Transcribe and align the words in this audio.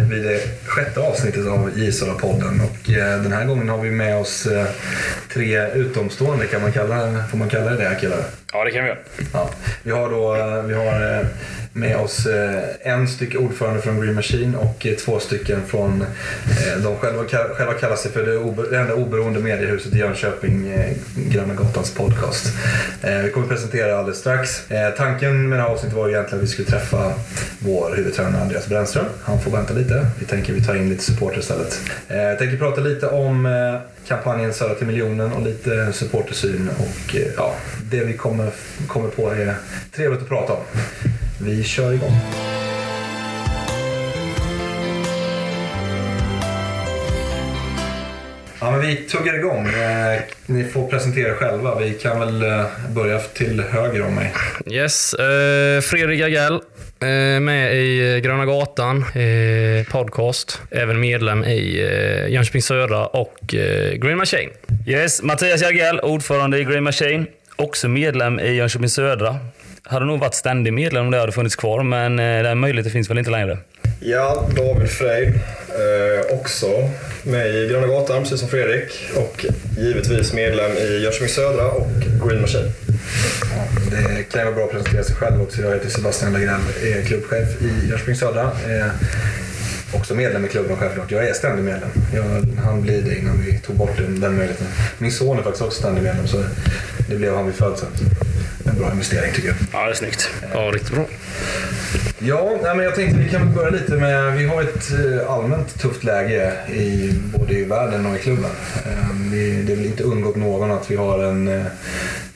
vid 0.00 0.24
det 0.24 0.40
sjätte 0.66 1.00
avsnittet 1.00 1.46
av 1.46 1.70
J-Sala-podden 1.76 2.60
och 2.60 2.90
eh, 2.90 3.22
den 3.22 3.32
här 3.32 3.44
gången 3.44 3.68
har 3.68 3.78
vi 3.78 3.90
med 3.90 4.16
oss 4.20 4.46
eh, 4.46 4.66
tre 5.32 5.66
utomstående, 5.74 6.46
kan 6.46 6.62
man 6.62 6.72
kalla, 6.72 7.24
får 7.30 7.38
man 7.38 7.48
kalla 7.48 7.70
det 7.70 7.88
det 7.88 7.96
killar? 8.00 8.18
Ja, 8.52 8.64
det 8.64 8.70
kan 8.70 8.84
vi 8.84 8.88
göra. 8.88 8.98
Ja. 9.32 9.50
Vi 9.82 9.90
har 9.90 10.10
då 10.10 10.34
eh, 10.34 10.62
vi 10.62 10.74
har 10.74 11.26
med 11.72 11.96
oss 11.96 12.26
eh, 12.26 12.62
en 12.80 13.08
stycke 13.08 13.38
ordförande 13.38 13.82
från 13.82 14.00
Green 14.00 14.14
Machine 14.14 14.56
och 14.56 14.86
eh, 14.86 14.94
två 14.94 15.18
stycken 15.18 15.60
från, 15.66 16.02
eh, 16.02 16.82
de 16.82 16.96
själva, 16.96 17.24
själva 17.28 17.74
kallar 17.74 17.96
sig 17.96 18.10
för 18.10 18.26
det, 18.26 18.70
det 18.70 18.78
enda 18.78 18.94
oberoende 18.94 19.40
mediehuset 19.40 19.94
i 19.94 19.98
Jönköping, 19.98 20.72
Gröna 21.16 21.54
Gatans 21.54 21.94
podcast. 21.94 22.46
Vi 23.24 23.30
kommer 23.30 23.46
presentera 23.46 23.98
alldeles 23.98 24.18
strax. 24.18 24.62
Tanken 24.96 25.48
med 25.48 25.58
det 25.58 25.62
här 25.62 25.70
avsnittet 25.70 25.96
var 25.96 26.08
ju 26.08 26.14
egentligen 26.14 26.38
att 26.44 26.48
vi 26.48 26.52
skulle 26.52 26.68
träffa 26.68 27.12
vår 27.58 27.94
huvudtränare 27.96 28.42
Andreas 28.42 28.68
Brännström. 28.68 29.04
Han 29.22 29.40
får 29.40 29.50
vänta 29.50 29.74
lite. 29.74 30.06
Vi 30.18 30.26
tänker 30.26 30.52
vi 30.52 30.64
tar 30.64 30.74
in 30.74 30.88
lite 30.88 31.02
supporter 31.02 31.38
istället. 31.38 31.80
Jag 32.08 32.38
tänker 32.38 32.56
prata 32.56 32.80
lite 32.80 33.06
om 33.06 33.48
kampanjen 34.08 34.54
Södra 34.54 34.74
till 34.74 34.86
miljonen 34.86 35.32
och 35.32 35.42
lite 35.42 35.92
supportersyn 35.92 36.70
och 36.78 37.16
ja, 37.36 37.54
det 37.90 38.04
vi 38.04 38.12
kommer, 38.12 38.50
kommer 38.86 39.08
på 39.08 39.30
är 39.30 39.54
trevligt 39.92 40.22
att 40.22 40.28
prata 40.28 40.52
om. 40.52 40.62
Vi 41.44 41.64
kör 41.64 41.92
igång. 41.92 42.16
Ja, 48.60 48.70
men 48.70 48.80
vi 48.80 48.96
tuggar 48.96 49.34
igång. 49.38 49.66
Eh, 49.66 50.20
Ni 50.46 50.64
får 50.64 50.88
presentera 50.88 51.28
er 51.28 51.34
själva. 51.34 51.78
Vi 51.78 51.92
kan 51.94 52.20
väl 52.20 52.42
eh, 52.42 52.64
börja 52.94 53.18
till 53.18 53.60
höger 53.60 54.02
om 54.06 54.14
mig. 54.14 54.32
Yes, 54.70 55.14
eh, 55.14 55.80
Fredrik 55.80 56.22
Agell. 56.22 56.60
Med 57.40 57.74
i 57.76 58.20
Gröna 58.24 58.44
Gatan 58.46 58.96
eh, 59.14 59.86
podcast. 59.92 60.60
Även 60.70 61.00
medlem 61.00 61.44
i 61.44 61.80
eh, 61.82 62.32
Jönköping 62.32 62.62
Södra 62.62 63.06
och 63.06 63.54
eh, 63.54 63.92
Green 63.94 64.18
Machine. 64.18 64.50
Yes, 64.86 65.22
Mattias 65.22 65.62
Jagell, 65.62 66.00
ordförande 66.00 66.58
i 66.58 66.64
Green 66.64 66.82
Machine. 66.84 67.26
Också 67.56 67.88
medlem 67.88 68.40
i 68.40 68.52
Jönköping 68.54 68.88
Södra. 68.88 69.36
Hade 69.84 70.04
nog 70.04 70.20
varit 70.20 70.34
ständig 70.34 70.72
medlem 70.72 71.04
om 71.04 71.10
det 71.10 71.18
hade 71.18 71.32
funnits 71.32 71.56
kvar, 71.56 71.82
men 71.82 72.18
eh, 72.18 72.42
den 72.42 72.58
möjligheten 72.58 72.92
finns 72.92 73.10
väl 73.10 73.18
inte 73.18 73.30
längre. 73.30 73.58
Ja, 74.00 74.48
David 74.56 74.90
Frejd. 74.90 75.28
Eh, 75.68 76.38
också 76.38 76.66
med 77.22 77.46
i 77.46 77.68
Gröna 77.68 77.86
Gatan, 77.86 78.22
precis 78.22 78.40
som 78.40 78.48
Fredrik. 78.48 78.92
Och 79.16 79.46
givetvis 79.78 80.32
medlem 80.32 80.72
i 80.72 80.98
Jönköping 81.02 81.28
Södra 81.28 81.68
och 81.70 81.88
Green 82.26 82.40
Machine. 82.40 82.72
Ja, 83.56 83.90
det 83.90 84.22
kan 84.22 84.44
vara 84.44 84.54
bra 84.54 84.64
att 84.64 84.70
presentera 84.70 85.04
sig 85.04 85.16
själv 85.16 85.42
också. 85.42 85.62
Jag 85.62 85.72
heter 85.72 85.88
Sebastian 85.88 86.32
Lagrell, 86.32 86.60
är 86.82 87.02
klubbchef 87.02 87.62
i 87.62 87.88
Jönköping 87.88 88.14
Södra. 88.14 88.42
Eh, 88.42 88.86
också 89.94 90.14
medlem 90.14 90.44
i 90.44 90.48
klubben 90.48 90.76
självklart. 90.76 91.10
Jag 91.10 91.28
är 91.28 91.32
ständig 91.32 91.64
medlem. 91.64 91.90
Jag 92.14 92.24
han 92.64 92.82
bli 92.82 93.00
det 93.00 93.18
innan 93.18 93.42
vi 93.42 93.58
tog 93.58 93.76
bort 93.76 93.96
den, 93.96 94.20
den 94.20 94.36
möjligheten. 94.36 94.66
Min 94.98 95.12
son 95.12 95.38
är 95.38 95.42
faktiskt 95.42 95.64
också 95.64 95.80
ständig 95.80 96.02
medlem 96.02 96.26
så 96.26 96.44
det 97.08 97.16
blev 97.16 97.34
han 97.34 97.46
vid 97.46 97.54
födseln. 97.54 97.92
En 98.64 98.78
bra 98.78 98.90
investering 98.92 99.32
tycker 99.34 99.48
jag. 99.48 99.56
Ja, 99.72 99.84
det 99.84 99.90
är 99.90 99.94
snyggt. 99.94 100.30
Ja, 100.54 100.58
riktigt 100.60 100.94
bra. 100.94 101.04
Ja, 102.18 102.58
nej, 102.62 102.76
men 102.76 102.84
jag 102.84 102.94
tänkte 102.94 103.18
vi 103.18 103.28
kan 103.30 103.54
börja 103.54 103.70
lite 103.70 103.92
med, 103.92 104.32
vi 104.36 104.44
har 104.46 104.62
ett 104.62 104.90
eh, 104.90 105.30
allmänt 105.32 105.80
tufft 105.80 106.04
läge 106.04 106.52
i 106.74 107.12
både 107.38 107.54
i 107.54 107.64
världen 107.64 108.06
och 108.06 108.16
i 108.16 108.18
klubben. 108.18 108.50
Eh, 108.86 108.92
vi- 109.32 109.62
Det 109.62 109.72
är 109.72 109.76
väl 109.76 109.86
inte 109.86 110.02
undgått 110.02 110.36
någon 110.36 110.70
att 110.70 110.90
vi 110.90 110.96
har 110.96 111.18
en, 111.24 111.48
eh, 111.48 111.62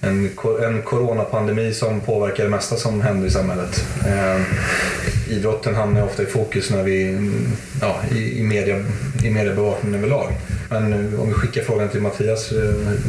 en, 0.00 0.30
en 0.62 0.82
coronapandemi 0.82 1.74
som 1.74 2.00
påverkar 2.00 2.44
det 2.44 2.50
mesta 2.50 2.76
som 2.76 3.00
händer 3.00 3.28
i 3.28 3.30
samhället. 3.30 3.84
Eh, 4.06 4.42
Idrotten 5.28 5.74
hamnar 5.74 6.02
ofta 6.04 6.22
i 6.22 6.26
fokus 6.26 6.70
när 6.70 6.82
vi, 6.82 7.08
mm, 7.08 7.46
ja, 7.80 7.96
i, 8.12 8.38
i, 8.40 8.42
media, 8.42 8.84
i 9.24 9.30
mediebevakningen 9.30 9.98
överlag. 9.98 10.32
Men 10.70 10.92
eh, 10.92 11.20
om 11.20 11.28
vi 11.28 11.34
skickar 11.34 11.62
frågan 11.62 11.88
till 11.88 12.00
Mattias, 12.00 12.52
eh, 12.52 12.58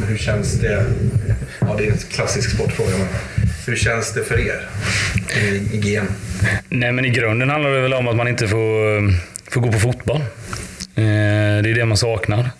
hur 0.08 0.16
känns 0.16 0.52
det? 0.52 0.84
Ja, 1.60 1.74
det 1.78 1.86
är 1.86 1.90
en 1.90 1.98
klassisk 1.98 2.50
sportfråga, 2.50 2.90
men 2.98 3.08
hur 3.66 3.76
känns 3.76 4.12
det 4.14 4.22
för 4.24 4.40
er 4.40 4.68
i, 5.42 5.76
i 5.76 5.78
GM? 5.80 6.06
Nej, 6.68 6.92
men 6.92 7.04
i 7.04 7.10
grunden 7.10 7.50
handlar 7.50 7.70
det 7.70 7.80
väl 7.80 7.94
om 7.94 8.08
att 8.08 8.16
man 8.16 8.28
inte 8.28 8.48
får, 8.48 8.96
eh, 8.96 9.02
får 9.50 9.60
gå 9.60 9.72
på 9.72 9.78
fotboll. 9.78 10.20
Det 10.94 11.70
är 11.70 11.74
det 11.74 11.84
man 11.84 11.96
saknar. 11.96 12.50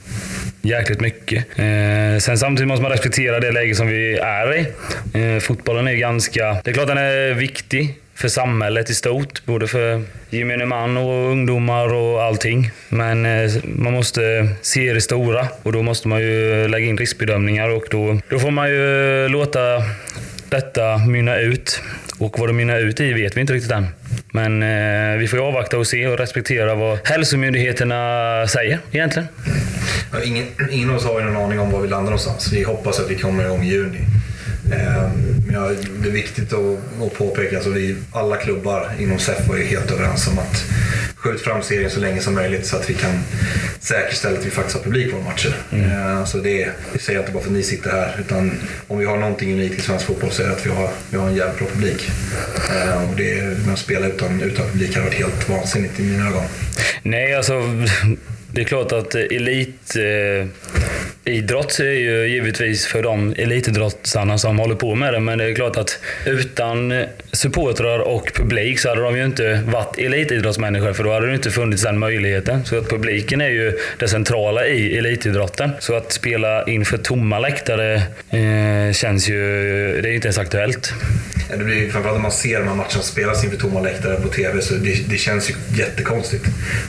Jäkligt 0.62 1.00
mycket. 1.00 1.44
Eh, 1.56 2.18
Sen 2.20 2.38
samtidigt 2.38 2.68
måste 2.68 2.82
man 2.82 2.90
respektera 2.92 3.40
det 3.40 3.52
läge 3.52 3.74
som 3.74 3.86
vi 3.86 4.18
är 4.18 4.54
i. 4.56 4.66
Eh, 5.14 5.38
Fotbollen 5.40 5.88
är 5.88 5.94
ganska... 5.94 6.60
Det 6.64 6.70
är 6.70 6.74
klart 6.74 6.86
den 6.88 6.98
är 6.98 7.34
viktig 7.34 7.94
för 8.18 8.28
samhället 8.28 8.90
i 8.90 8.94
stort. 8.94 9.44
Både 9.44 9.66
för 9.66 10.02
gemene 10.30 10.66
man 10.66 10.96
och 10.96 11.30
ungdomar 11.30 11.94
och 11.94 12.22
allting. 12.22 12.70
Men 12.88 13.26
eh, 13.26 13.50
man 13.64 13.92
måste 13.92 14.48
se 14.62 14.92
det 14.92 15.00
stora 15.00 15.48
och 15.62 15.72
då 15.72 15.82
måste 15.82 16.08
man 16.08 16.20
ju 16.20 16.68
lägga 16.68 16.86
in 16.86 16.98
riskbedömningar 16.98 17.68
och 17.68 17.84
då, 17.90 18.20
då 18.28 18.38
får 18.38 18.50
man 18.50 18.68
ju 18.68 19.24
eh, 19.24 19.30
låta 19.30 19.60
detta 20.48 20.98
mynna 20.98 21.38
ut. 21.38 21.82
Och 22.18 22.38
vad 22.38 22.48
det 22.48 22.52
mynnar 22.52 22.78
ut 22.78 23.00
i 23.00 23.12
vet 23.12 23.36
vi 23.36 23.40
inte 23.40 23.52
riktigt 23.52 23.72
än. 23.72 23.86
Men 24.32 24.62
eh, 24.62 25.18
vi 25.18 25.28
får 25.28 25.38
ju 25.38 25.44
avvakta 25.44 25.78
och 25.78 25.86
se 25.86 26.06
och 26.06 26.18
respektera 26.18 26.74
vad 26.74 26.98
hälsomyndigheterna 27.04 28.46
säger 28.48 28.78
egentligen. 28.92 29.28
Ja, 30.12 30.22
Ingen, 30.24 30.46
ingen 30.70 30.90
av 30.90 30.96
oss 30.96 31.04
har 31.04 31.20
ju 31.20 31.26
någon 31.26 31.36
aning 31.36 31.60
om 31.60 31.70
var 31.70 31.80
vi 31.80 31.88
landar 31.88 32.10
någonstans. 32.10 32.52
Vi 32.52 32.62
hoppas 32.62 33.00
att 33.00 33.10
vi 33.10 33.14
kommer 33.14 33.44
igång 33.44 33.62
i 33.64 33.68
juni. 33.68 33.98
Eh, 34.72 35.08
Men 35.46 35.54
ja, 35.54 35.70
det 36.02 36.08
är 36.08 36.12
viktigt 36.12 36.52
att, 36.52 36.78
att 37.06 37.14
påpeka 37.18 37.48
att 37.48 37.54
alltså 37.54 37.70
vi, 37.70 37.96
alla 38.12 38.36
klubbar 38.36 38.90
inom 38.98 39.18
SEF 39.18 39.48
var 39.48 39.56
ju 39.56 39.64
helt 39.64 39.90
överens 39.90 40.26
om 40.28 40.38
att 40.38 40.64
skjut 41.16 41.40
fram 41.40 41.62
serien 41.62 41.90
så 41.90 42.00
länge 42.00 42.20
som 42.20 42.34
möjligt 42.34 42.66
så 42.66 42.76
att 42.76 42.90
vi 42.90 42.94
kan 42.94 43.20
säkerställa 43.80 44.38
att 44.38 44.46
vi 44.46 44.50
faktiskt 44.50 44.76
har 44.76 44.84
publik 44.84 45.10
på 45.10 45.16
våra 45.16 45.24
matcher. 45.26 45.56
Eh, 45.72 46.24
Så 46.24 46.38
det, 46.38 46.68
det 46.92 46.98
säger 46.98 47.18
jag 47.18 47.22
inte 47.22 47.32
bara 47.32 47.42
för 47.42 47.50
att 47.50 47.56
ni 47.56 47.62
sitter 47.62 47.90
här. 47.90 48.16
Utan 48.20 48.52
om 48.88 48.98
vi 48.98 49.04
har 49.04 49.16
någonting 49.16 49.52
unikt 49.52 49.78
i 49.78 49.82
svensk 49.82 50.06
fotboll 50.06 50.30
så 50.30 50.42
är 50.42 50.46
det 50.46 50.52
att 50.52 50.66
vi 50.66 50.70
har, 50.70 50.90
vi 51.10 51.16
har 51.18 51.28
en 51.28 51.34
jävligt 51.36 51.58
bra 51.58 51.66
publik. 51.68 52.10
Eh, 52.70 53.10
Och 53.10 53.16
det, 53.16 53.42
men 53.64 53.72
att 53.72 53.78
spela 53.78 54.06
utan, 54.06 54.42
utan 54.42 54.66
publik 54.66 54.94
hade 54.94 55.06
varit 55.06 55.18
helt 55.18 55.48
vansinnigt 55.48 56.00
i 56.00 56.02
mina 56.02 56.28
ögon. 56.28 56.44
Nej, 57.02 57.34
alltså 57.34 57.62
det 58.52 58.60
är 58.60 58.64
klart 58.64 58.92
att 58.92 59.14
elitidrott 59.14 59.80
eh, 61.80 61.86
eh 61.86 61.92
är 61.92 61.98
ju 61.98 62.26
givetvis 62.26 62.86
för 62.86 63.02
de 63.02 63.34
elitidrottarna 63.38 64.38
som 64.38 64.58
håller 64.58 64.74
på 64.74 64.94
med 64.94 65.14
det. 65.14 65.20
Men 65.20 65.38
det 65.38 65.44
är 65.44 65.54
klart 65.54 65.76
att 65.76 65.98
utan 66.26 67.04
supportrar 67.32 67.98
och 67.98 68.30
publik 68.34 68.78
så 68.78 68.88
hade 68.88 69.00
de 69.00 69.16
ju 69.16 69.24
inte 69.24 69.62
varit 69.66 69.98
elitidrottsmänniskor 69.98 70.92
för 70.92 71.04
då 71.04 71.12
hade 71.12 71.26
det 71.26 71.34
inte 71.34 71.50
funnits 71.50 71.82
den 71.82 71.98
möjligheten. 71.98 72.64
Så 72.64 72.78
att 72.78 72.88
publiken 72.88 73.40
är 73.40 73.50
ju 73.50 73.78
det 73.98 74.08
centrala 74.08 74.66
i 74.66 74.98
elitidrotten. 74.98 75.70
Så 75.80 75.94
att 75.94 76.12
spela 76.12 76.64
inför 76.64 76.98
tomma 76.98 77.38
läktare 77.38 77.94
eh, 78.30 78.92
känns 78.92 79.28
ju... 79.28 79.40
Det 80.02 80.08
är 80.08 80.10
ju 80.10 80.14
inte 80.14 80.28
ens 80.28 80.38
aktuellt. 80.38 80.92
Ja, 81.50 81.56
Det 81.56 81.64
blir 81.64 81.90
framförallt 81.90 82.16
när 82.18 82.22
man 82.22 82.32
ser 82.32 82.58
de 82.58 82.68
här 82.68 82.74
matcherna 82.74 83.02
spelas 83.02 83.44
inför 83.44 83.56
tomma 83.56 83.80
läktare 83.80 84.20
på 84.20 84.28
TV 84.28 84.60
så 84.60 84.74
det, 84.74 85.08
det 85.08 85.16
känns 85.16 85.50
ju 85.50 85.54
jättekonstigt. 85.78 86.44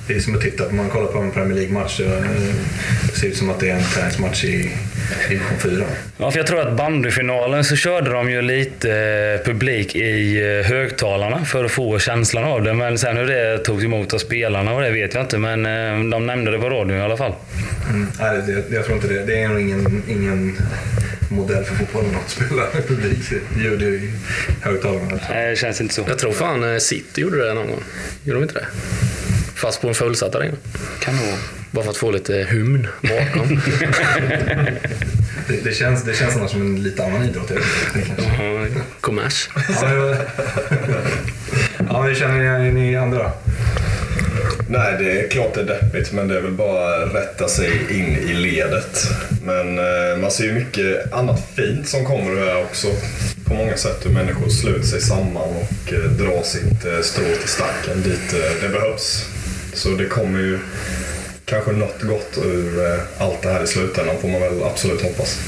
Det 0.08 0.14
är 0.14 0.20
som 0.20 0.36
att 0.36 0.42
titta, 0.42 0.66
på, 0.66 0.76
man 0.76 0.90
kollar 0.90 1.08
på 1.08 1.20
en 1.20 1.32
Premier 1.50 1.68
League-match 1.68 1.98
så 1.98 2.04
eh, 2.04 2.22
det 3.08 3.20
ser 3.20 3.28
ut 3.28 3.38
som 3.38 3.50
att 3.50 3.60
det 3.60 3.70
är 3.70 3.76
en 3.76 3.84
träningsmatch 3.84 4.44
i 4.44 4.72
division 5.30 5.60
4. 5.60 5.86
Ja, 6.18 6.32
för 6.32 6.40
jag 6.40 6.48
tror 6.48 6.68
att 6.68 6.78
bandyfinalen 6.78 7.64
så 7.64 7.76
körde 7.76 8.12
de 8.12 8.32
ju 8.32 8.42
lite 8.42 8.92
eh, 8.92 9.46
publik 9.46 9.96
i 9.96 10.42
eh, 10.42 10.70
högtalarna 10.70 11.46
för 11.46 11.66
att 11.66 11.72
få 11.72 12.00
känslan 12.00 12.44
av 12.44 12.64
det. 12.64 12.74
Men 12.74 12.98
sen 12.98 13.18
hur 13.18 13.28
det 13.28 13.58
togs 13.58 13.84
emot 13.84 14.14
av 14.14 14.18
spelarna 14.18 14.74
och 14.74 14.82
det 14.82 14.92
vet 14.92 15.14
jag 15.14 15.24
inte. 15.24 15.38
Men 15.38 15.64
de 16.10 16.26
nämnde 16.26 16.52
det 16.52 16.60
på 16.60 16.70
radion 16.70 16.98
i 16.98 17.02
alla 17.02 17.18
fall. 17.18 17.34
Mm. 17.90 18.08
Nej, 18.20 18.42
det, 18.48 18.70
det, 18.70 18.76
jag 18.76 18.86
tror 18.86 18.96
inte 18.96 19.08
det. 19.08 19.26
Det 19.26 19.42
är 19.42 19.48
nog 19.48 19.62
ingen, 19.62 20.04
ingen 20.10 20.58
modell 21.30 21.64
för 21.64 21.76
fotbollen 21.76 22.16
att 22.16 22.30
spela 22.30 22.64
med 22.74 22.88
publik. 22.88 23.20
Ljud 23.58 23.82
i 23.82 24.12
högtalarna. 24.62 25.20
Nej, 25.30 25.50
det 25.50 25.56
känns 25.56 25.82
inte 25.82 25.94
så. 25.94 26.06
Jag 26.08 26.20
tror 26.20 26.32
fan 26.32 26.80
City 26.80 27.22
gjorde 27.22 27.48
det 27.48 27.54
någon 27.54 27.68
gång. 27.68 27.84
Gjorde 28.24 28.40
de 28.40 28.44
inte 28.44 28.54
det? 28.54 28.66
Fast 29.62 29.82
på 29.82 29.88
en 29.88 29.94
fullsatt 29.94 30.36
arena. 30.36 30.58
Kan 31.00 31.16
nog. 31.16 31.26
Bara 31.72 31.84
för 31.84 31.92
att 31.92 31.98
få 31.98 32.12
lite 32.12 32.34
hymn 32.34 32.88
bakom. 33.02 33.62
Det, 35.48 35.64
det, 35.64 35.72
känns, 35.74 36.04
det 36.04 36.14
känns 36.14 36.36
annars 36.36 36.52
som 36.52 36.62
en 36.62 36.84
lite 36.84 37.06
annan 37.06 37.24
idrott. 37.24 37.52
Ja, 38.18 38.66
Kommers. 39.02 39.50
Ja, 41.90 42.02
hur 42.02 42.16
känner 42.16 42.60
ni, 42.60 42.72
ni 42.72 42.96
andra? 42.96 43.32
Nej, 44.68 44.96
det 45.00 45.22
är 45.22 45.28
klart 45.30 45.54
det 45.54 45.62
är 45.62 45.66
deppigt, 45.66 46.12
men 46.12 46.28
det 46.28 46.38
är 46.38 46.42
väl 46.42 46.52
bara 46.52 47.04
att 47.04 47.16
rätta 47.16 47.48
sig 47.48 47.72
in 47.90 48.18
i 48.30 48.34
ledet. 48.34 49.08
Men 49.46 49.80
eh, 49.80 50.18
man 50.22 50.32
ser 50.32 50.44
ju 50.44 50.54
mycket 50.54 51.14
annat 51.14 51.48
fint 51.56 51.88
som 51.88 52.06
kommer 52.06 52.46
här 52.46 52.64
också. 52.64 52.88
På 53.46 53.54
många 53.54 53.78
sätt 53.78 54.06
hur 54.06 54.12
människor 54.12 54.50
sluter 54.50 54.88
sig 54.88 55.02
samman 55.02 55.50
och 55.50 55.94
eh, 55.94 56.00
drar 56.00 56.44
sitt 56.44 56.86
eh, 56.86 57.00
strå 57.02 57.24
till 57.24 57.50
stacken 57.50 58.02
dit 58.04 58.34
eh, 58.34 58.62
det 58.62 58.70
behövs. 58.70 59.26
Så 59.74 59.90
det 59.90 60.06
kommer 60.06 60.40
ju 60.40 60.60
kanske 61.46 61.72
något 61.72 62.02
gott 62.02 62.38
ur 62.46 62.86
eh, 62.86 63.00
allt 63.18 63.42
det 63.42 63.50
här 63.50 63.64
i 63.64 63.68
slutändan, 63.68 64.16
får 64.22 64.28
man 64.28 64.42
väl 64.42 64.64
absolut 64.64 65.02
hoppas. 65.02 65.40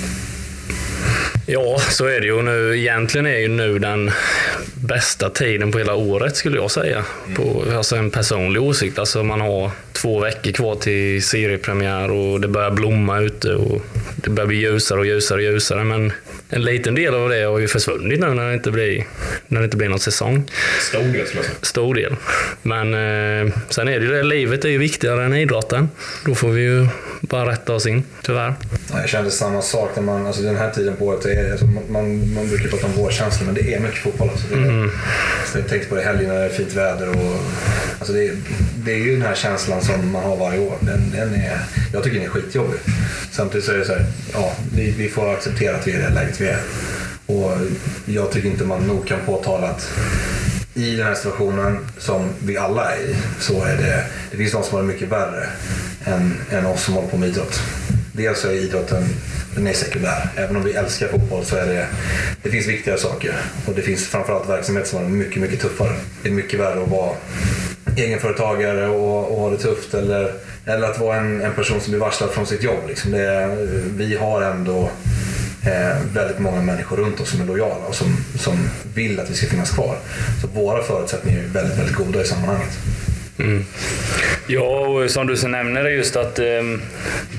Ja, 1.45 1.79
så 1.89 2.06
är 2.06 2.21
det 2.21 2.25
ju. 2.27 2.41
Nu, 2.41 2.77
egentligen 2.79 3.25
är 3.25 3.38
ju 3.38 3.47
nu 3.47 3.79
den 3.79 4.12
bästa 4.73 5.29
tiden 5.29 5.71
på 5.71 5.77
hela 5.77 5.95
året 5.95 6.35
skulle 6.35 6.57
jag 6.57 6.71
säga. 6.71 7.06
På, 7.35 7.63
alltså 7.77 7.95
en 7.95 8.12
personlig 8.12 8.62
åsikt. 8.62 9.00
Alltså 9.00 9.23
man 9.23 9.41
har 9.41 9.71
två 9.94 10.19
veckor 10.19 10.51
kvar 10.51 10.75
till 10.75 11.23
seriepremiär 11.23 12.12
och 12.12 12.41
det 12.41 12.47
börjar 12.47 12.71
blomma 12.71 13.19
ute 13.19 13.53
och 13.53 13.81
det 14.15 14.29
börjar 14.29 14.47
bli 14.47 14.57
ljusare 14.57 15.00
och 15.00 15.06
ljusare 15.06 15.38
och 15.38 15.44
ljusare. 15.44 15.83
Men 15.83 16.13
en 16.53 16.62
liten 16.63 16.95
del 16.95 17.13
av 17.15 17.30
det 17.30 17.44
har 17.44 17.59
ju 17.59 17.68
försvunnit 17.68 18.19
nu 18.19 18.27
när 18.33 18.48
det 18.48 18.53
inte 18.53 18.71
blir, 18.71 19.06
när 19.48 19.59
det 19.59 19.65
inte 19.65 19.77
blir 19.77 19.89
någon 19.89 20.00
säsong. 20.00 20.44
Stor 20.89 21.00
del 21.00 21.12
skulle 21.12 21.19
jag 21.39 21.45
säga. 21.45 21.57
Stor 21.62 21.95
del. 21.95 22.15
Men 22.62 22.94
eh, 22.94 23.53
sen 23.69 23.88
är 23.88 24.00
det 24.00 24.06
ju 24.06 24.12
det, 24.12 24.24
livet 24.24 24.65
är 24.65 24.69
ju 24.69 24.77
viktigare 24.77 25.25
än 25.25 25.36
idrotten. 25.36 25.89
Då 26.25 26.36
får 26.36 26.50
vi 26.50 26.62
ju 26.62 26.88
bara 27.21 27.51
rätta 27.51 27.74
oss 27.74 27.86
in, 27.86 28.03
tyvärr. 28.21 28.53
Ja, 28.92 29.00
Jag 29.00 29.09
kände 29.09 29.31
samma 29.31 29.62
sak 29.62 29.92
när 29.95 30.03
man, 30.03 30.27
alltså 30.27 30.42
den 30.42 30.56
här 30.56 30.71
tiden 30.71 30.95
på 30.95 31.06
året. 31.06 31.25
Är, 31.25 31.51
alltså 31.51 31.65
man, 31.65 31.83
man, 31.89 32.33
man 32.33 32.50
brukar 32.50 32.69
prata 32.69 32.86
om 32.88 32.94
vårkänslor 32.94 33.45
men 33.45 33.56
det 33.56 33.74
är 33.74 33.80
mycket 33.80 33.97
fotboll. 34.00 34.30
Alltså 34.30 34.47
det, 34.47 34.56
Mm. 34.62 34.92
så 35.51 35.57
jag 35.57 35.68
tänkte 35.68 35.89
på 35.89 35.95
det 35.95 36.01
i 36.01 36.06
helgen 36.06 36.27
när 36.27 36.39
det 36.39 36.45
är 36.45 36.50
fint 36.50 36.74
väder. 36.74 37.09
Och, 37.09 37.39
alltså 38.00 38.13
det, 38.13 38.31
det 38.75 38.92
är 38.94 38.97
ju 38.97 39.12
den 39.13 39.21
här 39.21 39.36
känslan 39.36 39.81
som 39.81 40.12
man 40.12 40.24
har 40.24 40.38
varje 40.38 40.59
år. 40.59 40.77
Den, 40.80 41.12
den 41.12 41.33
är, 41.36 41.57
jag 41.94 42.04
tycker 42.04 42.18
den 42.18 42.25
är 42.25 42.30
skitjobbig. 42.30 42.80
Samtidigt 43.31 43.65
så 43.65 43.71
är 43.71 43.77
det 43.77 43.86
så 43.86 43.92
här, 43.94 44.06
ja, 44.33 44.54
vi, 44.75 44.92
vi 44.97 45.09
får 45.09 45.33
acceptera 45.33 45.75
att 45.75 45.88
vi 45.88 45.92
är 45.92 46.00
i 46.00 46.01
det 46.01 46.09
läget 46.09 46.41
vi 46.42 46.48
är. 46.48 46.62
Och 47.26 47.52
jag 48.06 48.32
tycker 48.32 48.50
inte 48.50 48.64
man 48.64 48.88
nog 48.88 49.08
kan 49.08 49.20
påtala 49.26 49.68
att 49.68 49.90
i 50.74 50.96
den 50.96 51.08
här 51.08 51.16
situationen 51.16 51.78
som 51.98 52.30
vi 52.40 52.58
alla 52.58 52.96
är 52.96 53.00
i 53.00 53.16
så 53.40 53.64
är 53.64 53.78
det, 53.78 54.06
det 54.32 54.38
finns 54.38 54.52
de 54.52 54.64
som 54.64 54.76
har 54.76 54.82
det 54.82 54.88
mycket 54.88 55.10
värre 55.10 55.48
än, 56.06 56.34
än 56.52 56.66
oss 56.66 56.84
som 56.84 56.94
håller 56.94 57.08
på 57.08 57.18
med 57.18 57.30
idrott. 57.30 57.60
Dels 58.14 58.40
så 58.40 58.48
är 58.48 58.54
idrotten 58.54 59.04
den 59.56 59.68
är 59.68 59.74
sekundär. 59.74 60.30
Även 60.36 60.56
om 60.56 60.64
vi 60.64 60.74
älskar 60.74 61.08
fotboll 61.08 61.46
så 61.46 61.56
är 61.56 61.66
det, 61.66 61.88
det 62.44 62.50
finns 62.50 62.68
viktigare 62.68 62.98
saker. 62.98 63.36
Och 63.66 63.74
det 63.74 63.82
finns 63.82 64.08
framförallt 64.08 64.50
verksamhet 64.50 64.88
som 64.88 65.06
är 65.06 65.10
mycket, 65.10 65.42
mycket 65.42 65.60
tuffare. 65.60 65.96
Det 66.24 66.30
är 66.30 66.34
mycket 66.34 66.60
värre 66.60 66.84
att 66.84 66.90
vara 66.90 67.12
egenföretagare 67.98 68.88
och, 68.88 69.32
och 69.32 69.40
ha 69.40 69.50
det 69.50 69.58
tufft 69.58 69.94
eller, 69.94 70.34
eller 70.66 70.88
att 70.88 71.00
vara 71.00 71.18
en, 71.18 71.42
en 71.42 71.54
person 71.54 71.82
som 71.82 71.92
blir 71.92 72.00
varslad 72.00 72.30
från 72.30 72.48
sitt 72.48 72.64
jobb. 72.64 72.80
Liksom 72.88 73.12
det, 73.12 73.58
vi 73.96 74.16
har 74.16 74.42
ändå 74.42 74.90
eh, 75.66 76.02
väldigt 76.13 76.40
många 76.40 76.62
människor 76.62 76.98
runt 76.98 77.19
oss 77.19 77.30
som 77.30 77.42
är 77.42 77.46
lojala 77.46 77.86
och 77.88 77.96
som, 77.96 78.18
som 78.40 78.69
vill 78.94 79.19
att 79.19 79.30
vi 79.30 79.34
ska 79.34 79.48
finnas 79.48 79.72
kvar. 79.72 79.96
Så 80.42 80.48
våra 80.48 80.84
förutsättningar 80.84 81.40
är 81.40 81.48
väldigt, 81.48 81.78
väldigt 81.80 81.96
goda 81.96 82.22
i 82.22 82.25
sammanhanget. 82.25 82.78
Mm. 83.40 83.66
Ja, 84.48 84.80
och 84.80 85.12
som 85.12 85.28
du 85.28 85.38
så 85.38 85.48
nämner 85.48 85.90
just 85.90 86.16
att 86.16 86.40
eh, 86.40 86.46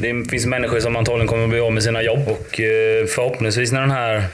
det 0.00 0.30
finns 0.30 0.46
människor 0.46 0.80
som 0.80 0.96
antagligen 0.96 1.28
kommer 1.28 1.44
att 1.44 1.50
bli 1.50 1.60
av 1.60 1.72
med 1.72 1.82
sina 1.82 2.02
jobb 2.02 2.28
och 2.28 2.60
eh, 2.60 3.06
förhoppningsvis 3.06 3.72
när 3.72 3.80
den 3.80 3.90
här 3.90 4.24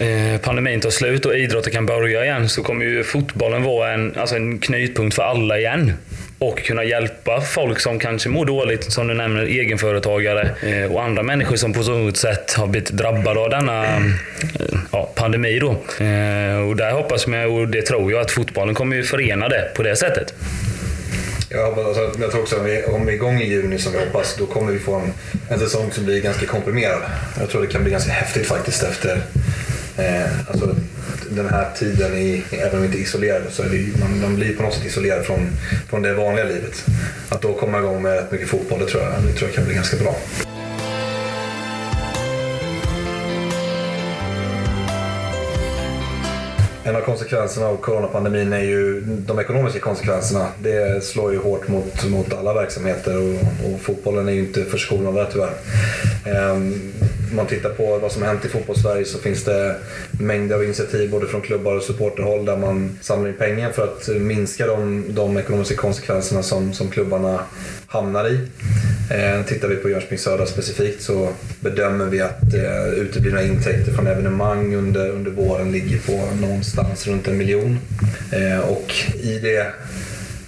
Eh, 0.00 0.40
pandemin 0.40 0.80
tar 0.80 0.90
slut 0.90 1.26
och 1.26 1.36
idrotten 1.36 1.72
kan 1.72 1.86
börja 1.86 2.24
igen 2.24 2.48
så 2.48 2.62
kommer 2.62 2.84
ju 2.84 3.04
fotbollen 3.04 3.62
vara 3.62 3.90
en, 3.92 4.14
alltså 4.16 4.36
en 4.36 4.58
knutpunkt 4.58 5.16
för 5.16 5.22
alla 5.22 5.58
igen. 5.58 5.92
Och 6.38 6.58
kunna 6.58 6.84
hjälpa 6.84 7.40
folk 7.40 7.80
som 7.80 7.98
kanske 7.98 8.28
mår 8.28 8.44
dåligt, 8.44 8.92
som 8.92 9.06
du 9.06 9.14
nämner, 9.14 9.42
egenföretagare 9.42 10.50
eh, 10.62 10.92
och 10.92 11.02
andra 11.02 11.22
människor 11.22 11.56
som 11.56 11.72
på 11.72 11.80
något 11.80 12.16
sätt 12.16 12.52
har 12.52 12.66
blivit 12.66 12.90
drabbade 12.90 13.40
av 13.40 13.50
denna 13.50 13.84
eh, 13.84 14.00
ja, 14.92 15.10
pandemi. 15.14 15.58
Då. 15.58 15.68
Och 16.68 16.76
där 16.76 16.92
hoppas 16.92 17.26
jag, 17.26 17.52
och 17.52 17.68
det 17.68 17.82
tror 17.82 18.12
jag, 18.12 18.20
att 18.20 18.30
fotbollen 18.30 18.74
kommer 18.74 18.96
ju 18.96 19.02
förena 19.02 19.48
det 19.48 19.70
på 19.74 19.82
det 19.82 19.96
sättet. 19.96 20.34
Jag, 21.50 21.66
hoppas, 21.66 21.86
alltså, 21.86 22.20
jag 22.20 22.30
tror 22.30 22.42
också 22.42 22.56
att 22.56 22.60
om 22.60 22.66
vi, 22.66 22.82
om 22.82 23.06
vi 23.06 23.12
är 23.12 23.16
igång 23.16 23.40
i 23.40 23.48
juni 23.48 23.78
som 23.78 23.92
vi 23.92 23.98
hoppas, 23.98 24.36
då 24.38 24.46
kommer 24.46 24.72
vi 24.72 24.78
få 24.78 24.94
en, 24.94 25.12
en 25.48 25.58
säsong 25.58 25.90
som 25.92 26.04
blir 26.04 26.20
ganska 26.20 26.46
komprimerad. 26.46 27.02
Jag 27.38 27.50
tror 27.50 27.62
det 27.62 27.68
kan 27.68 27.82
bli 27.82 27.92
ganska 27.92 28.12
häftigt 28.12 28.46
faktiskt 28.46 28.82
efter 28.82 29.20
eh, 30.00 30.48
alltså, 30.48 30.74
den 31.30 31.48
här 31.48 31.70
tiden, 31.78 32.14
i, 32.14 32.44
även 32.50 32.74
om 32.74 32.80
vi 32.80 32.86
inte 32.86 32.98
är 32.98 33.02
isolerade, 33.02 33.50
så 33.50 33.62
är 33.62 33.68
det, 33.68 34.00
man, 34.00 34.20
man 34.20 34.36
blir 34.36 34.56
på 34.56 34.62
något 34.62 34.74
sätt 34.74 34.86
isolerad 34.86 35.24
från, 35.24 35.50
från 35.88 36.02
det 36.02 36.14
vanliga 36.14 36.44
livet. 36.44 36.84
Att 37.28 37.42
då 37.42 37.52
komma 37.52 37.78
igång 37.78 38.02
med 38.02 38.12
rätt 38.12 38.32
mycket 38.32 38.48
fotboll, 38.48 38.78
det 38.78 38.86
tror 38.86 39.02
jag, 39.02 39.12
det 39.22 39.32
tror 39.32 39.48
jag 39.48 39.54
kan 39.54 39.64
bli 39.64 39.74
ganska 39.74 39.96
bra. 39.96 40.16
En 46.84 46.96
av 46.96 47.00
konsekvenserna 47.00 47.66
av 47.66 47.76
coronapandemin 47.76 48.52
är 48.52 48.62
ju 48.62 49.00
de 49.00 49.38
ekonomiska 49.38 49.80
konsekvenserna. 49.80 50.46
Det 50.58 51.04
slår 51.04 51.32
ju 51.32 51.38
hårt 51.38 51.68
mot, 51.68 52.04
mot 52.04 52.34
alla 52.34 52.54
verksamheter 52.54 53.16
och, 53.18 53.72
och 53.72 53.80
fotbollen 53.80 54.28
är 54.28 54.32
ju 54.32 54.40
inte 54.40 54.64
förskonad 54.64 55.14
där 55.14 55.28
tyvärr. 55.32 55.52
Ehm, 56.26 56.92
man 57.32 57.46
tittar 57.46 57.70
på 57.70 57.98
vad 57.98 58.12
som 58.12 58.22
har 58.22 58.28
hänt 58.28 58.44
i 58.44 58.48
fotbollssverige 58.48 59.04
så 59.04 59.18
finns 59.18 59.44
det 59.44 59.76
mängder 60.10 60.56
av 60.56 60.64
initiativ 60.64 61.10
både 61.10 61.26
från 61.26 61.40
klubbar 61.40 61.76
och 61.76 61.82
supporterhåll 61.82 62.44
där 62.44 62.56
man 62.56 62.98
samlar 63.00 63.28
in 63.28 63.36
pengar 63.36 63.72
för 63.72 63.84
att 63.84 64.08
minska 64.08 64.66
de, 64.66 65.04
de 65.08 65.36
ekonomiska 65.36 65.76
konsekvenserna 65.76 66.42
som, 66.42 66.72
som 66.72 66.90
klubbarna 66.90 67.40
hamnar 67.86 68.28
i. 68.28 68.48
Eh, 69.10 69.46
tittar 69.46 69.68
vi 69.68 69.76
på 69.76 69.88
Jönköping 69.88 70.18
Södra 70.18 70.46
specifikt 70.46 71.02
så 71.02 71.28
bedömer 71.60 72.04
vi 72.06 72.20
att 72.20 72.54
eh, 72.54 72.88
uteblivna 72.88 73.42
intäkter 73.42 73.92
från 73.92 74.06
evenemang 74.06 74.74
under, 74.74 75.08
under 75.08 75.30
våren 75.30 75.72
ligger 75.72 75.98
på 75.98 76.36
någonstans 76.40 77.06
runt 77.06 77.28
en 77.28 77.38
miljon. 77.38 77.78
Eh, 78.32 78.60
och 78.60 78.92
i 79.22 79.38
det, 79.38 79.72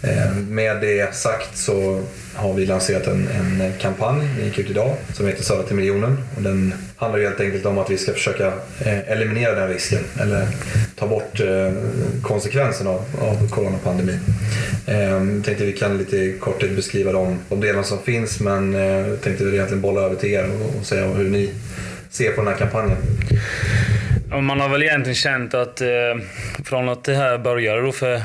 Eh, 0.04 0.36
med 0.36 0.80
det 0.80 1.14
sagt 1.14 1.56
så 1.56 2.02
har 2.34 2.54
vi 2.54 2.66
lanserat 2.66 3.06
en, 3.06 3.28
en 3.28 3.72
kampanj, 3.80 4.28
den 4.36 4.46
gick 4.46 4.58
ut 4.58 4.70
idag, 4.70 4.96
som 5.12 5.26
heter 5.26 5.42
Södra 5.42 5.62
till 5.62 5.76
miljonen. 5.76 6.18
Och 6.36 6.42
den 6.42 6.74
handlar 6.96 7.18
ju 7.18 7.26
helt 7.26 7.40
enkelt 7.40 7.66
om 7.66 7.78
att 7.78 7.90
vi 7.90 7.98
ska 7.98 8.12
försöka 8.12 8.46
eh, 8.84 9.10
eliminera 9.10 9.54
den 9.54 9.68
risken, 9.68 10.04
eller 10.20 10.46
ta 10.96 11.06
bort 11.06 11.40
eh, 11.40 11.72
konsekvenserna 12.22 12.90
av, 12.90 13.04
av 13.20 13.48
coronapandemin. 13.50 14.20
Jag 14.86 15.44
tänkte 15.44 15.64
vi 15.64 15.72
kan 15.72 15.98
lite 15.98 16.16
i 16.16 16.38
korthet 16.40 16.76
beskriva 16.76 17.12
de, 17.12 17.38
de 17.48 17.60
delar 17.60 17.82
som 17.82 17.98
finns, 17.98 18.40
men 18.40 18.72
jag 18.72 19.20
tänkte 19.20 19.44
väl 19.44 19.54
egentligen 19.54 19.80
bolla 19.82 20.00
över 20.00 20.16
till 20.16 20.30
er 20.30 20.50
och, 20.80 20.86
säga 20.86 21.06
hur 21.06 21.30
ni 21.30 21.50
ser 22.10 22.32
på 22.32 22.40
den 22.40 22.52
här 22.52 22.58
kampanjen. 22.58 22.96
Man 24.40 24.60
har 24.60 24.68
väl 24.68 24.82
egentligen 24.82 25.14
känt 25.14 25.54
att 25.54 25.80
eh, 25.80 25.88
från 26.64 26.88
att 26.88 27.04
det 27.04 27.14
här 27.14 27.38
började 27.38 27.82
då 27.82 27.92
för 27.92 28.22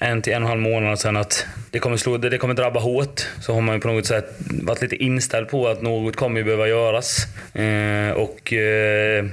en 0.00 0.22
till 0.22 0.32
en 0.32 0.42
och 0.42 0.48
en 0.48 0.50
halv 0.50 0.60
månad 0.60 0.98
sedan 0.98 1.16
att 1.16 1.46
det 1.70 1.78
kommer, 1.78 1.96
slå, 1.96 2.16
det 2.16 2.38
kommer 2.38 2.54
drabba 2.54 2.80
hårt. 2.80 3.28
Så 3.40 3.54
har 3.54 3.60
man 3.60 3.74
ju 3.74 3.80
på 3.80 3.88
något 3.88 4.06
sätt 4.06 4.24
varit 4.62 4.82
lite 4.82 4.96
inställd 4.96 5.48
på 5.48 5.68
att 5.68 5.82
något 5.82 6.16
kommer 6.16 6.40
ju 6.40 6.44
behöva 6.44 6.68
göras. 6.68 7.26
Eh, 7.54 8.10
och 8.10 8.52
eh, 8.52 9.24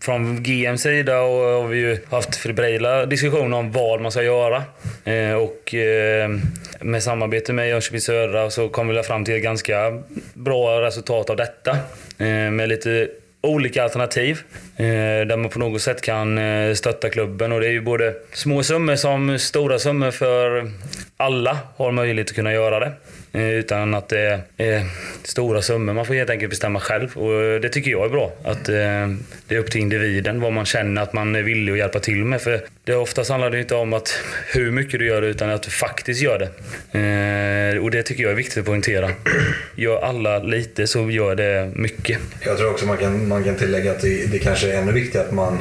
från 0.00 0.42
GMs 0.42 0.82
sida 0.82 1.20
och 1.20 1.62
har 1.62 1.68
vi 1.68 1.78
ju 1.78 1.98
haft 2.10 2.36
febrila 2.36 3.06
diskussioner 3.06 3.56
om 3.56 3.72
vad 3.72 4.00
man 4.00 4.12
ska 4.12 4.22
göra. 4.22 4.62
Eh, 5.04 5.32
och 5.32 5.74
eh, 5.74 6.30
med 6.80 7.02
samarbete 7.02 7.52
med 7.52 7.68
Jönköping 7.68 8.00
Södra 8.00 8.50
så 8.50 8.68
kom 8.68 8.88
vi 8.88 9.02
fram 9.02 9.24
till 9.24 9.36
ett 9.36 9.42
ganska 9.42 10.02
bra 10.34 10.80
resultat 10.80 11.30
av 11.30 11.36
detta. 11.36 11.70
Eh, 12.18 12.50
med 12.50 12.68
lite 12.68 13.08
olika 13.40 13.84
alternativ 13.84 14.42
eh, 14.76 14.86
där 15.26 15.36
man 15.36 15.50
på 15.50 15.58
något 15.58 15.82
sätt 15.82 16.02
kan 16.02 16.38
eh, 16.38 16.74
stötta 16.74 17.10
klubben. 17.10 17.52
Och 17.52 17.60
det 17.60 17.66
är 17.66 17.70
ju 17.70 17.80
både 17.80 18.14
små 18.32 18.62
summor 18.62 18.96
som 18.96 19.38
stora 19.38 19.78
summor 19.78 20.10
för 20.10 20.70
alla 21.16 21.58
har 21.76 21.92
möjlighet 21.92 22.30
att 22.30 22.36
kunna 22.36 22.52
göra 22.52 22.80
det. 22.80 22.92
Eh, 23.36 23.50
utan 23.50 23.94
att 23.94 24.08
det 24.08 24.40
är 24.56 24.84
stora 25.22 25.62
summor. 25.62 25.94
Man 25.94 26.06
får 26.06 26.14
helt 26.14 26.30
enkelt 26.30 26.50
bestämma 26.50 26.80
själv. 26.80 27.16
Och 27.16 27.42
eh, 27.42 27.60
det 27.60 27.68
tycker 27.68 27.90
jag 27.90 28.04
är 28.04 28.08
bra. 28.08 28.32
Att 28.44 28.68
eh, 28.68 28.74
det 29.48 29.54
är 29.54 29.58
upp 29.58 29.70
till 29.70 29.80
individen 29.80 30.40
vad 30.40 30.52
man 30.52 30.64
känner 30.64 31.02
att 31.02 31.12
man 31.12 31.36
är 31.36 31.42
villig 31.42 31.72
att 31.72 31.78
hjälpa 31.78 31.98
till 31.98 32.24
med. 32.24 32.42
För 32.42 32.60
det 32.84 32.94
oftast 32.94 33.30
handlar 33.30 33.50
det 33.50 33.60
inte 33.60 33.74
om 33.74 33.92
att 33.92 34.18
hur 34.46 34.70
mycket 34.70 34.98
du 35.00 35.06
gör 35.06 35.20
det 35.20 35.26
utan 35.26 35.50
att 35.50 35.62
du 35.62 35.70
faktiskt 35.70 36.22
gör 36.22 36.38
det. 36.38 37.78
Och 37.80 37.90
det 37.90 38.02
tycker 38.02 38.22
jag 38.22 38.32
är 38.32 38.36
viktigt 38.36 38.58
att 38.58 38.64
poängtera. 38.64 39.10
Gör 39.74 40.00
alla 40.00 40.38
lite 40.38 40.86
så 40.86 41.10
gör 41.10 41.34
det 41.34 41.70
mycket. 41.74 42.18
Jag 42.40 42.58
tror 42.58 42.70
också 42.70 42.86
man 42.86 42.96
kan, 42.96 43.28
man 43.28 43.44
kan 43.44 43.56
tillägga 43.56 43.90
att 43.90 44.00
det, 44.00 44.26
det 44.26 44.38
kanske 44.38 44.72
är 44.72 44.82
ännu 44.82 44.92
viktigare 44.92 45.26
att 45.26 45.32
man 45.32 45.58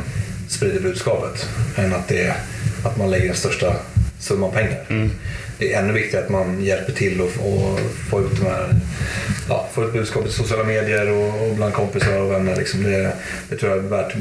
sprider 0.49 0.79
budskapet 0.79 1.49
än 1.77 1.93
att, 1.93 2.07
det, 2.07 2.35
att 2.85 2.97
man 2.97 3.11
lägger 3.11 3.25
den 3.25 3.35
största 3.35 3.75
summan 4.19 4.51
pengar. 4.51 4.85
Det 5.57 5.73
är 5.73 5.79
ännu 5.79 5.93
viktigare 5.93 6.25
att 6.25 6.31
man 6.31 6.63
hjälper 6.63 6.93
till 6.93 7.21
och, 7.21 7.27
och 7.27 7.79
få 8.09 8.21
ut 8.21 8.35
de 8.35 8.45
här, 8.45 8.75
ja, 9.49 9.69
få 9.73 9.83
ut 9.83 9.93
budskapet 9.93 10.31
i 10.31 10.33
sociala 10.33 10.63
medier 10.63 11.11
och, 11.11 11.47
och 11.47 11.55
bland 11.55 11.73
kompisar 11.73 12.21
och 12.21 12.31
vänner. 12.31 12.55
Liksom 12.55 12.83
det, 12.83 13.11
det 13.49 13.55
tror 13.55 13.71
jag 13.71 13.85
är 13.85 13.89
värt 13.89 14.15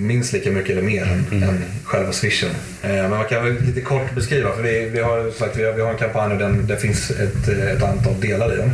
minst 0.00 0.32
lika 0.32 0.50
mycket 0.50 0.70
eller 0.70 0.82
mer 0.82 1.02
än, 1.02 1.42
än 1.42 1.64
själva 1.84 2.12
swishen. 2.12 2.50
Eh, 2.82 2.90
men 2.90 3.10
man 3.10 3.24
kan 3.24 3.44
väl 3.44 3.60
lite 3.60 3.80
kort 3.80 4.14
beskriva, 4.14 4.52
för 4.52 4.62
vi, 4.62 4.88
vi 4.88 5.00
har 5.00 5.30
sagt 5.30 5.56
vi 5.56 5.64
har, 5.64 5.72
vi 5.72 5.82
har 5.82 5.90
en 5.90 5.98
kampanj 5.98 6.32
och 6.32 6.38
den, 6.38 6.66
det 6.66 6.76
finns 6.76 7.10
ett, 7.10 7.48
ett 7.48 7.82
antal 7.82 8.20
delar 8.20 8.54
i 8.54 8.56
den. 8.56 8.70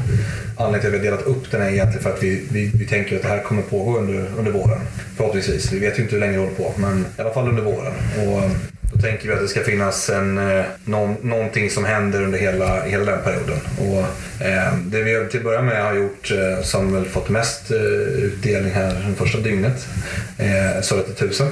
Anledningen 0.57 0.81
till 0.81 0.89
att 0.89 0.95
vi 0.95 1.09
har 1.09 1.17
delat 1.17 1.27
upp 1.27 1.51
den 1.51 1.63
är 1.63 1.71
egentligen 1.71 2.03
för 2.03 2.13
att 2.13 2.23
vi, 2.23 2.43
vi, 2.51 2.71
vi 2.75 2.87
tänker 2.87 3.17
att 3.17 3.23
det 3.23 3.29
här 3.29 3.43
kommer 3.43 3.63
pågå 3.63 3.99
under, 3.99 4.27
under 4.39 4.53
våren. 4.53 4.81
Förhoppningsvis. 5.17 5.73
Vi 5.73 5.79
vet 5.79 5.99
ju 5.99 6.03
inte 6.03 6.15
hur 6.15 6.21
länge 6.21 6.33
det 6.33 6.39
håller 6.39 6.55
på, 6.55 6.73
men 6.77 7.01
i 7.19 7.21
alla 7.21 7.35
fall 7.35 7.49
under 7.49 7.63
våren. 7.63 7.93
Och 8.17 8.51
då 8.93 9.01
tänker 9.01 9.29
vi 9.29 9.35
att 9.35 9.41
det 9.41 9.49
ska 9.49 9.61
finnas 9.63 10.11
en, 10.11 10.39
eh, 10.39 10.65
någon, 10.85 11.17
någonting 11.23 11.71
som 11.71 11.85
händer 11.85 12.23
under 12.23 12.39
hela, 12.39 12.83
hela 12.83 13.05
den 13.05 13.23
perioden. 13.25 13.61
Och, 13.79 14.01
eh, 14.47 14.75
det 14.87 15.03
vi 15.03 15.29
till 15.31 15.41
att 15.41 15.45
börja 15.45 15.63
med 15.63 15.85
har 15.85 15.95
gjort, 15.95 16.31
eh, 16.31 16.65
som 16.65 16.93
väl 16.93 17.05
fått 17.05 17.29
mest 17.29 17.71
eh, 17.71 17.77
utdelning 18.25 18.73
här 18.73 19.07
det 19.09 19.15
första 19.15 19.39
dygnet, 19.39 19.87
eh, 20.39 20.83
Södra 20.83 21.03
till 21.03 21.13
1000. 21.13 21.47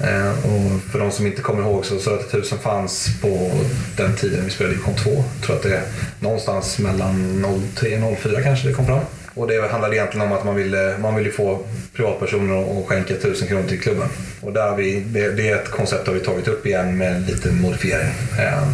Eh, 0.00 0.30
och 0.30 0.92
för 0.92 0.98
de 0.98 1.10
som 1.10 1.26
inte 1.26 1.42
kommer 1.42 1.62
ihåg 1.62 1.86
så 1.86 1.98
Södra 1.98 2.18
till 2.18 2.38
1000 2.38 2.58
fanns 2.58 3.20
på 3.22 3.50
den 3.96 4.16
tiden 4.16 4.44
vi 4.44 4.50
spelade 4.50 4.74
division 4.74 4.94
2. 4.94 5.10
Jag 5.10 5.46
tror 5.46 5.56
att 5.56 5.62
det 5.62 5.74
är 5.74 5.82
någonstans 6.20 6.78
mellan 6.78 7.44
03 7.74 8.02
och 8.02 8.18
04 8.18 8.42
kanske 8.42 8.68
det 8.68 8.74
kom 8.74 8.86
fram. 8.86 9.00
Och 9.34 9.46
det 9.46 9.70
handlade 9.70 9.96
egentligen 9.96 10.26
om 10.26 10.32
att 10.32 10.44
man 10.44 10.54
ville, 10.54 10.98
man 10.98 11.14
ville 11.14 11.30
få 11.30 11.64
privatpersoner 11.96 12.80
att 12.80 12.86
skänka 12.86 13.14
1000 13.14 13.48
kronor 13.48 13.68
till 13.68 13.80
klubben. 13.80 14.08
Och 14.40 14.52
där 14.52 14.68
har 14.68 14.76
vi, 14.76 15.00
det, 15.00 15.30
det 15.30 15.48
är 15.48 15.56
ett 15.56 15.70
koncept 15.70 16.06
har 16.06 16.14
vi 16.14 16.20
tagit 16.20 16.48
upp 16.48 16.66
igen 16.66 16.98
med 16.98 17.26
lite 17.26 17.52
modifiering. 17.52 18.12
Eh, 18.38 18.68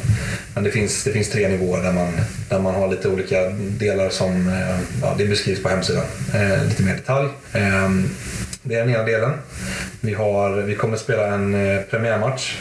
men 0.55 0.64
det 0.64 0.71
finns, 0.71 1.05
det 1.05 1.11
finns 1.11 1.31
tre 1.31 1.49
nivåer 1.49 1.83
där 1.83 1.93
man, 1.93 2.12
där 2.49 2.59
man 2.59 2.75
har 2.75 2.88
lite 2.88 3.09
olika 3.09 3.49
delar 3.79 4.11
som 4.11 4.49
eh, 4.49 4.79
ja, 5.02 5.14
det 5.19 5.25
beskrivs 5.25 5.62
på 5.62 5.69
hemsidan. 5.69 6.05
Eh, 6.35 6.64
lite 6.64 6.83
mer 6.83 6.95
detalj. 6.95 7.29
Det 8.62 8.75
är 8.75 8.81
den 8.81 8.95
ena 8.95 9.05
delen. 9.05 9.33
Vi, 10.00 10.14
har, 10.14 10.50
vi 10.57 10.75
kommer 10.75 10.97
spela 10.97 11.26
en 11.26 11.83
premiärmatch. 11.90 12.57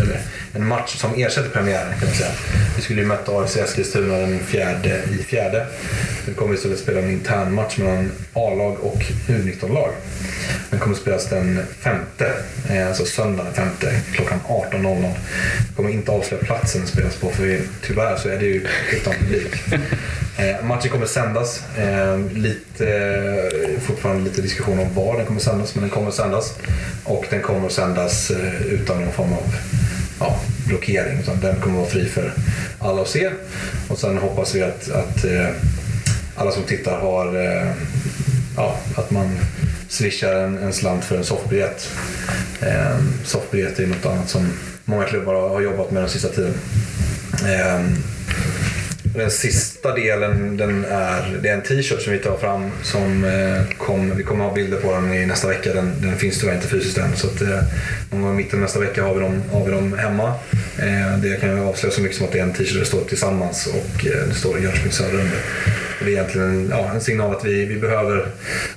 Eller 0.00 0.20
en 0.54 0.66
match 0.66 0.96
som 0.96 1.14
ersätter 1.14 1.48
premiären 1.48 1.98
kan 1.98 2.08
man 2.08 2.16
säga. 2.16 2.30
Vi 2.76 2.82
skulle 2.82 3.00
ju 3.00 3.06
möta 3.06 3.32
AFC 3.32 3.56
Eskilstuna 3.56 4.16
den 4.16 4.38
fjärde 4.38 5.02
i 5.20 5.22
fjärde. 5.22 5.66
Vi 6.26 6.34
kommer 6.34 6.54
istället 6.54 6.78
spela 6.78 7.00
en 7.00 7.10
intern 7.10 7.54
match 7.54 7.78
mellan 7.78 8.12
A-lag 8.32 8.76
och 8.80 9.02
U19-lag. 9.28 9.90
Den 10.70 10.80
kommer 10.80 10.96
spelas 10.96 11.28
den 11.28 11.60
femte, 11.80 12.32
eh, 12.70 12.88
alltså 12.88 13.04
söndag 13.04 13.44
den 13.44 13.54
femte 13.54 14.00
klockan 14.12 14.40
18.00. 14.48 15.12
Vi 15.68 15.74
kommer 15.76 15.90
inte 15.90 16.12
avslöja 16.12 16.44
platsen 16.44 16.80
den 16.80 16.90
spelas 16.90 17.16
på 17.16 17.30
för 17.30 17.42
vi, 17.42 17.60
tyvärr 17.82 18.16
så 18.16 18.28
är 18.28 18.38
det 18.38 18.46
ju 18.46 18.66
utan 18.92 19.14
publik. 19.14 19.54
Eh, 20.36 20.64
matchen 20.64 20.90
kommer 20.90 21.06
sändas. 21.06 21.62
Eh, 21.78 22.18
lite, 22.32 22.88
eh, 22.88 23.80
fortfarande 23.80 24.24
lite 24.24 24.42
diskussion 24.42 24.78
om 24.78 24.94
var 24.94 25.16
den 25.16 25.26
kommer 25.26 25.40
sändas, 25.40 25.74
men 25.74 25.82
den 25.82 25.90
kommer 25.90 26.10
sändas. 26.10 26.54
Och 27.04 27.26
den 27.30 27.42
kommer 27.42 27.68
sändas 27.68 28.30
eh, 28.30 28.66
utan 28.66 29.00
någon 29.00 29.12
form 29.12 29.32
av 29.32 29.54
ja, 30.24 30.36
blockering. 30.66 31.18
Utan 31.20 31.40
den 31.40 31.56
kommer 31.60 31.78
vara 31.78 31.88
fri 31.88 32.08
för 32.08 32.32
alla 32.78 33.02
att 33.02 33.08
se. 33.08 33.30
Och 33.88 33.98
sen 33.98 34.18
hoppas 34.18 34.54
vi 34.54 34.62
att, 34.62 34.90
att 34.90 35.24
eh, 35.24 35.48
alla 36.34 36.50
som 36.50 36.62
tittar 36.62 36.98
har 37.00 37.26
eh, 37.44 37.72
ja, 38.56 38.76
att 38.96 39.10
man 39.10 39.38
swishar 39.88 40.34
en, 40.34 40.58
en 40.58 40.72
slant 40.72 41.04
för 41.04 41.16
en 41.16 41.24
soffbiljett. 41.24 41.90
Eh, 42.60 42.98
soffbiljett 43.24 43.78
är 43.78 43.86
något 43.86 44.06
annat 44.06 44.28
som 44.28 44.52
många 44.84 45.04
klubbar 45.04 45.34
har, 45.34 45.48
har 45.48 45.60
jobbat 45.60 45.90
med 45.90 46.02
den 46.02 46.10
sista 46.10 46.28
tiden. 46.28 46.54
Eh, 47.44 47.80
den 49.14 49.30
sista 49.30 49.94
delen 49.94 50.56
den 50.56 50.84
är, 50.84 51.38
det 51.42 51.48
är 51.48 51.54
en 51.54 51.62
t-shirt 51.62 52.02
som 52.02 52.12
vi 52.12 52.18
tar 52.18 52.36
fram. 52.36 52.70
Som 52.82 53.24
eh, 53.24 53.76
kom, 53.76 54.16
vi 54.16 54.22
kommer 54.22 54.44
ha 54.44 54.54
bilder 54.54 54.76
på 54.76 54.92
den 54.92 55.14
i 55.14 55.26
nästa 55.26 55.48
vecka. 55.48 55.74
Den, 55.74 55.92
den 56.00 56.16
finns 56.16 56.40
tyvärr 56.40 56.54
inte 56.54 56.68
fysiskt 56.68 56.98
än. 56.98 57.16
Så 57.16 57.26
att, 57.26 57.40
eh, 57.40 57.60
någon 58.10 58.22
gång 58.22 58.32
i 58.32 58.36
mitten 58.36 58.58
av 58.58 58.62
nästa 58.62 58.80
vecka 58.80 59.02
har 59.02 59.14
vi 59.14 59.20
dem, 59.20 59.42
har 59.52 59.64
vi 59.64 59.70
dem 59.70 59.98
hemma. 59.98 60.34
Eh, 60.78 61.18
det 61.22 61.40
kan 61.40 61.50
jag 61.50 61.68
avslöja 61.68 61.94
så 61.94 62.00
mycket 62.00 62.16
som 62.16 62.26
att 62.26 62.32
det 62.32 62.38
är 62.38 62.42
en 62.42 62.52
t-shirt 62.52 62.72
där 62.72 62.80
det 62.80 62.86
står 62.86 63.04
tillsammans 63.04 63.66
och 63.66 64.06
eh, 64.06 64.28
det 64.28 64.34
står 64.34 64.58
Jönköping 64.58 64.92
Södra 64.92 65.18
under. 65.18 65.38
Det 65.98 66.04
är 66.04 66.08
egentligen 66.08 66.48
en, 66.48 66.68
ja, 66.70 66.90
en 66.94 67.00
signal 67.00 67.36
att 67.36 67.44
vi, 67.44 67.64
vi 67.64 67.76
behöver 67.76 68.26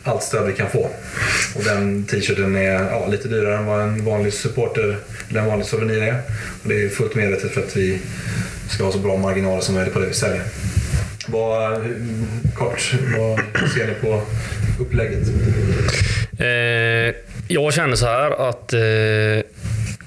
allt 0.04 0.24
stöd 0.24 0.48
vi 0.48 0.54
kan 0.54 0.70
få. 0.70 0.90
Och 1.56 1.64
den 1.64 2.04
t-shirten 2.04 2.56
är 2.56 2.90
ja, 2.92 3.08
lite 3.08 3.28
dyrare 3.28 3.58
än 3.58 3.66
vad 3.66 3.82
en 3.82 4.06
vanlig 4.06 4.34
supporter 4.34 4.98
eller 5.30 5.40
en 5.40 5.48
vanlig 5.48 5.68
souvenir 5.68 6.02
är. 6.02 6.22
Och 6.64 6.70
det 6.70 6.84
är 6.84 6.90
fullt 6.90 7.16
medvetet 7.16 7.52
för 7.52 7.62
att 7.62 7.78
vi 7.78 8.00
ska 8.70 8.84
ha 8.84 8.92
så 8.92 8.98
bra 8.98 9.18
marginaler 9.18 9.62
som 9.62 9.76
möjligt 9.76 9.94
på 9.94 10.00
det 10.00 10.08
vi 10.08 10.14
säljer. 10.14 10.44
Vad, 11.28 11.82
kort, 12.56 12.94
vad 13.18 13.70
ser 13.70 13.88
ni 13.88 13.94
på 13.94 14.22
upplägget? 14.80 15.28
Eh, 16.40 17.16
jag 17.48 17.74
känner 17.74 17.96
så 17.96 18.06
här 18.06 18.50
att 18.50 18.74
eh, 18.74 18.80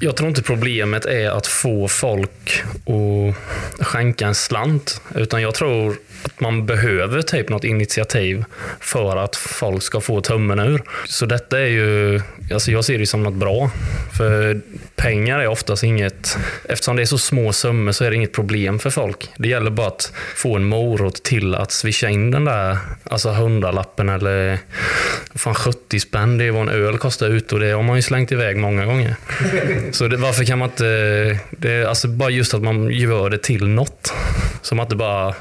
jag 0.03 0.17
tror 0.17 0.29
inte 0.29 0.43
problemet 0.43 1.05
är 1.05 1.31
att 1.31 1.47
få 1.47 1.89
folk 1.89 2.63
att 2.87 3.87
skänka 3.87 4.27
en 4.27 4.35
slant. 4.35 5.01
Utan 5.15 5.43
jag 5.43 5.55
tror 5.55 5.97
att 6.23 6.41
man 6.41 6.67
behöver 6.67 7.23
typ 7.23 7.49
något 7.49 7.65
initiativ 7.65 8.45
för 8.81 9.17
att 9.17 9.37
folk 9.37 9.83
ska 9.83 10.01
få 10.01 10.21
tummen 10.21 10.59
ur. 10.59 10.83
Så 11.07 11.27
detta 11.27 11.61
är 11.61 11.67
ju, 11.67 12.21
alltså 12.53 12.71
jag 12.71 12.85
ser 12.85 12.99
det 12.99 13.07
som 13.07 13.23
något 13.23 13.35
bra. 13.35 13.71
För 14.17 14.61
pengar 14.97 15.39
är 15.39 15.47
oftast 15.47 15.83
inget, 15.83 16.10
eftersom 16.69 16.97
det 16.97 17.03
är 17.03 17.07
så 17.07 17.19
små 17.19 17.53
summor 17.53 17.93
så 17.93 18.05
är 18.05 18.11
det 18.11 18.17
inget 18.17 18.33
problem 18.33 18.79
för 18.79 18.91
folk. 18.91 19.29
Det 19.37 19.49
gäller 19.49 19.71
bara 19.71 19.87
att 19.87 20.13
få 20.37 20.57
en 20.57 20.65
morot 20.65 21.23
till 21.23 21.55
att 21.55 21.73
swisha 21.73 22.09
in 22.09 22.31
den 22.31 22.45
där 22.45 22.79
alltså 23.05 23.31
hundralappen 23.31 24.09
eller 24.09 24.59
fan 25.35 25.55
70 25.55 26.01
spänn. 26.01 26.39
Det 26.39 26.45
är 26.45 26.51
vad 26.51 26.63
en 26.63 26.69
öl 26.69 26.99
kostar 26.99 27.29
ute 27.29 27.55
och 27.55 27.61
det 27.61 27.71
har 27.71 27.83
man 27.83 27.97
ju 27.97 28.03
slängt 28.03 28.33
iväg 28.33 28.57
många 28.57 28.85
gånger. 28.85 29.15
Så 29.93 30.09
det, 30.09 30.17
varför 30.17 30.45
kan 30.45 30.59
man 30.59 30.69
inte, 30.69 31.39
det, 31.51 31.85
alltså 31.85 32.09
bara 32.09 32.31
just 32.31 32.55
att 32.55 32.63
man 32.63 32.91
gör 32.91 33.31
det 33.31 33.39
till 33.39 33.69
något. 33.69 34.13
Som 34.63 34.81
att 34.81 34.91
det 34.91 34.97
bara, 34.97 35.35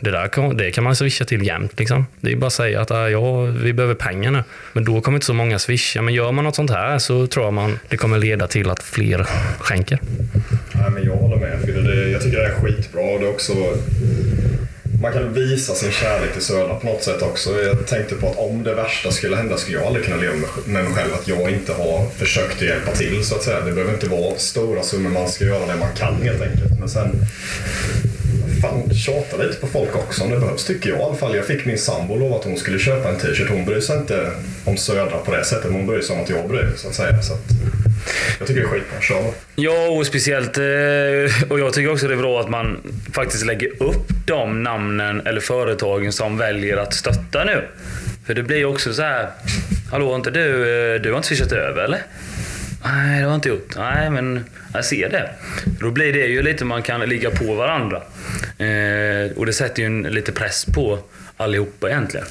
det 0.00 0.10
där 0.10 0.28
kan, 0.28 0.56
det 0.56 0.70
kan 0.70 0.84
man 0.84 0.96
swisha 0.96 1.24
till 1.24 1.46
jämt. 1.46 1.78
Liksom. 1.78 2.06
Det 2.20 2.32
är 2.32 2.36
bara 2.36 2.46
att 2.46 2.52
säga 2.52 2.80
att 2.80 2.90
äh, 2.90 2.98
ja, 2.98 3.42
vi 3.42 3.72
behöver 3.72 3.94
pengar 3.94 4.30
nu. 4.30 4.44
Men 4.72 4.84
då 4.84 5.00
kommer 5.00 5.16
inte 5.16 5.26
så 5.26 5.34
många 5.34 5.58
swisha. 5.58 6.02
Men 6.02 6.14
gör 6.14 6.32
man 6.32 6.44
något 6.44 6.56
sånt 6.56 6.70
här 6.70 6.98
så 6.98 7.26
tror 7.26 7.46
jag 7.46 7.52
man 7.52 7.78
det 7.88 7.96
kommer 7.96 8.18
leda 8.18 8.46
till 8.46 8.70
att 8.70 8.82
fler 8.82 9.26
skänker. 9.58 9.98
Nej, 10.74 10.90
men 10.90 11.04
jag 11.04 11.16
håller 11.16 11.36
med. 11.36 11.58
Det, 11.84 12.10
jag 12.10 12.22
tycker 12.22 12.38
det 12.38 12.46
är 12.46 12.54
skitbra. 12.54 13.02
Det 13.02 13.24
är 13.24 13.28
också, 13.28 13.52
man 15.02 15.12
kan 15.12 15.32
visa 15.32 15.74
sin 15.74 15.92
kärlek 15.92 16.32
till 16.32 16.42
Södra 16.42 16.74
på 16.74 16.86
något 16.86 17.02
sätt 17.02 17.22
också. 17.22 17.50
Jag 17.62 17.86
tänkte 17.86 18.14
på 18.14 18.28
att 18.28 18.38
om 18.38 18.62
det 18.62 18.74
värsta 18.74 19.10
skulle 19.10 19.36
hända 19.36 19.56
skulle 19.56 19.78
jag 19.78 19.86
aldrig 19.86 20.04
kunna 20.04 20.16
leva 20.16 20.34
med 20.66 20.84
mig 20.84 20.92
själv 20.92 21.14
att 21.14 21.28
jag 21.28 21.50
inte 21.50 21.72
har 21.72 22.06
försökt 22.10 22.56
att 22.56 22.62
hjälpa 22.62 22.92
till 22.92 23.24
så 23.24 23.34
att 23.34 23.42
säga. 23.42 23.60
Det 23.60 23.72
behöver 23.72 23.94
inte 23.94 24.08
vara 24.08 24.38
stora 24.38 24.82
summor, 24.82 25.10
man 25.10 25.28
ska 25.28 25.44
göra 25.44 25.66
det 25.66 25.76
man 25.76 25.92
kan 25.96 26.22
helt 26.22 26.42
enkelt. 26.42 26.78
Men 26.78 26.88
sen 26.88 27.26
fan 28.62 28.94
tjata 28.94 29.36
lite 29.36 29.60
på 29.60 29.66
folk 29.66 29.96
också 29.96 30.24
om 30.24 30.30
det 30.30 30.38
behövs 30.38 30.64
tycker 30.64 30.90
jag 30.90 30.98
i 30.98 31.02
alla 31.02 31.14
fall. 31.14 31.36
Jag 31.36 31.44
fick 31.44 31.66
min 31.66 31.78
sambo 31.78 32.16
lova 32.16 32.36
att 32.36 32.44
hon 32.44 32.56
skulle 32.56 32.78
köpa 32.78 33.08
en 33.08 33.18
t-shirt. 33.18 33.50
Hon 33.50 33.64
bryr 33.64 33.80
sig 33.80 33.98
inte 33.98 34.30
om 34.64 34.76
Södra 34.76 35.18
på 35.18 35.32
det 35.32 35.44
sättet. 35.44 35.72
Hon 35.72 35.86
bryr 35.86 36.00
sig 36.00 36.16
om 36.16 36.22
att 36.22 36.28
jag 36.28 36.48
bryr 36.48 36.62
mig 36.62 36.72
så 36.76 36.88
att 36.88 36.94
säga. 36.94 37.22
Så 37.22 37.32
att, 37.32 37.50
jag 38.38 38.48
tycker 38.48 38.60
det 38.60 38.66
är 38.66 38.70
skitbra. 38.70 39.00
Kör. 39.00 39.32
Ja, 39.54 39.88
och 39.88 40.06
speciellt... 40.06 40.58
Eh, 40.58 41.52
och 41.52 41.60
jag 41.60 41.72
tycker 41.72 41.92
också 41.92 42.08
det 42.08 42.14
är 42.14 42.18
bra 42.18 42.40
att 42.40 42.50
man 42.50 42.78
faktiskt 43.12 43.46
lägger 43.46 43.82
upp 43.82 44.06
de 44.26 44.62
namnen 44.62 45.26
eller 45.26 45.40
företagen 45.40 46.12
som 46.12 46.38
väljer 46.38 46.76
att 46.76 46.94
stötta 46.94 47.44
nu. 47.44 47.62
För 48.26 48.34
det 48.34 48.42
blir 48.42 48.56
ju 48.56 48.64
också 48.64 48.94
så 48.94 49.02
här... 49.02 49.30
Hallå, 49.90 50.08
har 50.08 50.16
inte 50.16 50.30
du, 50.30 50.50
eh, 50.94 51.00
du 51.00 51.10
har 51.10 51.16
inte 51.16 51.28
swishat 51.28 51.52
över 51.52 51.84
eller? 51.84 52.00
Nej, 52.84 53.18
det 53.18 53.24
har 53.24 53.30
jag 53.30 53.34
inte 53.34 53.48
gjort. 53.48 53.76
Nej, 53.76 54.10
men 54.10 54.44
jag 54.74 54.84
ser 54.84 55.08
det. 55.08 55.30
Då 55.80 55.90
blir 55.90 56.12
det 56.12 56.26
ju 56.26 56.42
lite 56.42 56.64
man 56.64 56.82
kan 56.82 57.00
ligga 57.00 57.30
på 57.30 57.54
varandra. 57.54 57.96
Eh, 58.58 59.32
och 59.36 59.46
det 59.46 59.52
sätter 59.52 59.82
ju 59.82 59.86
en, 59.86 60.02
lite 60.02 60.32
press 60.32 60.64
på 60.64 60.98
allihopa 61.36 61.90
egentligen. 61.90 62.26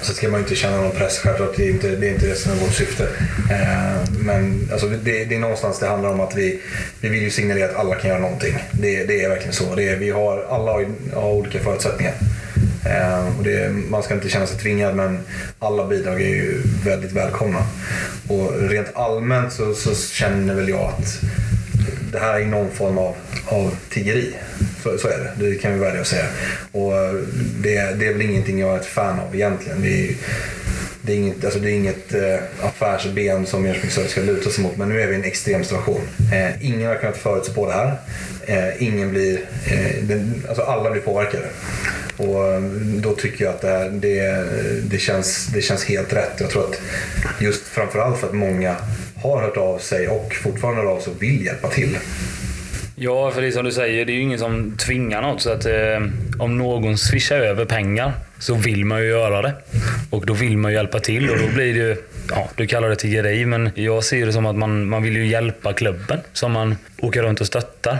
Sen 0.00 0.14
ska 0.14 0.28
man 0.28 0.40
ju 0.40 0.44
inte 0.44 0.56
känna 0.56 0.76
någon 0.76 0.90
press 0.90 1.18
självklart. 1.18 1.56
Det 1.56 1.64
är 1.64 1.70
inte 1.70 1.88
det, 1.96 2.08
är 2.08 2.12
inte 2.12 2.26
det 2.26 2.34
som 2.34 2.52
är 2.52 2.56
vårt 2.56 2.74
syfte. 2.74 3.08
Eh, 3.50 4.10
men 4.18 4.68
alltså, 4.72 4.88
det, 4.88 5.24
det 5.24 5.34
är 5.34 5.38
någonstans 5.38 5.78
det 5.78 5.86
handlar 5.86 6.10
om 6.10 6.20
att 6.20 6.36
vi, 6.36 6.60
vi 7.00 7.08
vill 7.08 7.22
ju 7.22 7.30
signalera 7.30 7.70
att 7.70 7.76
alla 7.76 7.94
kan 7.94 8.10
göra 8.10 8.20
någonting. 8.20 8.54
Det, 8.72 9.04
det 9.04 9.24
är 9.24 9.28
verkligen 9.28 9.52
så. 9.52 9.74
Det 9.74 9.88
är, 9.88 9.96
vi 9.96 10.10
har, 10.10 10.46
alla 10.50 10.72
har, 10.72 10.86
har 11.14 11.32
olika 11.32 11.60
förutsättningar. 11.60 12.14
Eh, 12.86 13.38
och 13.38 13.44
det, 13.44 13.72
man 13.90 14.02
ska 14.02 14.14
inte 14.14 14.28
känna 14.28 14.46
sig 14.46 14.58
tvingad 14.58 14.96
men 14.96 15.18
alla 15.58 15.86
bidrag 15.86 16.22
är 16.22 16.28
ju 16.28 16.62
väldigt 16.84 17.12
välkomna. 17.12 17.66
Och 18.28 18.52
rent 18.60 18.96
allmänt 18.96 19.52
så, 19.52 19.74
så 19.74 19.94
känner 19.94 20.54
väl 20.54 20.68
jag 20.68 20.92
att 20.98 21.20
det 22.12 22.18
här 22.18 22.40
är 22.40 22.44
någon 22.44 22.70
form 22.70 22.98
av, 22.98 23.14
av 23.46 23.76
tiggeri. 23.88 24.34
Så, 24.82 24.98
så 24.98 25.08
är 25.08 25.18
det, 25.18 25.48
det 25.48 25.54
kan 25.54 25.74
vi 25.74 25.78
välja 25.78 26.00
att 26.00 26.06
säga. 26.06 26.26
Och 26.72 26.96
eh, 26.96 27.12
det, 27.62 27.98
det 27.98 28.06
är 28.06 28.12
väl 28.12 28.22
ingenting 28.22 28.58
jag 28.58 28.74
är 28.74 28.80
ett 28.80 28.86
fan 28.86 29.20
av 29.20 29.34
egentligen. 29.34 29.82
Vi, 29.82 30.16
det 31.02 31.12
är 31.12 31.16
inget, 31.16 31.44
alltså 31.44 31.60
det 31.60 31.70
är 31.70 31.74
inget 31.74 32.14
eh, 32.14 32.36
affärsben 32.62 33.46
som 33.46 33.66
Jönköping 33.66 33.90
Södra 33.90 34.08
ska 34.08 34.20
luta 34.20 34.50
sig 34.50 34.64
mot. 34.64 34.76
Men 34.76 34.88
nu 34.88 35.00
är 35.00 35.06
vi 35.06 35.12
i 35.12 35.16
en 35.16 35.24
extrem 35.24 35.64
situation. 35.64 36.00
Eh, 36.32 36.66
ingen 36.66 36.88
har 36.88 36.96
kunnat 36.96 37.16
förutspå 37.16 37.66
det 37.66 37.72
här. 37.72 37.96
Eh, 38.46 38.82
ingen 38.82 39.10
blir, 39.10 39.40
eh, 39.66 40.02
den, 40.02 40.44
alltså 40.48 40.62
alla 40.62 40.90
blir 40.90 41.02
påverkade. 41.02 41.46
Och 42.16 42.52
eh, 42.52 42.60
då 42.96 43.14
tycker 43.14 43.44
jag 43.44 43.54
att 43.54 43.60
det, 43.60 43.68
här, 43.68 43.90
det, 43.90 44.44
det, 44.90 44.98
känns, 44.98 45.46
det 45.46 45.62
känns 45.62 45.84
helt 45.84 46.12
rätt. 46.12 46.32
Jag 46.38 46.50
tror 46.50 46.64
att 46.64 46.80
just 47.40 47.62
framförallt 47.62 48.18
för 48.18 48.26
att 48.26 48.34
många 48.34 48.76
har 49.22 49.40
hört 49.40 49.56
av 49.56 49.78
sig 49.78 50.08
och 50.08 50.34
fortfarande 50.34 50.82
hör 50.82 50.88
av 50.88 51.00
sig 51.00 51.12
och 51.12 51.22
vill 51.22 51.44
hjälpa 51.44 51.68
till. 51.68 51.98
Ja, 52.94 53.30
för 53.30 53.40
det 53.40 53.46
är 53.46 53.50
som 53.50 53.64
du 53.64 53.72
säger, 53.72 54.04
det 54.04 54.12
är 54.12 54.14
ju 54.14 54.20
ingen 54.20 54.38
som 54.38 54.76
tvingar 54.76 55.22
något. 55.22 55.42
Så 55.42 55.50
att 55.50 55.66
eh, 55.66 56.00
om 56.38 56.58
någon 56.58 56.98
swishar 56.98 57.36
över 57.36 57.64
pengar 57.64 58.12
så 58.38 58.54
vill 58.54 58.84
man 58.84 59.02
ju 59.02 59.08
göra 59.08 59.42
det. 59.42 59.54
Och 60.10 60.26
då 60.26 60.32
vill 60.34 60.56
man 60.56 60.70
ju 60.70 60.76
hjälpa 60.76 61.00
till 61.00 61.30
och 61.30 61.38
då 61.38 61.54
blir 61.54 61.74
det 61.74 61.80
ju 61.80 61.96
ja, 62.30 62.48
du 62.56 62.66
kallar 62.66 62.88
det 62.88 62.96
tiggeri, 62.96 63.46
men 63.46 63.70
jag 63.74 64.04
ser 64.04 64.26
det 64.26 64.32
som 64.32 64.46
att 64.46 64.56
man, 64.56 64.88
man 64.88 65.02
vill 65.02 65.16
ju 65.16 65.26
hjälpa 65.26 65.72
klubben 65.72 66.20
som 66.32 66.52
man 66.52 66.76
åker 66.98 67.22
runt 67.22 67.40
och 67.40 67.46
stöttar. 67.46 67.98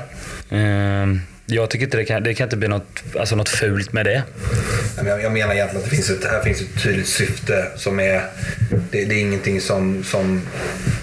Eh, 0.50 1.06
jag 1.54 1.71
tycker 1.71 1.85
inte 1.85 1.97
det 1.97 2.04
kan, 2.04 2.23
det 2.23 2.35
kan 2.35 2.44
inte 2.44 2.56
bli 2.56 2.68
något, 2.68 3.02
alltså 3.18 3.37
något 3.37 3.49
fult 3.49 3.92
med 3.92 4.06
det. 4.06 4.23
Jag, 4.97 5.32
menar 5.32 5.54
egentligen 5.54 5.85
att 5.85 5.90
det 5.90 5.97
finns 5.97 6.11
ett, 6.11 6.25
här 6.25 6.42
finns 6.42 6.61
ett 6.61 6.82
tydligt 6.82 7.06
syfte 7.06 7.66
som 7.76 8.00
är... 8.00 8.23
Det, 8.90 9.04
det 9.04 9.14
är 9.14 9.18
ingenting 9.21 9.61
som, 9.61 10.04
som 10.04 10.42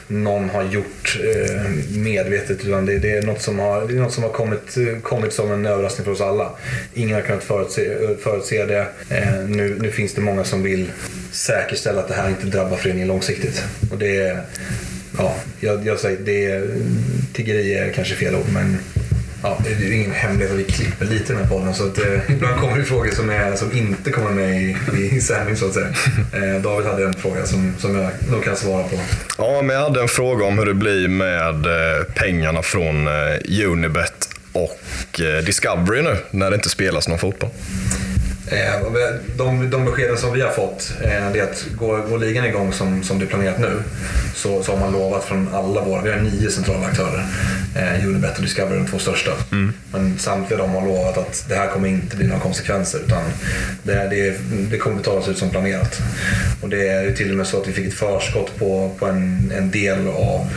någon 0.08 0.50
har 0.50 0.63
gjort 0.63 1.20
eh, 1.24 1.62
medvetet 1.98 2.65
utan 2.65 2.86
det, 2.86 3.00
det, 3.00 3.12
är 3.12 3.22
något 3.22 3.41
som 3.41 3.60
har, 3.60 3.88
det 3.88 3.94
är 3.94 3.98
något 3.98 4.13
som 4.13 4.24
har 4.24 4.29
kommit, 4.29 4.77
kommit 5.03 5.34
som 5.34 5.51
en 5.51 5.65
överraskning 5.65 6.06
för 6.06 6.12
oss 6.12 6.22
alla. 6.22 6.51
Ingen 6.94 7.15
har 7.15 7.22
kunnat 7.22 7.44
förutse, 7.44 7.98
förutse 8.24 8.65
det. 8.65 8.88
Eh, 9.10 9.34
nu, 9.48 9.77
nu 9.82 9.91
finns 9.91 10.13
det 10.13 10.22
många 10.22 10.44
som 10.44 10.63
vill 10.63 10.91
säkerställa 11.32 12.00
att 12.00 12.08
det 12.08 12.13
här 12.13 12.29
inte 12.29 12.46
drabbar 12.46 12.77
föreningen 12.77 13.08
långsiktigt. 13.08 13.63
Och 13.91 13.98
det 13.98 14.38
ja, 15.18 15.36
jag, 15.60 15.88
jag 15.88 16.00
säger, 16.00 16.18
det 16.20 16.63
tiggeri 17.34 17.74
är 17.74 17.94
kanske 17.94 18.15
fel 18.15 18.36
ord 18.36 18.50
men 18.53 18.77
Ja, 19.43 19.58
det 19.63 19.69
är 19.69 19.79
ju 19.79 19.96
ingen 19.96 20.12
hemlighet 20.12 20.51
att 20.51 20.60
vi 20.60 20.63
klipper 20.63 21.05
lite 21.05 21.34
i 21.34 21.36
den 21.36 21.43
här 21.43 21.50
podden 21.50 21.74
så 21.74 21.88
att, 21.88 21.98
eh, 21.98 22.31
ibland 22.31 22.62
kommer 22.62 22.77
det 22.77 22.84
frågor 22.86 23.12
som, 23.12 23.29
är, 23.29 23.55
som 23.55 23.77
inte 23.77 24.12
kommer 24.12 24.31
med 24.31 24.62
i, 24.62 24.77
i 25.12 25.22
sändning 25.22 25.55
så 25.55 25.65
att 25.65 25.74
säga. 25.74 25.88
Eh, 26.34 26.62
David 26.62 26.88
hade 26.88 27.03
en 27.05 27.13
fråga 27.13 27.46
som, 27.46 27.74
som 27.79 27.96
jag 27.96 28.12
nog 28.31 28.43
kan 28.43 28.55
svara 28.55 28.84
på. 28.84 28.96
Ja, 29.38 29.62
men 29.62 29.75
jag 29.75 29.84
hade 29.84 30.01
en 30.01 30.08
fråga 30.08 30.46
om 30.46 30.58
hur 30.58 30.65
det 30.65 30.74
blir 30.74 31.08
med 31.08 31.65
eh, 31.65 32.03
pengarna 32.15 32.62
från 32.62 33.08
eh, 33.08 33.69
Unibet 33.69 34.29
och 34.51 35.22
eh, 35.22 35.43
Discovery 35.43 36.01
nu 36.01 36.15
när 36.31 36.50
det 36.50 36.55
inte 36.55 36.69
spelas 36.69 37.08
någon 37.08 37.19
fotboll. 37.19 37.50
Eh, 38.51 38.91
de, 39.38 39.70
de 39.70 39.86
beskeden 39.86 40.18
som 40.18 40.34
vi 40.34 40.41
har 40.41 40.50
fått 40.50 40.94
eh, 41.01 41.25
är 41.25 41.44
att 41.44 41.65
går, 41.75 41.98
går 41.98 42.20
ligan 42.20 42.46
igång 42.46 42.74
som, 42.74 43.03
som 43.03 43.20
det 43.20 43.25
är 43.25 43.27
planerat 43.27 43.60
nu 43.60 43.84
så, 44.36 44.63
så 44.63 44.72
har 44.72 44.79
man 44.79 44.91
lovat 44.91 45.24
från 45.24 45.56
alla 45.56 45.82
våra, 45.82 46.01
vi 46.01 46.12
har 46.12 46.20
nio 46.20 46.50
centrala 46.50 46.88
aktörer, 46.88 47.25
eh, 47.75 48.08
Unibet 48.08 48.36
och 48.36 48.41
Discovery 48.41 48.77
de 48.77 48.88
två 48.88 49.00
största. 49.00 49.32
Mm. 49.51 49.74
Men 49.91 50.20
samtliga 50.20 50.60
de 50.60 50.70
har 50.70 50.86
lovat 50.86 51.18
att 51.18 51.46
det 51.50 51.56
här 51.56 51.68
kommer 51.68 51.89
inte 51.89 52.15
bli 52.15 52.27
några 52.27 52.41
konsekvenser 52.41 53.00
utan 53.00 53.24
det, 53.84 54.08
det, 54.10 54.38
det 54.72 54.77
kommer 54.77 54.98
betalas 54.98 55.27
ut 55.27 55.38
som 55.38 55.50
planerat. 55.50 56.01
Och 56.62 56.70
det 56.70 56.88
är 56.88 57.03
ju 57.03 57.15
till 57.15 57.32
och 57.32 57.38
med 57.38 57.48
så 57.48 57.62
att 57.62 57.68
vi 57.68 57.72
fick 57.72 57.88
ett 57.88 57.94
förskott 57.94 58.60
på, 58.60 58.91
på 59.00 59.06
en, 59.06 59.51
en 59.58 59.72
del 59.72 60.08
av, 60.08 60.48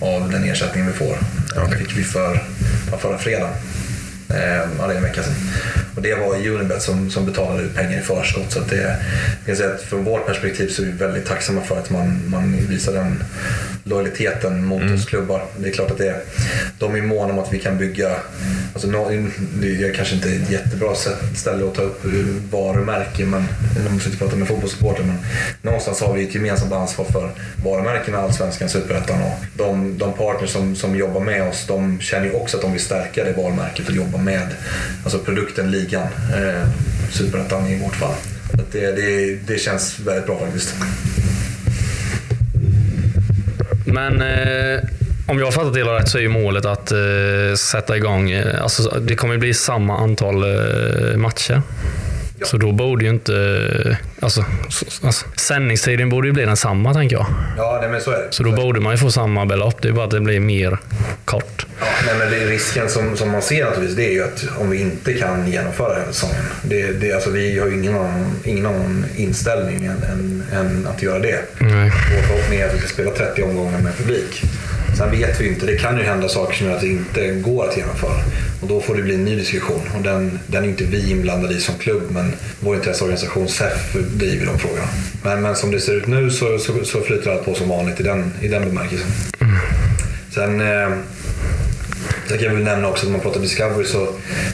av 0.00 0.30
den 0.30 0.44
ersättningen 0.44 0.92
vi 0.92 0.98
får. 0.98 1.16
Okay. 1.50 1.70
Det 1.70 1.76
fick 1.76 1.96
vi 1.96 2.04
för, 2.04 2.42
förra 3.00 3.18
fredagen. 3.18 3.54
Eh, 4.30 4.68
ja, 4.78 4.86
det 4.86 4.92
är 4.92 4.96
en 4.96 5.02
vecka 5.02 5.22
sedan. 5.22 5.34
Och 5.96 6.02
det 6.02 6.14
var 6.14 6.46
Unibet 6.46 6.82
som, 6.82 7.10
som 7.10 7.26
betalade 7.26 7.62
ut 7.62 7.74
pengar 7.74 7.98
i 7.98 8.02
förskott. 8.02 8.52
Så 8.52 8.58
att 8.58 8.68
det, 8.70 8.76
jag 8.76 9.46
kan 9.46 9.56
säga 9.56 9.74
att 9.74 9.82
från 9.82 10.04
vårt 10.04 10.26
perspektiv 10.26 10.68
så 10.68 10.82
är 10.82 10.86
vi 10.86 10.92
väldigt 10.92 11.26
tacksamma 11.26 11.60
för 11.60 11.78
att 11.78 11.90
man, 11.90 12.20
man 12.26 12.56
visar 12.68 12.92
den 12.92 13.24
lojaliteten 13.84 14.64
mot 14.64 14.82
mm. 14.82 14.94
oss 14.94 15.04
klubbar. 15.04 15.44
Det 15.56 15.68
är 15.68 15.72
klart 15.72 15.90
att 15.90 15.98
det, 15.98 16.20
de 16.78 16.94
är 16.94 17.02
måna 17.02 17.32
om 17.32 17.38
att 17.38 17.52
vi 17.52 17.58
kan 17.58 17.78
bygga, 17.78 18.16
alltså, 18.72 18.88
det 19.60 19.88
är 19.88 19.92
kanske 19.94 20.14
inte 20.14 20.28
ett 20.28 20.50
jättebra 20.50 20.94
ställe 21.34 21.66
att 21.66 21.74
ta 21.74 21.82
upp 21.82 22.04
varumärke, 22.50 23.24
men 23.24 23.44
man 23.84 23.94
måste 23.94 24.08
inte 24.08 24.18
prata 24.18 24.36
med 24.36 24.48
fotbollssupportrar, 24.48 25.04
men 25.04 25.16
någonstans 25.62 26.00
har 26.00 26.14
vi 26.14 26.24
ett 26.24 26.34
gemensamt 26.34 26.72
ansvar 26.72 27.04
för 27.04 27.30
varumärkena 27.64 28.18
Allsvenskan, 28.18 28.68
Superettan 28.68 29.22
och 29.22 29.44
de, 29.56 29.98
de 29.98 30.12
partners 30.12 30.50
som, 30.50 30.76
som 30.76 30.96
jobbar 30.96 31.20
med 31.20 31.48
oss, 31.48 31.64
de 31.66 32.00
känner 32.00 32.26
ju 32.26 32.32
också 32.32 32.56
att 32.56 32.62
de 32.62 32.72
vill 32.72 32.80
stärka 32.80 33.24
det 33.24 33.32
varumärket 33.32 33.88
och 33.88 33.94
jobba 33.94 34.18
med 34.18 34.46
alltså 35.04 35.18
produkten, 35.18 35.70
ligan, 35.82 36.08
eh, 36.34 36.68
Superettan 37.10 37.66
i 37.66 37.82
vårt 37.82 37.96
fall. 37.96 38.14
Det, 38.72 38.92
det, 38.92 39.34
det 39.46 39.58
känns 39.58 39.98
väldigt 39.98 40.26
bra 40.26 40.38
faktiskt. 40.38 40.74
Men 43.86 44.22
eh, 44.22 44.80
om 45.26 45.38
jag 45.38 45.46
har 45.46 45.52
fattat 45.52 45.72
det 45.72 45.80
hela 45.80 45.98
rätt 45.98 46.08
så 46.08 46.18
är 46.18 46.22
ju 46.22 46.28
målet 46.28 46.64
att 46.64 46.92
eh, 46.92 47.54
sätta 47.56 47.96
igång, 47.96 48.30
eh, 48.30 48.62
alltså, 48.62 49.00
det 49.00 49.14
kommer 49.14 49.36
bli 49.36 49.54
samma 49.54 49.98
antal 49.98 50.42
eh, 50.42 51.16
matcher. 51.16 51.62
Ja. 52.42 52.48
Så 52.48 52.56
då 52.56 52.72
borde 52.72 53.04
ju 53.04 53.10
inte... 53.10 53.98
Alltså, 54.20 54.44
alltså, 55.02 55.26
sändningstiden 55.36 56.08
borde 56.08 56.28
ju 56.28 56.32
bli 56.32 56.44
densamma, 56.44 56.94
tänker 56.94 57.16
jag. 57.16 57.26
Ja, 57.56 57.78
nej, 57.80 57.90
men 57.90 58.00
så 58.00 58.10
är 58.10 58.16
det. 58.16 58.28
Så 58.30 58.42
då 58.42 58.52
borde 58.52 58.80
man 58.80 58.92
ju 58.92 58.98
få 58.98 59.10
samma 59.10 59.46
belopp. 59.46 59.82
Det 59.82 59.88
är 59.88 59.92
bara 59.92 60.04
att 60.04 60.10
det 60.10 60.20
blir 60.20 60.40
mer 60.40 60.78
kort. 61.24 61.66
Ja, 61.80 61.86
nej, 62.06 62.14
men 62.18 62.30
risken 62.48 62.88
som, 62.88 63.16
som 63.16 63.30
man 63.30 63.42
ser 63.42 63.64
naturligtvis, 63.64 63.96
det 63.96 64.06
är 64.06 64.12
ju 64.12 64.24
att 64.24 64.44
om 64.58 64.70
vi 64.70 64.80
inte 64.80 65.12
kan 65.14 65.50
genomföra 65.50 65.94
hela 65.98 66.12
säsongen. 66.12 66.44
Det, 66.62 66.92
det, 66.92 67.12
alltså, 67.12 67.30
vi 67.30 67.58
har 67.58 67.66
ju 67.66 67.74
ingen 67.74 67.94
annan, 67.94 68.36
ingen 68.44 68.66
annan 68.66 69.04
inställning 69.16 69.84
än, 69.84 70.02
än, 70.02 70.44
än 70.52 70.86
att 70.86 71.02
göra 71.02 71.18
det. 71.18 71.40
Nej. 71.58 71.92
Vår 72.14 72.22
förhoppning 72.22 72.60
är 72.60 72.66
att 72.66 72.74
vi 72.74 72.78
ska 72.78 72.88
spela 72.88 73.10
30 73.10 73.42
omgångar 73.42 73.78
med 73.78 73.96
publik. 73.96 74.42
Sen 74.98 75.10
vet 75.10 75.40
vi 75.40 75.48
inte, 75.48 75.66
det 75.66 75.76
kan 75.76 75.98
ju 75.98 76.02
hända 76.02 76.28
saker 76.28 76.54
som 76.54 76.66
gör 76.66 76.74
att 76.74 76.80
det 76.80 76.88
inte 76.88 77.34
går 77.34 77.68
att 77.68 77.76
genomföra. 77.76 78.20
Och 78.60 78.68
då 78.68 78.80
får 78.80 78.94
det 78.94 79.02
bli 79.02 79.14
en 79.14 79.24
ny 79.24 79.36
diskussion. 79.36 79.80
Och 79.96 80.02
den, 80.02 80.38
den 80.46 80.64
är 80.64 80.68
inte 80.68 80.84
vi 80.84 81.10
inblandade 81.10 81.54
i 81.54 81.60
som 81.60 81.74
klubb, 81.74 82.02
men 82.10 82.32
vår 82.60 82.76
intresseorganisation 82.76 83.48
SEF 83.48 83.96
driver 84.14 84.46
de 84.46 84.58
frågorna. 84.58 84.88
Men, 85.22 85.42
men 85.42 85.56
som 85.56 85.70
det 85.70 85.80
ser 85.80 85.92
ut 85.94 86.06
nu 86.06 86.30
så, 86.30 86.58
så, 86.58 86.84
så 86.84 87.00
flyter 87.00 87.30
allt 87.30 87.44
på 87.44 87.54
som 87.54 87.68
vanligt 87.68 88.00
i 88.00 88.02
den, 88.02 88.32
i 88.40 88.48
den 88.48 88.64
bemärkelsen. 88.64 89.08
Sen, 90.34 90.60
eh, 90.60 90.88
sen 92.28 92.38
kan 92.38 92.46
jag 92.46 92.54
väl 92.54 92.64
nämna 92.64 92.88
också 92.88 93.06
att 93.06 93.10
när 93.10 93.18
man 93.18 93.20
pratar 93.20 93.40
Discovery 93.40 93.84
så 93.84 94.08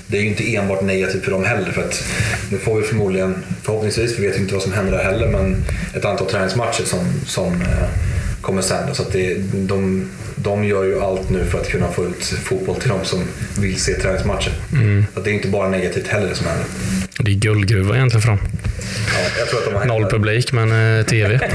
det 0.07 0.18
är 0.18 0.22
ju 0.22 0.29
inte 0.29 0.57
enbart 0.57 0.83
negativt 0.83 1.24
för 1.24 1.31
dem 1.31 1.44
heller. 1.44 1.72
För 1.72 1.83
att 1.83 2.05
nu 2.51 2.59
får 2.59 2.77
vi 2.77 2.83
förmodligen, 2.83 3.35
förhoppningsvis, 3.62 4.18
vi 4.18 4.27
vet 4.27 4.38
inte 4.38 4.55
vad 4.55 4.62
som 4.62 4.72
händer 4.72 4.92
där 4.92 5.05
heller, 5.05 5.29
men 5.29 5.64
ett 5.94 6.05
antal 6.05 6.27
träningsmatcher 6.27 6.85
som, 6.85 7.01
som 7.27 7.53
eh, 7.53 7.88
kommer 8.48 8.62
sen. 8.62 8.94
Så 8.94 9.04
det, 9.12 9.34
de, 9.52 10.08
de 10.37 10.64
gör 10.64 10.84
ju 10.84 11.00
allt 11.00 11.30
nu 11.30 11.44
för 11.44 11.61
att 11.61 11.68
kunna 11.68 11.88
få 11.88 12.04
ut 12.04 12.24
fotboll 12.24 12.76
till 12.80 12.88
de 12.88 13.04
som 13.04 13.24
vill 13.58 13.80
se 13.80 13.94
träningsmatcher. 13.94 14.52
Mm. 14.72 15.06
Så 15.14 15.20
det 15.20 15.30
är 15.30 15.34
inte 15.34 15.48
bara 15.48 15.68
negativt 15.68 16.08
heller 16.08 16.28
det 16.28 16.34
som 16.34 16.46
händer. 16.46 16.66
Det 17.18 17.30
är 17.30 17.34
guldgruva 17.34 17.96
egentligen 17.96 18.22
fram. 18.22 18.38
Ja, 19.72 19.84
Noll 19.84 20.06
publik, 20.06 20.52
men 20.52 20.98
eh, 20.98 21.06
TV. 21.06 21.40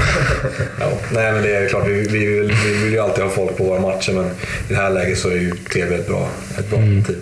ja, 0.80 0.92
nej, 1.12 1.32
men 1.32 1.42
det 1.42 1.56
är 1.56 1.68
klart, 1.68 1.88
vi, 1.88 2.08
vi, 2.08 2.26
vill, 2.26 2.54
vi 2.66 2.72
vill 2.84 2.92
ju 2.92 2.98
alltid 2.98 3.24
ha 3.24 3.30
folk 3.30 3.56
på 3.56 3.64
våra 3.64 3.80
matcher, 3.80 4.12
men 4.12 4.24
i 4.24 4.28
det 4.68 4.76
här 4.76 4.90
läget 4.90 5.18
så 5.18 5.28
är 5.28 5.36
ju 5.36 5.50
TV 5.50 5.94
ett 5.94 6.08
bra, 6.08 6.28
ett 6.58 6.70
bra 6.70 6.78
mm. 6.78 7.04
tid. 7.04 7.16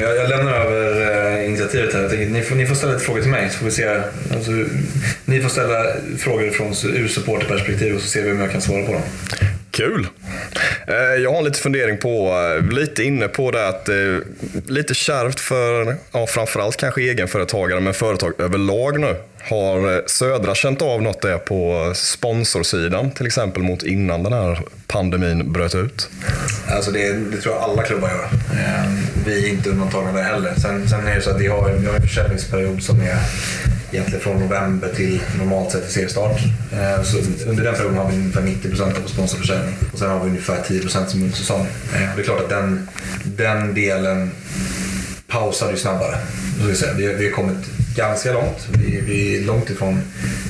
Jag, 0.00 0.16
jag 0.16 0.28
lämnar 0.28 0.52
initiativet 1.74 1.94
här. 1.94 2.02
Jag 2.02 2.10
tänker, 2.10 2.26
ni, 2.26 2.42
får, 2.42 2.56
ni 2.56 2.66
får 2.66 2.74
ställa 2.74 2.92
lite 2.92 3.04
frågor 3.04 3.20
till 3.20 3.30
mig 3.30 3.50
så 3.50 3.58
får 3.58 3.64
vi 3.64 3.72
se. 3.72 3.88
Alltså, 4.34 4.50
ni 5.24 5.40
får 5.40 5.48
ställa 5.48 5.84
frågor 6.18 6.50
från 6.50 6.94
ur 6.94 7.08
supporterperspektiv 7.08 7.94
och 7.94 8.00
så 8.00 8.08
ser 8.08 8.22
vi 8.22 8.30
om 8.30 8.40
jag 8.40 8.52
kan 8.52 8.60
svara 8.60 8.86
på 8.86 8.92
dem. 8.92 9.02
Kul! 9.70 10.08
Eh, 10.86 11.22
jag 11.22 11.32
har 11.32 11.42
lite 11.42 11.58
fundering 11.58 11.98
på, 11.98 12.32
eh, 12.58 12.74
lite 12.74 13.02
inne 13.04 13.28
på 13.28 13.50
det 13.50 13.68
att 13.68 13.84
det 13.84 13.94
är 13.94 14.22
lite 14.66 14.94
kärvt 14.94 15.40
för 15.40 15.96
ja, 16.12 16.26
framförallt 16.26 16.76
kanske 16.76 17.02
egenföretagare 17.02 17.80
men 17.80 17.94
företag 17.94 18.32
överlag 18.38 19.00
nu. 19.00 19.16
Har 19.50 20.08
Södra 20.08 20.54
känt 20.54 20.82
av 20.82 21.02
något 21.02 21.22
där 21.22 21.38
på 21.38 21.92
sponsorsidan 21.94 23.10
till 23.10 23.26
exempel 23.26 23.62
mot 23.62 23.82
innan 23.82 24.22
den 24.22 24.32
här 24.32 24.60
pandemin 24.86 25.52
bröt 25.52 25.74
ut? 25.74 26.08
Alltså 26.68 26.90
det, 26.90 27.12
det 27.12 27.36
tror 27.36 27.54
jag 27.54 27.62
alla 27.62 27.82
klubbar 27.82 28.08
gör. 28.08 28.28
Vi 29.26 29.44
är 29.44 29.52
inte 29.52 29.70
undantagna 29.70 30.12
där 30.12 30.22
heller. 30.22 30.54
Sen, 30.54 30.88
sen 30.88 31.06
är 31.06 31.14
det 31.14 31.22
så 31.22 31.30
att 31.30 31.40
vi 31.40 31.46
har, 31.46 31.72
vi 31.72 31.86
har 31.86 31.94
en 31.94 32.02
försäljningsperiod 32.02 32.82
som 32.82 33.00
är 33.00 33.18
egentligen 33.92 34.20
från 34.20 34.40
november 34.40 34.88
till 34.96 35.20
normalt 35.38 35.72
sett 35.72 35.90
seriestart. 35.90 36.40
Eh, 36.72 37.02
så 37.02 37.18
under 37.46 37.64
den 37.64 37.74
perioden 37.74 37.98
har 37.98 38.10
vi 38.10 38.16
ungefär 38.16 38.42
90 38.42 38.68
procent 38.68 38.96
av 39.04 39.08
sponsorförsäljning 39.08 39.74
och 39.92 39.98
sen 39.98 40.10
har 40.10 40.20
vi 40.20 40.30
ungefär 40.30 40.62
10 40.68 40.80
procent 40.80 41.10
som 41.10 41.32
säsong. 41.32 41.66
Eh, 41.94 42.16
det 42.16 42.22
är 42.22 42.24
klart 42.24 42.40
att 42.40 42.48
den, 42.48 42.88
den 43.24 43.74
delen 43.74 44.30
pausade 45.26 45.72
ju 45.72 45.78
snabbare. 45.78 46.16
Vi, 46.96 47.06
vi 47.06 47.24
har 47.24 47.32
kommit 47.32 47.66
ganska 47.96 48.32
långt. 48.32 48.68
Vi, 48.72 49.00
vi 49.00 49.36
är 49.36 49.46
långt 49.46 49.70
ifrån 49.70 50.00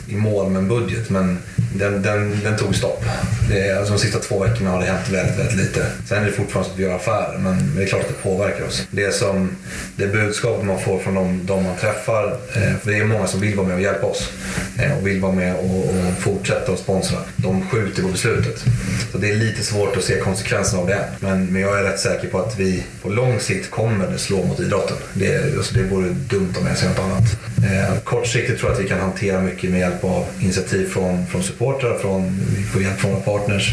i 0.09 0.17
mål 0.17 0.51
med 0.51 0.59
en 0.59 0.69
budget 0.69 1.11
men 1.11 1.39
den, 1.79 2.03
den, 2.03 2.41
den 2.45 2.57
tog 2.57 2.75
stopp. 2.75 3.05
Det, 3.51 3.79
alltså 3.79 3.93
de 3.93 3.99
sista 3.99 4.19
två 4.19 4.45
veckorna 4.45 4.71
har 4.71 4.81
det 4.81 4.87
hänt 4.87 5.09
väldigt, 5.09 5.39
väldigt 5.39 5.57
lite. 5.57 5.87
Sen 6.09 6.23
är 6.23 6.27
det 6.27 6.33
fortfarande 6.33 6.69
så 6.69 6.73
att 6.75 6.79
vi 6.79 6.83
gör 6.85 6.97
affärer 6.97 7.39
men 7.39 7.77
det 7.77 7.83
är 7.83 7.87
klart 7.87 8.03
att 8.03 8.09
det 8.09 8.23
påverkar 8.23 8.65
oss. 8.65 8.87
Det, 8.91 9.15
som, 9.15 9.51
det 9.97 10.07
budskap 10.07 10.63
man 10.65 10.81
får 10.81 10.99
från 10.99 11.15
de, 11.15 11.47
de 11.47 11.65
man 11.65 11.77
träffar, 11.77 12.39
eh, 12.55 12.77
för 12.83 12.91
det 12.91 12.99
är 12.99 13.05
många 13.05 13.27
som 13.27 13.41
vill 13.41 13.57
vara 13.57 13.67
med 13.67 13.77
och 13.77 13.83
hjälpa 13.83 14.07
oss. 14.07 14.31
eh, 14.79 14.99
och 14.99 15.07
vill 15.07 15.21
vara 15.21 15.33
med 15.33 15.55
och, 15.57 15.79
och 15.81 16.19
fortsätta 16.19 16.73
och 16.73 16.79
sponsra, 16.79 17.19
de 17.37 17.69
skjuter 17.69 18.03
på 18.03 18.09
beslutet. 18.09 18.65
Så 19.13 19.19
det 19.19 19.31
är 19.31 19.35
lite 19.35 19.63
svårt 19.63 19.97
att 19.97 20.05
se 20.05 20.19
konsekvenserna 20.21 20.83
av 20.83 20.89
det. 20.89 21.05
Men, 21.21 21.47
men 21.47 21.63
jag 21.63 21.79
är 21.79 21.83
rätt 21.83 22.01
säker 22.01 22.29
på 22.29 22.39
att 22.39 22.59
vi 22.59 22.85
på 23.03 23.09
lång 23.09 23.41
sikt 23.41 23.71
kommer 23.71 24.09
det 24.09 24.19
slå 24.19 24.45
mot 24.45 24.61
idrotten. 24.61 24.97
Det, 25.15 25.57
alltså 25.57 25.75
det 25.75 25.83
vore 25.83 26.09
dumt 26.09 26.55
om 26.61 26.67
jag 26.67 26.77
säger 26.79 26.93
något 26.93 27.05
annat. 27.05 27.37
Eh, 27.71 27.99
kortsiktigt 28.05 28.59
tror 28.59 28.71
jag 28.71 28.79
att 28.79 28.85
vi 28.85 28.89
kan 28.89 29.01
hantera 29.01 29.41
mycket 29.41 29.71
med 29.71 29.81
hjälp 29.81 30.05
av 30.05 30.25
initiativ 30.41 30.89
från, 30.89 31.27
från 31.27 31.43
supportrar, 31.67 31.99
från, 31.99 32.41
vi 32.57 32.63
får 32.63 32.83
hjälp 32.83 33.01
från 33.01 33.11
våra 33.11 33.21
partners. 33.21 33.71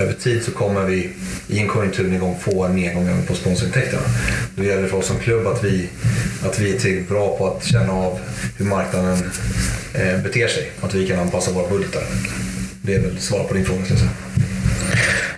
Över 0.00 0.12
tid 0.12 0.42
så 0.42 0.50
kommer 0.50 0.84
vi 0.84 1.10
i 1.48 1.58
en 1.58 1.68
konjunkturnedgång 1.68 2.38
få 2.40 2.64
en 2.64 2.76
nedgång 2.76 3.08
även 3.08 3.26
på 3.26 3.34
sponsorintäkterna. 3.34 4.02
Då 4.56 4.64
gäller 4.64 4.82
det 4.82 4.88
för 4.88 4.98
oss 4.98 5.06
som 5.06 5.18
klubb 5.18 5.46
att 5.46 5.64
vi, 5.64 5.88
att 6.42 6.58
vi 6.58 6.74
är 6.74 6.78
tillräckligt 6.78 7.08
bra 7.08 7.38
på 7.38 7.46
att 7.46 7.64
känna 7.64 7.92
av 7.92 8.18
hur 8.58 8.64
marknaden 8.64 9.18
eh, 9.94 10.22
beter 10.22 10.48
sig. 10.48 10.70
Att 10.80 10.94
vi 10.94 11.06
kan 11.08 11.18
anpassa 11.18 11.52
våra 11.52 11.68
budgetar. 11.68 12.02
Det 12.82 12.94
är 12.94 13.00
väl 13.00 13.18
svar 13.18 13.44
på 13.44 13.54
din 13.54 13.64
fråga 13.64 13.84
skulle 13.84 14.00
jag 14.00 14.08
säga. 14.08 14.16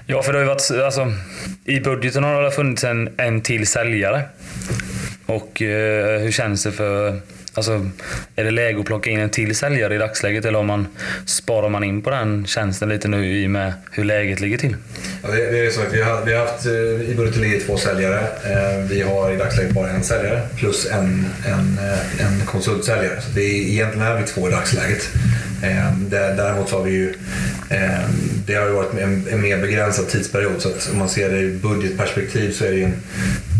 Ja, 0.06 0.22
för 0.22 0.32
det 0.32 0.38
har 0.38 0.42
ju 0.42 0.48
varit, 0.48 0.84
alltså, 0.84 1.12
i 1.64 1.80
budgeten 1.80 2.24
har 2.24 2.42
det 2.42 2.50
funnits 2.50 2.84
en, 2.84 3.08
en 3.16 3.40
till 3.40 3.66
säljare. 3.66 4.22
Och 5.26 5.62
eh, 5.62 6.20
hur 6.20 6.32
känns 6.32 6.62
det 6.62 6.72
för 6.72 7.20
Alltså, 7.56 7.90
är 8.36 8.44
det 8.44 8.50
läge 8.50 8.80
att 8.80 8.86
plocka 8.86 9.10
in 9.10 9.20
en 9.20 9.30
till 9.30 9.56
säljare 9.56 9.94
i 9.94 9.98
dagsläget 9.98 10.44
eller 10.44 10.58
om 10.58 10.66
man, 10.66 10.86
sparar 11.26 11.68
man 11.68 11.84
in 11.84 12.02
på 12.02 12.10
den 12.10 12.46
tjänsten 12.46 12.88
lite 12.88 13.08
nu 13.08 13.42
i 13.42 13.46
och 13.46 13.50
med 13.50 13.72
hur 13.90 14.04
läget 14.04 14.40
ligger 14.40 14.58
till? 14.58 14.76
Ja, 15.22 15.28
det, 15.28 15.50
det 15.50 15.66
är 15.66 15.70
så 15.70 15.80
att 15.80 15.92
vi 15.92 16.02
har, 16.02 16.24
vi 16.24 16.32
har 16.32 16.46
haft, 16.46 16.66
eh, 16.66 17.10
i 17.10 17.14
budgeten 17.16 17.42
ligger 17.42 17.60
två 17.60 17.76
säljare. 17.76 18.20
Eh, 18.20 18.84
vi 18.90 19.02
har 19.02 19.32
i 19.32 19.36
dagsläget 19.36 19.72
bara 19.72 19.90
en 19.90 20.02
säljare 20.02 20.40
plus 20.56 20.86
en, 20.86 21.26
en, 21.46 21.78
eh, 21.78 22.26
en 22.26 22.46
konsultsäljare. 22.46 23.20
Så 23.20 23.30
det 23.34 23.42
är, 23.42 23.52
egentligen 23.52 24.06
är 24.06 24.16
vi 24.20 24.26
två 24.26 24.48
i 24.48 24.50
dagsläget. 24.50 25.08
Däremot 26.10 26.68
så 26.68 26.76
har 26.76 26.84
vi 26.84 26.90
ju, 26.90 27.14
det 28.46 28.54
har 28.54 28.66
ju 28.66 28.72
varit 28.72 28.94
en, 28.98 29.26
en 29.30 29.42
mer 29.42 29.58
begränsad 29.58 30.08
tidsperiod 30.08 30.62
så 30.62 30.68
att 30.68 30.90
om 30.92 30.98
man 30.98 31.08
ser 31.08 31.30
det 31.30 31.38
i 31.38 31.50
budgetperspektiv 31.50 32.52
så 32.52 32.64
är 32.64 32.70
det 32.70 32.76
ju 32.76 32.84
en 32.84 33.02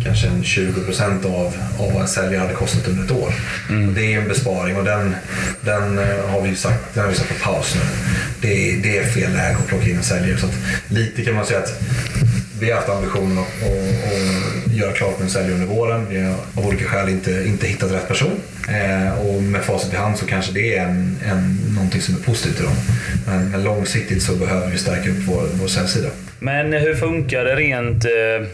kanske 0.06 0.26
en 0.26 0.44
20 0.44 0.80
procent 0.80 1.24
av, 1.24 1.56
av 1.78 1.92
vad 1.92 2.02
en 2.02 2.08
säljare 2.08 2.40
hade 2.40 2.54
kostat 2.54 2.88
under 2.88 3.04
ett 3.04 3.10
år. 3.10 3.32
Mm. 3.70 3.94
Det 3.94 4.14
är 4.14 4.20
en 4.20 4.28
besparing 4.28 4.76
och 4.76 4.84
den, 4.84 5.16
den, 5.60 5.98
eh, 5.98 6.28
har 6.28 6.40
vi 6.40 6.56
sagt, 6.56 6.94
den 6.94 7.02
har 7.02 7.10
vi 7.10 7.16
satt 7.16 7.28
på 7.28 7.34
paus 7.44 7.74
nu. 7.74 7.80
Det 8.40 8.72
är, 8.72 8.76
det 8.82 8.98
är 8.98 9.04
fel 9.04 9.32
läge 9.32 9.56
att 9.56 9.66
plocka 9.66 9.88
in 9.88 9.96
en 9.96 10.02
säljare. 10.02 10.38
Så 10.38 10.48
lite 10.88 11.24
kan 11.24 11.34
man 11.34 11.46
säga 11.46 11.58
att 11.58 11.82
vi 12.60 12.70
har 12.70 12.76
haft 12.76 12.88
ambitionen 12.88 13.38
att, 13.38 13.44
att, 13.44 14.12
att 14.12 14.55
göra 14.76 14.92
klart 14.92 15.18
med 15.18 15.24
en 15.24 15.30
säljare 15.30 15.54
under 15.54 15.66
våren. 15.66 16.06
Vi 16.10 16.20
har 16.20 16.34
av 16.56 16.66
olika 16.66 16.84
skäl 16.84 17.08
inte, 17.08 17.30
inte 17.46 17.66
hittat 17.66 17.92
rätt 17.92 18.08
person. 18.08 18.40
Eh, 18.68 19.26
och 19.26 19.42
med 19.42 19.64
facit 19.64 19.92
i 19.92 19.96
hand 19.96 20.18
så 20.18 20.26
kanske 20.26 20.52
det 20.52 20.76
är 20.76 20.84
en, 20.84 21.18
en, 21.26 21.56
någonting 21.74 22.00
som 22.00 22.14
är 22.14 22.18
positivt 22.18 22.60
idag. 22.60 22.72
Men, 23.26 23.50
men 23.50 23.64
långsiktigt 23.64 24.22
så 24.22 24.36
behöver 24.36 24.70
vi 24.70 24.78
stärka 24.78 25.10
upp 25.10 25.22
vår, 25.26 25.42
vår 25.52 25.68
säljsida. 25.68 26.08
Men 26.38 26.72
hur 26.72 26.94
funkar 26.94 27.44
det 27.44 27.56
rent 27.56 28.04
eh, 28.04 28.48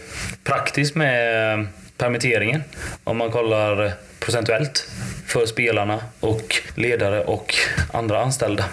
praktiskt 0.44 0.94
med 0.94 1.66
permitteringen? 1.98 2.62
Om 3.04 3.16
man 3.16 3.30
kollar 3.30 3.92
procentuellt 4.20 4.88
för 5.26 5.46
spelarna 5.46 6.00
och 6.20 6.56
ledare 6.74 7.24
och 7.24 7.54
andra 7.92 8.22
anställda. 8.22 8.64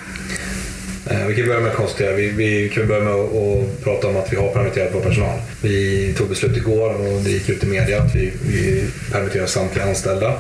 Eh, 1.12 1.28
vi 1.28 1.36
kan 1.36 1.48
börja 1.48 1.60
med 1.60 1.72
att 1.72 1.78
konstatera, 1.78 2.16
vi, 2.16 2.30
vi 2.30 2.70
kan 2.70 2.88
börja 2.88 3.04
med 3.04 3.14
att, 3.14 3.84
prata 3.84 4.08
om 4.08 4.18
att 4.18 4.34
vi 4.34 4.38
har 4.38 4.54
permitterat 4.54 4.92
vår 4.94 5.02
personal. 5.02 5.40
Vi 5.62 6.14
tog 6.18 6.30
beslut 6.30 6.58
igår 6.58 6.90
och 6.90 7.22
det 7.24 7.30
gick 7.30 7.50
ut 7.50 7.64
i 7.64 7.68
media 7.68 8.02
att 8.02 8.16
vi, 8.16 8.34
vi 8.48 8.86
permitterar 9.12 9.46
samtliga 9.46 9.86
anställda. 9.86 10.34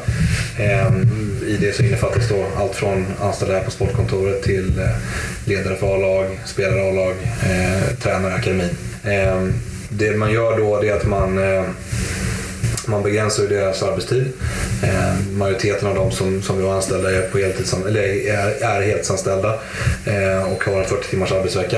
Ehm, 0.60 1.10
I 1.48 1.58
det 1.58 1.76
så 1.76 1.84
innefattas 1.84 2.30
då 2.30 2.46
allt 2.58 2.76
från 2.76 3.06
anställda 3.22 3.56
här 3.56 3.64
på 3.64 3.72
sportkontoret 3.72 4.44
till 4.44 4.80
eh, 4.80 4.90
ledare 5.46 5.76
för 5.76 5.96
A-lag, 5.96 6.40
spelare 6.46 6.90
A-lag, 6.90 7.16
eh, 7.44 7.96
tränare, 8.02 8.34
akademi. 8.34 8.70
Ehm, 9.04 9.54
det 9.90 10.18
man 10.18 10.32
gör 10.32 10.58
då 10.58 10.84
är 10.84 10.94
att 10.94 11.06
man 11.06 11.38
eh, 11.38 11.64
man 12.89 13.04
begränsar 13.04 13.43
ju 13.43 13.49
deras 13.49 13.84
arbetstid. 13.84 14.28
Eh, 14.84 15.32
majoriteten 15.32 15.88
av 15.88 15.95
de 15.95 16.12
som, 16.12 16.41
som 16.41 16.58
vi 16.58 16.63
har 16.63 16.75
anställda 16.75 17.12
är, 17.12 17.21
på 17.21 17.38
heltids, 17.38 17.75
eller 17.88 18.02
är, 18.02 18.63
är 18.63 18.82
heltidsanställda 18.82 19.60
eh, 20.06 20.54
och 20.54 20.63
har 20.63 20.80
en 20.82 20.86
40 20.86 21.10
timmars 21.10 21.32
arbetsvecka. 21.32 21.78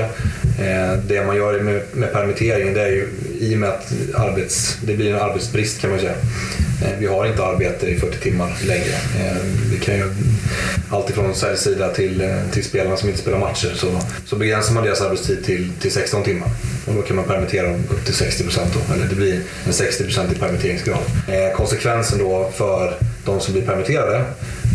Eh, 0.58 0.92
det 1.06 1.26
man 1.26 1.36
gör 1.36 1.60
med, 1.60 1.82
med 1.92 2.12
permitteringen 2.12 2.74
det 2.74 2.82
är 2.82 2.88
ju 2.88 3.08
i 3.38 3.54
och 3.54 3.58
med 3.58 3.68
att 3.68 3.92
arbets, 4.14 4.78
det 4.82 4.96
blir 4.96 5.14
en 5.14 5.20
arbetsbrist 5.20 5.80
kan 5.80 5.90
man 5.90 6.00
säga. 6.00 6.14
Eh, 6.84 6.98
vi 6.98 7.06
har 7.06 7.26
inte 7.26 7.44
arbete 7.44 7.86
i 7.86 7.96
40 7.96 8.18
timmar 8.18 8.52
längre. 8.66 8.94
Eh, 9.20 9.36
vi 9.70 9.78
kan 9.78 9.94
ju 9.94 10.04
alltifrån 10.90 11.34
säljsida 11.34 11.88
till, 11.88 12.20
eh, 12.20 12.50
till 12.52 12.64
spelarna 12.64 12.96
som 12.96 13.08
inte 13.08 13.20
spelar 13.20 13.38
matcher 13.38 13.72
så, 13.74 14.00
så 14.26 14.36
begränsar 14.36 14.74
man 14.74 14.84
deras 14.84 15.00
arbetstid 15.00 15.44
till, 15.44 15.72
till 15.80 15.92
16 15.92 16.22
timmar. 16.22 16.48
Och 16.86 16.94
då 16.94 17.02
kan 17.02 17.16
man 17.16 17.24
permittera 17.24 17.68
dem 17.68 17.84
upp 17.90 18.04
till 18.04 18.14
60 18.14 18.44
procent. 18.44 18.76
Eller 18.94 19.06
det 19.06 19.14
blir 19.14 19.40
en 19.66 19.72
60 19.72 20.04
i 20.04 20.38
permitteringsgrad. 20.38 20.98
Konsekvensen 21.56 22.18
då 22.18 22.50
för 22.54 22.98
de 23.24 23.40
som 23.40 23.52
blir 23.52 23.62
permitterade 23.62 24.24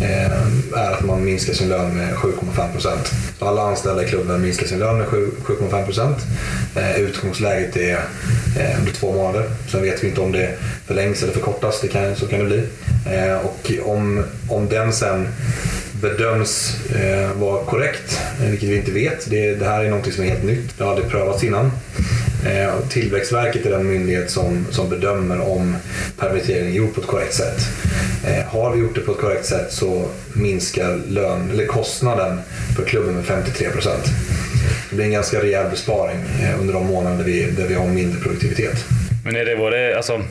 eh, 0.02 0.32
är 0.76 0.92
att 0.92 1.04
man 1.04 1.24
minskar 1.24 1.52
sin 1.52 1.68
lön 1.68 1.96
med 1.96 2.14
7,5 2.14 2.72
procent. 2.72 3.12
Alla 3.38 3.62
anställda 3.62 4.04
i 4.04 4.08
klubben 4.08 4.42
minskar 4.42 4.66
sin 4.66 4.78
lön 4.78 4.98
med 4.98 5.06
7,5 5.06 5.84
procent. 5.84 6.16
Eh, 6.76 7.00
utgångsläget 7.00 7.76
är 7.76 7.94
eh, 8.58 8.78
under 8.78 8.92
två 8.92 9.12
månader. 9.12 9.50
Sen 9.68 9.82
vet 9.82 10.04
vi 10.04 10.08
inte 10.08 10.20
om 10.20 10.32
det 10.32 10.58
förlängs 10.86 11.22
eller 11.22 11.32
förkortas. 11.32 11.80
Det 11.80 11.88
kan, 11.88 12.16
så 12.16 12.26
kan 12.26 12.38
det 12.38 12.44
bli. 12.44 12.62
Eh, 13.06 13.36
och 13.36 13.90
om, 13.90 14.24
om 14.48 14.68
den 14.68 14.92
sen 14.92 15.28
bedöms 16.00 16.76
eh, 16.90 17.32
vara 17.32 17.64
korrekt, 17.64 18.20
eh, 18.42 18.50
vilket 18.50 18.68
vi 18.68 18.76
inte 18.76 18.92
vet. 18.92 19.30
Det, 19.30 19.54
det, 19.54 19.64
här 19.64 19.84
är 19.84 19.90
något 19.90 20.14
som 20.14 20.24
är 20.24 20.28
helt 20.28 20.44
nytt. 20.44 20.78
Det 20.78 20.84
har 20.84 20.90
aldrig 20.90 21.10
prövats 21.10 21.44
innan. 21.44 21.72
Eh, 22.46 22.80
Tillväxtverket 22.88 23.66
är 23.66 23.70
den 23.70 23.88
myndighet 23.88 24.30
som, 24.30 24.66
som 24.70 24.88
bedömer 24.88 25.40
om 25.40 25.76
permitteringen 26.18 26.72
är 26.72 26.76
gjord 26.76 26.94
på 26.94 27.00
ett 27.00 27.06
korrekt 27.06 27.34
sätt. 27.34 27.60
Eh, 28.26 28.44
har 28.44 28.72
vi 28.72 28.80
gjort 28.80 28.94
det 28.94 29.00
på 29.00 29.12
ett 29.12 29.18
korrekt 29.18 29.46
sätt 29.46 29.72
så 29.72 30.08
minskar 30.32 31.00
lön, 31.08 31.50
eller 31.50 31.66
kostnaden 31.66 32.40
för 32.76 32.84
klubben 32.84 33.14
med 33.14 33.24
53 33.24 33.70
procent. 33.70 34.04
Det 34.90 34.96
blir 34.96 35.04
en 35.06 35.12
ganska 35.12 35.42
rejäl 35.42 35.70
besparing 35.70 36.18
eh, 36.42 36.60
under 36.60 36.74
de 36.74 36.86
månader 36.86 37.16
där 37.16 37.24
vi, 37.24 37.50
där 37.50 37.66
vi 37.66 37.74
har 37.74 37.86
mindre 37.86 38.20
produktivitet. 38.20 38.84
Men 39.24 39.36
är 39.36 39.44
det, 39.44 39.56
var 39.56 39.70
det, 39.70 39.96
alltså, 39.96 40.22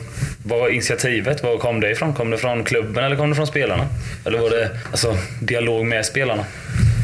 vad 0.42 0.60
var 0.60 0.68
initiativet? 0.68 1.42
Var 1.42 1.58
kom 1.58 1.80
det 1.80 1.90
ifrån? 1.90 2.14
Kom 2.14 2.30
det 2.30 2.38
från 2.38 2.64
klubben 2.64 3.04
eller 3.04 3.16
kom 3.16 3.30
det 3.30 3.36
från 3.36 3.46
spelarna? 3.46 3.88
Eller 4.24 4.38
var 4.38 4.50
det 4.50 4.70
alltså, 4.90 5.16
dialog 5.40 5.86
med 5.86 6.06
spelarna? 6.06 6.44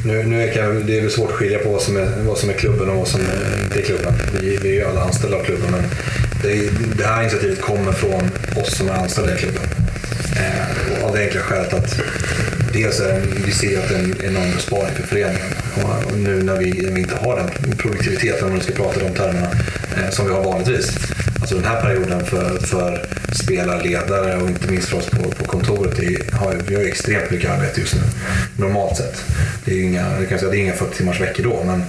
Nu, 0.06 0.22
nu 0.22 0.50
kan, 0.50 0.86
det 0.86 0.98
är 0.98 1.00
väl 1.00 1.10
svårt 1.10 1.30
att 1.30 1.36
skilja 1.36 1.58
på 1.58 1.68
vad 1.68 1.82
som 1.82 1.96
är, 1.96 2.08
vad 2.26 2.38
som 2.38 2.50
är 2.50 2.54
klubben 2.54 2.88
och 2.88 2.96
vad 2.96 3.08
som 3.08 3.20
inte 3.64 3.78
är 3.78 3.82
klubben. 3.82 4.12
Vi, 4.40 4.56
vi 4.56 4.68
är 4.68 4.74
ju 4.74 4.84
alla 4.84 5.00
anställda 5.00 5.36
av 5.36 5.44
klubben. 5.44 5.70
Men 5.70 5.82
det, 6.42 6.70
det 6.96 7.04
här 7.04 7.20
initiativet 7.20 7.60
kommer 7.60 7.92
från 7.92 8.30
oss 8.62 8.76
som 8.76 8.88
är 8.88 8.92
anställda 8.92 9.34
i 9.34 9.38
klubben. 9.38 9.62
Eh, 10.36 11.04
av 11.04 11.14
det 11.14 11.24
enkla 11.24 11.40
skälet 11.40 11.74
att 11.74 12.00
dels 12.72 13.00
är 13.00 13.20
vi 13.46 13.52
ser 13.52 13.78
att 13.78 13.88
det 13.88 13.94
är 13.94 13.98
en 13.98 14.24
enorm 14.24 14.54
besparing 14.54 14.94
för 14.94 15.02
föreningen. 15.02 15.63
Och, 15.76 16.18
nu 16.18 16.42
när 16.42 16.56
vi, 16.58 16.90
vi 16.92 17.00
inte 17.00 17.16
har 17.16 17.36
den 17.36 17.76
produktiviteten, 17.76 18.44
om 18.44 18.52
man 18.52 18.62
ska 18.62 18.72
prata 18.72 19.00
de 19.00 19.14
termerna, 19.14 19.50
eh, 19.96 20.10
som 20.10 20.26
vi 20.26 20.32
har 20.32 20.44
vanligtvis 20.44 20.98
alltså 21.40 21.54
den 21.54 21.64
här 21.64 21.82
perioden 21.82 22.24
för, 22.26 22.58
för 22.58 23.06
spelarledare 23.32 24.36
och 24.36 24.48
inte 24.48 24.70
minst 24.70 24.88
för 24.88 24.98
oss 24.98 25.10
på, 25.10 25.30
på 25.30 25.44
kontoret, 25.44 25.98
är, 25.98 26.36
har, 26.36 26.54
vi 26.66 26.74
har 26.74 26.82
extremt 26.82 27.30
mycket 27.30 27.50
arbete 27.50 27.80
just 27.80 27.94
nu. 27.94 28.00
Normalt 28.56 28.96
sett. 28.96 29.24
Det 29.64 29.72
är 29.72 29.82
inga, 29.82 30.18
jag 30.20 30.28
kan 30.28 30.38
säga, 30.38 30.50
det 30.50 30.56
är 30.56 30.60
inga 30.60 30.72
40 30.72 30.96
timmars 30.96 31.20
veckor 31.20 31.44
då, 31.44 31.64
men 31.64 31.82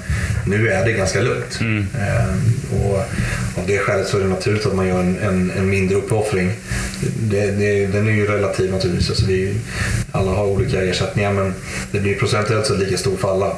nu 0.45 0.69
är 0.69 0.85
det 0.85 0.91
ganska 0.91 1.21
lugnt. 1.21 1.57
Mm. 1.61 1.87
Ehm, 1.99 2.81
och 2.81 2.97
av 3.57 3.67
det 3.67 3.77
skälet 3.77 4.07
så 4.07 4.17
är 4.17 4.21
det 4.21 4.27
naturligt 4.27 4.65
att 4.65 4.75
man 4.75 4.87
gör 4.87 4.99
en, 4.99 5.17
en, 5.19 5.51
en 5.57 5.69
mindre 5.69 5.97
uppoffring. 5.97 6.51
Det, 7.19 7.51
det, 7.51 7.85
den 7.85 8.07
är 8.07 8.11
ju 8.11 8.25
relativ 8.27 8.71
naturligtvis. 8.71 9.09
Alltså 9.09 9.25
vi, 9.25 9.53
alla 10.11 10.31
har 10.31 10.45
olika 10.45 10.83
ersättningar 10.83 11.33
men 11.33 11.53
det 11.91 11.99
blir 11.99 12.15
procentuellt 12.15 12.65
så 12.65 12.75
lika 12.75 12.97
stor 12.97 13.17
för 13.17 13.31
alla. 13.31 13.57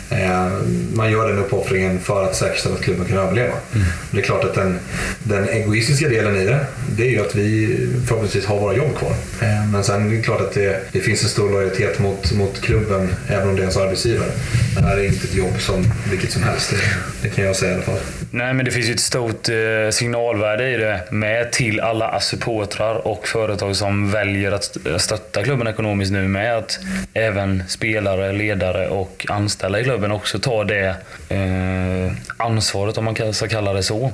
man 0.93 1.11
gör 1.11 1.27
den 1.27 1.37
uppoffringen 1.37 1.99
för 1.99 2.23
att 2.23 2.35
säkerställa 2.35 2.75
att 2.75 2.81
klubben 2.81 3.05
kan 3.05 3.17
överleva. 3.17 3.53
Mm. 3.75 3.87
Det 4.11 4.17
är 4.17 4.21
klart 4.21 4.43
att 4.43 4.55
den, 4.55 4.79
den 5.23 5.49
egoistiska 5.49 6.09
delen 6.09 6.35
i 6.35 6.45
det, 6.45 6.65
det 6.97 7.03
är 7.03 7.09
ju 7.09 7.21
att 7.21 7.35
vi 7.35 7.77
förhoppningsvis 8.07 8.45
har 8.45 8.59
våra 8.59 8.75
jobb 8.75 8.97
kvar. 8.97 9.11
Eh, 9.41 9.71
men 9.71 9.83
sen 9.83 10.07
är 10.07 10.15
det 10.15 10.21
klart 10.21 10.41
att 10.41 10.53
det, 10.53 10.79
det 10.91 10.99
finns 10.99 11.23
en 11.23 11.29
stor 11.29 11.51
lojalitet 11.51 11.99
mot, 11.99 12.31
mot 12.31 12.61
klubben, 12.61 13.15
även 13.27 13.49
om 13.49 13.55
det 13.55 13.59
är 13.59 13.63
ens 13.63 13.77
arbetsgivare. 13.77 14.31
Det 14.75 14.81
här 14.81 14.97
är 14.97 15.03
inte 15.03 15.27
ett 15.27 15.35
jobb 15.35 15.59
som 15.59 15.85
vilket 16.09 16.31
som 16.31 16.43
helst. 16.43 16.71
Det, 16.71 17.27
det 17.27 17.35
kan 17.35 17.45
jag 17.45 17.55
säga 17.55 17.71
i 17.71 17.75
alla 17.75 17.83
fall. 17.83 17.99
Nej, 18.31 18.53
men 18.53 18.65
det 18.65 18.71
finns 18.71 18.87
ju 18.87 18.93
ett 18.93 18.99
stort 18.99 19.49
eh, 19.49 19.55
signalvärde 19.91 20.69
i 20.69 20.77
det 20.77 21.01
med 21.11 21.51
till 21.51 21.79
alla 21.79 22.19
supportrar 22.19 23.07
och 23.07 23.27
företag 23.27 23.75
som 23.75 24.11
väljer 24.11 24.51
att 24.51 24.77
stötta 24.97 25.43
klubben 25.43 25.67
ekonomiskt 25.67 26.11
nu 26.11 26.27
med 26.27 26.57
att 26.57 26.79
även 27.13 27.63
spelare, 27.67 28.31
ledare 28.31 28.87
och 28.87 29.25
anställda 29.29 29.79
i 29.79 29.83
klubben 29.83 30.00
också 30.11 30.39
tar 30.39 30.65
det 30.65 30.95
eh, 31.29 32.13
ansvaret, 32.37 32.97
om 32.97 33.05
man 33.05 33.33
ska 33.33 33.47
kalla 33.47 33.73
det 33.73 33.83
så. 33.83 34.11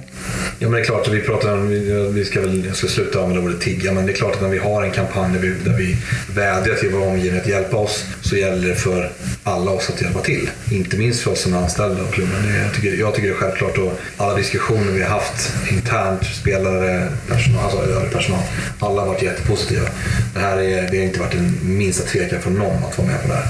Ja, 0.60 0.70
men 0.70 0.72
det 0.72 0.80
är 0.80 0.84
klart, 0.84 1.08
vi 1.08 1.22
pratar 1.22 1.54
om, 1.54 1.70
vi 2.14 2.26
ska 2.26 2.42
väl, 2.42 2.66
jag 2.66 2.76
ska 2.76 2.88
sluta 2.88 3.20
använda 3.20 3.42
ordet 3.42 3.62
tigga, 3.62 3.92
men 3.92 4.06
det 4.06 4.12
är 4.12 4.16
klart 4.16 4.36
att 4.36 4.42
när 4.42 4.50
vi 4.50 4.58
har 4.58 4.84
en 4.84 4.92
kampanj 4.92 5.34
där 5.34 5.40
vi, 5.40 5.50
där 5.50 5.78
vi 5.78 5.98
vädjar 6.34 6.76
till 6.76 6.90
vår 6.90 7.08
omgivning 7.08 7.42
att 7.42 7.48
hjälpa 7.48 7.78
oss 7.78 8.06
så 8.22 8.36
gäller 8.36 8.68
det 8.68 8.76
för 8.76 9.12
alla 9.44 9.72
oss 9.72 9.90
att 9.90 10.02
hjälpa 10.02 10.22
till. 10.22 10.50
Inte 10.72 10.98
minst 10.98 11.22
för 11.22 11.32
oss 11.32 11.42
som 11.42 11.54
är 11.54 11.58
anställda 11.58 12.02
av 12.02 12.12
klubben. 12.12 12.36
Det, 12.48 12.58
jag, 12.58 12.74
tycker, 12.74 12.94
jag 12.94 13.16
tycker 13.16 13.28
det 13.28 13.34
är 13.34 13.38
självklart 13.38 13.78
och 13.78 14.00
alla 14.18 14.36
diskussioner 14.36 14.92
vi 14.92 15.02
har 15.02 15.10
haft 15.10 15.54
internt, 15.72 16.26
spelare, 16.26 17.08
personal, 17.28 17.64
alltså 17.64 17.82
övrig 17.82 18.12
personal. 18.12 18.42
Alla 18.80 19.02
har 19.02 19.08
varit 19.08 19.22
jättepositiva. 19.22 19.88
Det 20.34 20.40
här 20.40 20.58
är, 20.58 20.92
det 20.92 20.98
har 20.98 21.06
inte 21.06 21.20
varit 21.20 21.34
en 21.34 21.60
minsta 21.78 22.04
tvekan 22.04 22.42
från 22.42 22.54
någon 22.54 22.84
att 22.84 22.98
vara 22.98 23.08
med 23.08 23.22
på 23.22 23.28
det 23.28 23.34
här. 23.34 23.46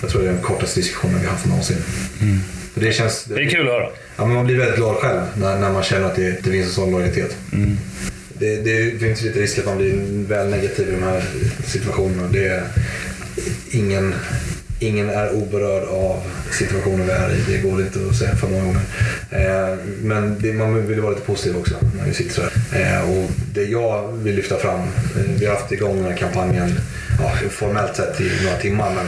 Jag 0.00 0.10
tror 0.10 0.22
det 0.22 0.28
är 0.28 0.32
den 0.32 0.42
kortaste 0.42 0.80
diskussionen 0.80 1.20
vi 1.20 1.26
har 1.26 1.32
haft 1.32 1.46
någonsin. 1.46 1.79
Mm. 2.20 2.38
Det, 2.74 2.92
känns, 2.92 3.24
det 3.24 3.34
är 3.34 3.48
kul 3.50 3.66
att 3.68 3.72
höra. 3.72 3.88
Ja, 4.16 4.26
men 4.26 4.34
man 4.34 4.46
blir 4.46 4.58
väldigt 4.58 4.76
glad 4.76 4.96
själv 4.96 5.20
när, 5.36 5.58
när 5.58 5.72
man 5.72 5.82
känner 5.82 6.06
att 6.06 6.16
det, 6.16 6.30
det 6.30 6.50
finns 6.50 6.66
en 6.66 6.72
sån 6.72 6.90
lojalitet. 6.90 7.36
Mm. 7.52 7.76
Det, 8.38 8.56
det 8.56 8.98
finns 8.98 9.22
lite 9.22 9.38
risk 9.40 9.58
att 9.58 9.66
man 9.66 9.76
blir 9.76 10.26
väl 10.28 10.48
negativ 10.48 10.88
i 10.88 10.90
de 10.90 11.02
här 11.02 11.24
situationerna. 11.64 12.28
Det 12.28 12.46
är 12.46 12.62
ingen, 13.70 14.14
ingen 14.78 15.10
är 15.10 15.34
oberörd 15.34 15.88
av 15.88 16.22
situationen 16.52 17.06
vi 17.06 17.12
är 17.12 17.30
i. 17.30 17.52
Det 17.52 17.58
går 17.58 17.80
inte 17.80 17.98
att 18.10 18.16
säga 18.16 18.36
för 18.36 18.48
många 18.48 18.64
gånger. 18.64 18.82
Eh, 19.30 19.78
men 20.02 20.36
det, 20.40 20.52
man 20.52 20.86
vill 20.86 21.00
vara 21.00 21.12
lite 21.12 21.26
positiv 21.26 21.56
också 21.56 21.74
när 21.98 22.04
vi 22.04 22.14
sitter 22.14 22.34
så 22.34 22.42
här. 22.42 22.49
Och 23.02 23.30
det 23.54 23.64
jag 23.64 24.12
vill 24.12 24.34
lyfta 24.34 24.56
fram, 24.56 24.80
eh, 24.80 25.22
vi 25.38 25.46
har 25.46 25.54
haft 25.54 25.72
igång 25.72 25.96
den 25.96 26.04
här 26.04 26.16
kampanjen 26.16 26.80
ja, 27.18 27.32
formellt 27.50 27.96
sett 27.96 28.20
i 28.20 28.30
några 28.44 28.56
timmar 28.56 28.94
men 28.94 29.06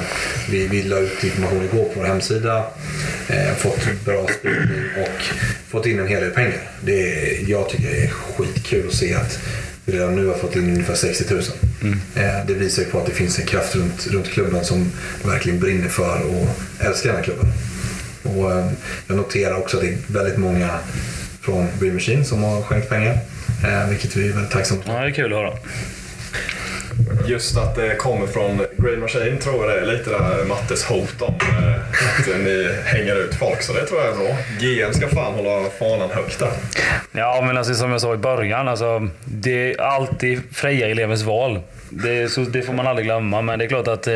vi, 0.50 0.66
vi 0.66 0.82
la 0.82 0.98
ut 0.98 1.24
information 1.24 1.64
igår 1.64 1.84
på 1.84 1.92
vår 2.00 2.04
hemsida. 2.04 2.64
Eh, 3.28 3.54
fått 3.56 4.04
bra 4.04 4.26
spridning 4.38 4.84
och 5.02 5.22
fått 5.68 5.86
in 5.86 5.98
en 5.98 6.06
hel 6.06 6.20
del 6.20 6.30
pengar. 6.30 6.70
Det 6.84 7.12
är, 7.12 7.50
jag 7.50 7.68
tycker 7.68 7.90
det 7.90 8.04
är 8.04 8.08
skitkul 8.08 8.88
att 8.88 8.94
se 8.94 9.14
att 9.14 9.38
vi 9.84 9.92
redan 9.92 10.16
nu 10.16 10.26
har 10.26 10.34
fått 10.34 10.56
in 10.56 10.70
ungefär 10.70 10.94
60 10.94 11.34
000. 11.34 11.42
Mm. 11.82 12.00
Eh, 12.14 12.46
det 12.46 12.54
visar 12.54 12.82
ju 12.82 12.88
på 12.88 12.98
att 12.98 13.06
det 13.06 13.12
finns 13.12 13.38
en 13.38 13.46
kraft 13.46 13.76
runt, 13.76 14.06
runt 14.06 14.28
klubben 14.28 14.64
som 14.64 14.92
verkligen 15.24 15.60
brinner 15.60 15.88
för 15.88 16.22
och 16.22 16.48
älskar 16.86 17.08
den 17.08 17.16
här 17.16 17.24
klubben. 17.24 17.52
Och, 18.22 18.52
eh, 18.52 18.70
jag 19.06 19.16
noterar 19.16 19.56
också 19.56 19.76
att 19.76 19.82
det 19.82 19.88
är 19.88 19.98
väldigt 20.06 20.38
många 20.38 20.70
från 21.40 21.66
Green 21.80 21.94
Machine 21.94 22.24
som 22.24 22.42
har 22.42 22.62
skänkt 22.62 22.88
pengar. 22.88 23.18
Eh, 23.64 23.88
vilket 23.88 24.16
vi 24.16 24.28
är 24.28 24.32
väldigt 24.32 24.52
tacksamma 24.52 24.82
för. 24.82 24.92
Ja, 24.92 25.00
det 25.00 25.06
är 25.06 25.10
kul 25.10 25.32
att 25.32 25.38
höra. 25.38 25.52
Just 27.26 27.56
att 27.56 27.74
det 27.76 27.96
kommer 27.96 28.26
från 28.26 28.60
Green 28.76 29.00
Machine 29.00 29.38
tror 29.38 29.66
jag 29.66 29.76
det 29.76 29.80
är 29.80 29.86
lite 29.96 30.10
där 30.10 30.44
Mattes 30.44 30.84
hot 30.84 31.22
om 31.22 31.34
att 32.18 32.26
ni 32.44 32.68
hänger 32.84 33.16
ut 33.16 33.34
folk. 33.34 33.62
Så 33.62 33.72
det 33.72 33.86
tror 33.86 34.00
jag 34.00 34.10
är 34.10 34.16
bra. 34.16 34.36
GM 34.60 34.92
ska 34.92 35.08
fan 35.08 35.34
hålla 35.34 35.70
fanan 35.78 36.10
högt 36.10 36.38
där. 36.38 36.50
Ja, 37.12 37.42
men 37.46 37.58
alltså, 37.58 37.74
som 37.74 37.90
jag 37.90 38.00
sa 38.00 38.14
i 38.14 38.16
början. 38.16 38.68
Alltså, 38.68 39.08
det 39.24 39.72
är 39.72 39.80
alltid 39.80 40.40
fria 40.52 40.88
elevens 40.88 41.22
val. 41.22 41.60
Det, 41.94 42.32
så, 42.32 42.40
det 42.40 42.62
får 42.62 42.72
man 42.72 42.86
aldrig 42.86 43.06
glömma, 43.06 43.42
men 43.42 43.58
det 43.58 43.64
är 43.64 43.68
klart 43.68 43.88
att... 43.88 44.06
Eh, 44.06 44.12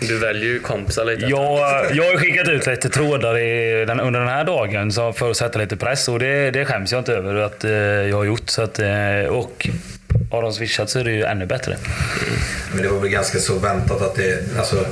du 0.00 0.18
väljer 0.18 0.44
ju 0.44 0.60
kompisar 0.60 1.04
lite. 1.04 1.26
Jag, 1.26 1.58
jag 1.92 2.04
har 2.04 2.18
skickat 2.18 2.48
ut 2.48 2.66
lite 2.66 2.88
trådar 2.88 3.38
i, 3.38 3.84
den, 3.84 4.00
under 4.00 4.20
den 4.20 4.28
här 4.28 4.44
dagen 4.44 4.92
så 4.92 5.12
för 5.12 5.30
att 5.30 5.36
sätta 5.36 5.58
lite 5.58 5.76
press 5.76 6.08
och 6.08 6.18
det, 6.18 6.50
det 6.50 6.64
skäms 6.64 6.92
jag 6.92 7.00
inte 7.00 7.12
över 7.12 7.34
att 7.34 7.64
eh, 7.64 7.70
jag 7.72 8.16
har 8.16 8.24
gjort. 8.24 8.50
Så 8.50 8.62
att, 8.62 8.78
eh, 8.78 9.24
och 9.30 9.68
har 10.30 10.42
de 10.42 10.52
swishat 10.52 10.90
så 10.90 10.98
är 10.98 11.04
det 11.04 11.12
ju 11.12 11.22
ännu 11.22 11.46
bättre. 11.46 11.76
Men 12.72 12.82
det 12.82 12.88
var 12.88 13.00
väl 13.00 13.10
ganska 13.10 13.38
så 13.38 13.58
väntat 13.58 14.02
att 14.02 14.14
det, 14.14 14.58
alltså, 14.58 14.86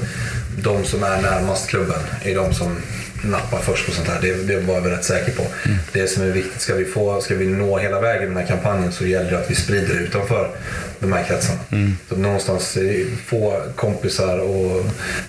de 0.62 0.85
som 0.85 1.03
är 1.03 1.23
närmast 1.23 1.71
klubben 1.71 2.01
är 2.25 2.35
de 2.35 2.55
som 2.55 2.77
nappar 3.24 3.59
först 3.59 3.87
på 3.87 3.92
sånt 3.92 4.09
här. 4.09 4.20
Det, 4.20 4.35
det 4.35 4.61
var 4.61 4.74
jag 4.74 4.90
rätt 4.90 5.05
säker 5.05 5.33
på. 5.33 5.42
Mm. 5.42 5.79
Det 5.92 6.07
som 6.07 6.22
är 6.22 6.31
viktigt, 6.31 6.61
ska 6.61 6.74
vi, 6.74 6.85
få, 6.85 7.20
ska 7.20 7.35
vi 7.35 7.46
nå 7.46 7.79
hela 7.79 8.00
vägen 8.00 8.22
i 8.22 8.26
den 8.26 8.37
här 8.37 8.46
kampanjen 8.46 8.92
så 8.92 9.07
gäller 9.07 9.31
det 9.31 9.38
att 9.38 9.50
vi 9.50 9.55
sprider 9.55 10.00
utanför 10.00 10.50
de 10.98 11.12
här 11.12 11.24
kretsarna. 11.24 11.61
Mm. 11.72 11.96
Så 12.09 12.16
någonstans 12.16 12.79
få 13.26 13.62
kompisar 13.76 14.38
och 14.38 14.85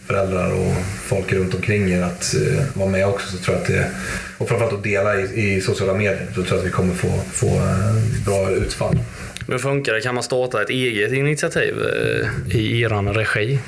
föräldrar 0.08 0.52
och 0.52 0.74
folk 1.06 1.34
runt 1.34 1.54
omkring 1.54 1.92
er 1.92 2.02
att 2.02 2.36
uh, 2.38 2.60
vara 2.74 2.90
med 2.90 3.08
också. 3.08 3.38
Så 3.38 3.38
tror 3.38 3.56
jag 3.56 3.62
att 3.62 3.68
det, 3.68 3.88
och 4.38 4.50
framförallt 4.50 4.74
att 4.74 4.84
dela 4.84 5.20
i, 5.20 5.56
i 5.56 5.62
sociala 5.62 5.94
medier. 5.94 6.28
Så 6.28 6.34
tror 6.34 6.48
jag 6.50 6.60
att 6.60 6.66
vi 6.66 6.72
kommer 6.72 6.94
få, 6.94 7.08
få 7.32 7.48
uh, 7.48 8.26
bra 8.26 8.52
utfall. 8.52 9.00
Hur 9.48 9.58
funkar 9.58 9.94
det? 9.94 10.02
Kan 10.02 10.16
man 10.16 10.24
starta 10.24 10.62
ett 10.62 10.70
eget 10.70 11.12
initiativ 11.12 11.76
uh, 11.76 12.56
i 12.56 12.82
er 12.82 13.14
regi? 13.14 13.60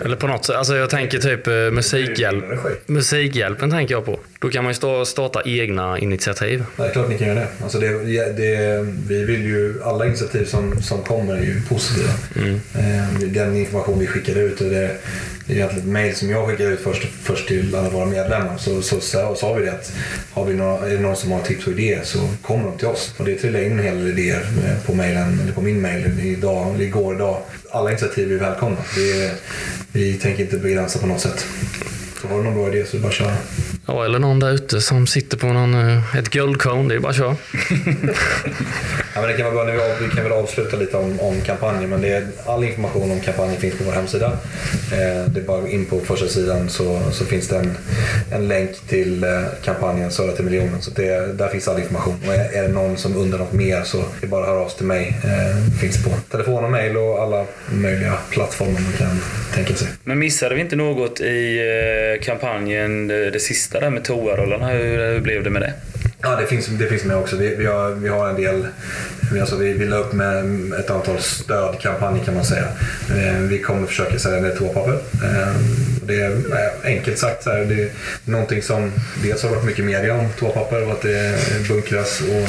Eller 0.00 0.16
på 0.16 0.26
något 0.26 0.44
sätt. 0.44 0.56
Alltså 0.56 0.76
jag 0.76 0.90
tänker 0.90 1.18
typ 1.18 1.46
eh, 1.46 1.52
musikhjälp. 1.52 2.44
Musikhjälpen 2.86 3.70
tänker 3.70 3.94
jag 3.94 4.04
på. 4.04 4.18
Då 4.38 4.50
kan 4.50 4.64
man 4.64 4.72
ju 4.72 5.04
starta 5.04 5.42
egna 5.44 5.98
initiativ. 5.98 6.64
det 6.76 6.82
är 6.82 6.92
klart 6.92 7.08
ni 7.08 7.18
kan 7.18 7.28
göra 7.28 7.38
det. 7.38 7.48
Alltså 7.62 7.78
det, 7.78 7.88
det 8.32 8.86
vi 9.08 9.24
vill 9.24 9.44
ju, 9.44 9.82
alla 9.84 10.06
initiativ 10.06 10.44
som, 10.44 10.82
som 10.82 11.02
kommer 11.02 11.34
är 11.34 11.42
ju 11.42 11.60
positiva. 11.68 12.12
Mm. 12.36 12.60
Eh, 12.74 13.28
den 13.28 13.56
information 13.56 13.98
vi 13.98 14.06
skickar 14.06 14.38
ut, 14.38 14.58
det, 14.58 14.98
det 15.46 15.52
är 15.52 15.56
egentligen 15.56 15.86
ett 15.86 15.92
mail 15.92 16.14
som 16.14 16.30
jag 16.30 16.48
skickar 16.48 16.70
ut 16.70 16.80
först, 16.80 17.04
först 17.22 17.48
till 17.48 17.74
alla 17.74 17.88
våra 17.88 18.06
medlemmar. 18.06 18.56
Så, 18.58 18.82
så, 18.82 19.00
så 19.00 19.34
sa 19.34 19.52
vi 19.52 19.64
det 19.64 19.72
att 19.72 19.92
har 20.32 20.44
vi 20.44 20.54
några, 20.54 20.86
är 20.86 20.90
det 20.90 21.00
någon 21.00 21.16
som 21.16 21.32
har 21.32 21.40
tips 21.40 21.66
och 21.66 21.72
idéer 21.72 22.00
så 22.04 22.18
kommer 22.42 22.64
de 22.64 22.78
till 22.78 22.88
oss. 22.88 23.14
Och 23.18 23.24
det 23.24 23.34
trillar 23.34 23.60
in 23.60 23.72
en 23.72 23.84
hel 23.84 23.98
del 23.98 24.18
idéer 24.18 24.46
eh, 24.66 24.86
på 24.86 24.94
mailen, 24.94 25.40
eller 25.42 25.52
på 25.52 25.60
min 25.60 25.86
idag, 26.22 26.82
igår 26.82 27.14
idag. 27.14 27.38
Alla 27.74 27.90
initiativ 27.90 28.32
är 28.32 28.36
välkomna. 28.38 28.76
Vi, 28.96 29.30
vi 29.92 30.14
tänker 30.14 30.42
inte 30.42 30.56
begränsa 30.56 30.98
på 30.98 31.06
något 31.06 31.20
sätt. 31.20 31.46
Så 32.22 32.28
har 32.28 32.38
du 32.38 32.44
någon 32.44 32.54
bra 32.54 32.68
idé 32.68 32.86
så 32.86 32.96
är 32.96 32.98
det 32.98 33.02
bara 33.02 33.08
att 33.08 33.14
köra. 33.14 33.36
Ja, 33.86 34.04
eller 34.04 34.18
någon 34.18 34.40
där 34.40 34.52
ute 34.52 34.80
som 34.80 35.06
sitter 35.06 35.36
på 35.36 35.46
någon, 35.46 35.74
eh, 35.74 36.16
ett 36.16 36.30
guldkorn. 36.30 36.88
Det 36.88 36.94
är 36.94 36.98
bara 36.98 37.10
att 37.10 37.16
köra. 37.16 37.36
ja, 39.14 39.20
men 39.20 39.28
det 39.28 39.36
kan 39.36 39.54
vara 39.54 39.64
bra, 39.64 39.84
vi 40.00 40.08
kan 40.08 40.24
väl 40.24 40.32
avsluta 40.32 40.76
lite 40.76 40.96
om, 40.96 41.20
om 41.20 41.40
kampanjen. 41.40 41.90
Men 41.90 42.00
det 42.00 42.08
är, 42.08 42.26
all 42.46 42.64
information 42.64 43.10
om 43.10 43.20
kampanjen 43.20 43.60
finns 43.60 43.78
på 43.78 43.84
vår 43.84 43.92
hemsida. 43.92 44.26
Eh, 44.92 45.24
det 45.26 45.40
är 45.40 45.44
bara 45.46 45.68
in 45.68 45.86
på 45.86 46.00
första 46.00 46.28
sidan 46.28 46.68
så, 46.68 47.00
så 47.12 47.24
finns 47.24 47.48
det 47.48 47.56
en, 47.56 47.76
en 48.32 48.48
länk 48.48 48.70
till 48.88 49.24
eh, 49.24 49.30
kampanjen 49.64 50.10
Söra 50.10 50.32
till 50.32 50.44
miljonen. 50.44 50.82
Så 50.82 50.90
det, 50.90 51.38
där 51.38 51.48
finns 51.48 51.68
all 51.68 51.78
information. 51.78 52.16
Och 52.26 52.34
är, 52.34 52.58
är 52.58 52.62
det 52.62 52.68
någon 52.68 52.96
som 52.96 53.16
undrar 53.16 53.38
något 53.38 53.52
mer 53.52 53.82
så 53.82 53.98
är 53.98 54.04
det 54.20 54.26
bara 54.26 54.42
att 54.42 54.48
höra 54.48 54.60
av 54.60 54.68
sig 54.68 54.76
till 54.76 54.86
mig. 54.86 55.16
Eh, 55.24 55.78
finns 55.80 56.04
på 56.04 56.10
telefon 56.30 56.64
och 56.64 56.70
mail 56.70 56.96
och 56.96 57.22
alla 57.22 57.46
möjliga 57.72 58.12
plattformar 58.30 58.80
man 58.80 58.92
kan 58.98 59.20
tänka 59.54 59.74
sig. 59.74 59.88
Men 60.04 60.18
missade 60.18 60.54
vi 60.54 60.60
inte 60.60 60.76
något 60.76 61.20
i 61.20 61.58
eh, 61.58 62.24
kampanjen 62.24 63.08
det, 63.08 63.30
det 63.30 63.40
sista 63.40 63.73
det 63.74 63.80
här 63.80 63.90
med 63.90 64.04
toarullarna, 64.04 64.68
hur, 64.68 65.12
hur 65.12 65.20
blev 65.20 65.44
det 65.44 65.50
med 65.50 65.62
det? 65.62 65.72
Ja, 66.22 66.36
det 66.36 66.46
finns, 66.46 66.66
det 66.66 66.86
finns 66.86 67.04
med 67.04 67.16
också. 67.16 67.36
Vi, 67.36 67.54
vi, 67.54 67.66
har, 67.66 67.90
vi 67.90 68.08
har 68.08 68.28
en 68.28 68.36
del, 68.36 68.66
alltså 69.40 69.56
vi, 69.56 69.72
vi 69.72 69.86
la 69.86 69.96
upp 69.96 70.12
med 70.12 70.44
ett 70.80 70.90
antal 70.90 71.18
stödkampanjer 71.18 72.24
kan 72.24 72.34
man 72.34 72.44
säga. 72.44 72.64
Eh, 73.16 73.38
vi 73.40 73.58
kommer 73.58 73.86
försöka 73.86 74.18
sälja 74.18 74.40
ner 74.40 74.50
toapapper. 74.50 74.92
Eh, 74.92 75.54
det 76.02 76.20
är 76.20 76.36
enkelt 76.84 77.18
sagt 77.18 77.42
så 77.42 77.50
här, 77.50 77.64
det 77.64 77.82
är 77.82 77.90
någonting 78.24 78.62
som 78.62 78.92
dels 79.22 79.42
har 79.42 79.50
varit 79.50 79.64
mycket 79.64 79.84
media 79.84 80.14
om 80.14 80.28
toapapper 80.38 80.86
och 80.86 80.92
att 80.92 81.02
det 81.02 81.38
bunkras 81.68 82.20
och 82.20 82.48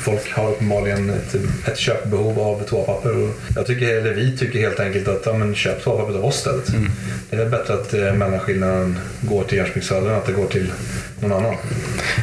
folk 0.00 0.32
har 0.32 0.50
uppenbarligen 0.50 1.10
ett, 1.10 1.34
ett 1.68 1.78
köpbehov 1.78 2.40
av 2.40 2.62
toapapper. 2.62 3.22
Och 3.22 3.30
jag 3.56 3.66
tycker, 3.66 3.96
eller 3.96 4.14
vi 4.14 4.36
tycker 4.36 4.58
helt 4.58 4.80
enkelt 4.80 5.08
att 5.08 5.26
ja, 5.26 5.32
men 5.32 5.54
köp 5.54 5.84
toapapper 5.84 6.18
av 6.18 6.24
oss 6.24 6.36
istället. 6.36 6.68
Mm. 6.68 6.90
Det 7.30 7.36
är 7.36 7.46
bättre 7.46 7.74
att 7.74 7.94
eh, 7.94 8.12
mellanskillnaden 8.12 8.98
går 9.20 9.44
till 9.44 9.58
Jönköping 9.58 9.82
Söder 9.82 10.10
än 10.10 10.16
att 10.16 10.26
det 10.26 10.32
går 10.32 10.46
till 10.46 10.72
någon 11.20 11.32
annan. 11.32 11.54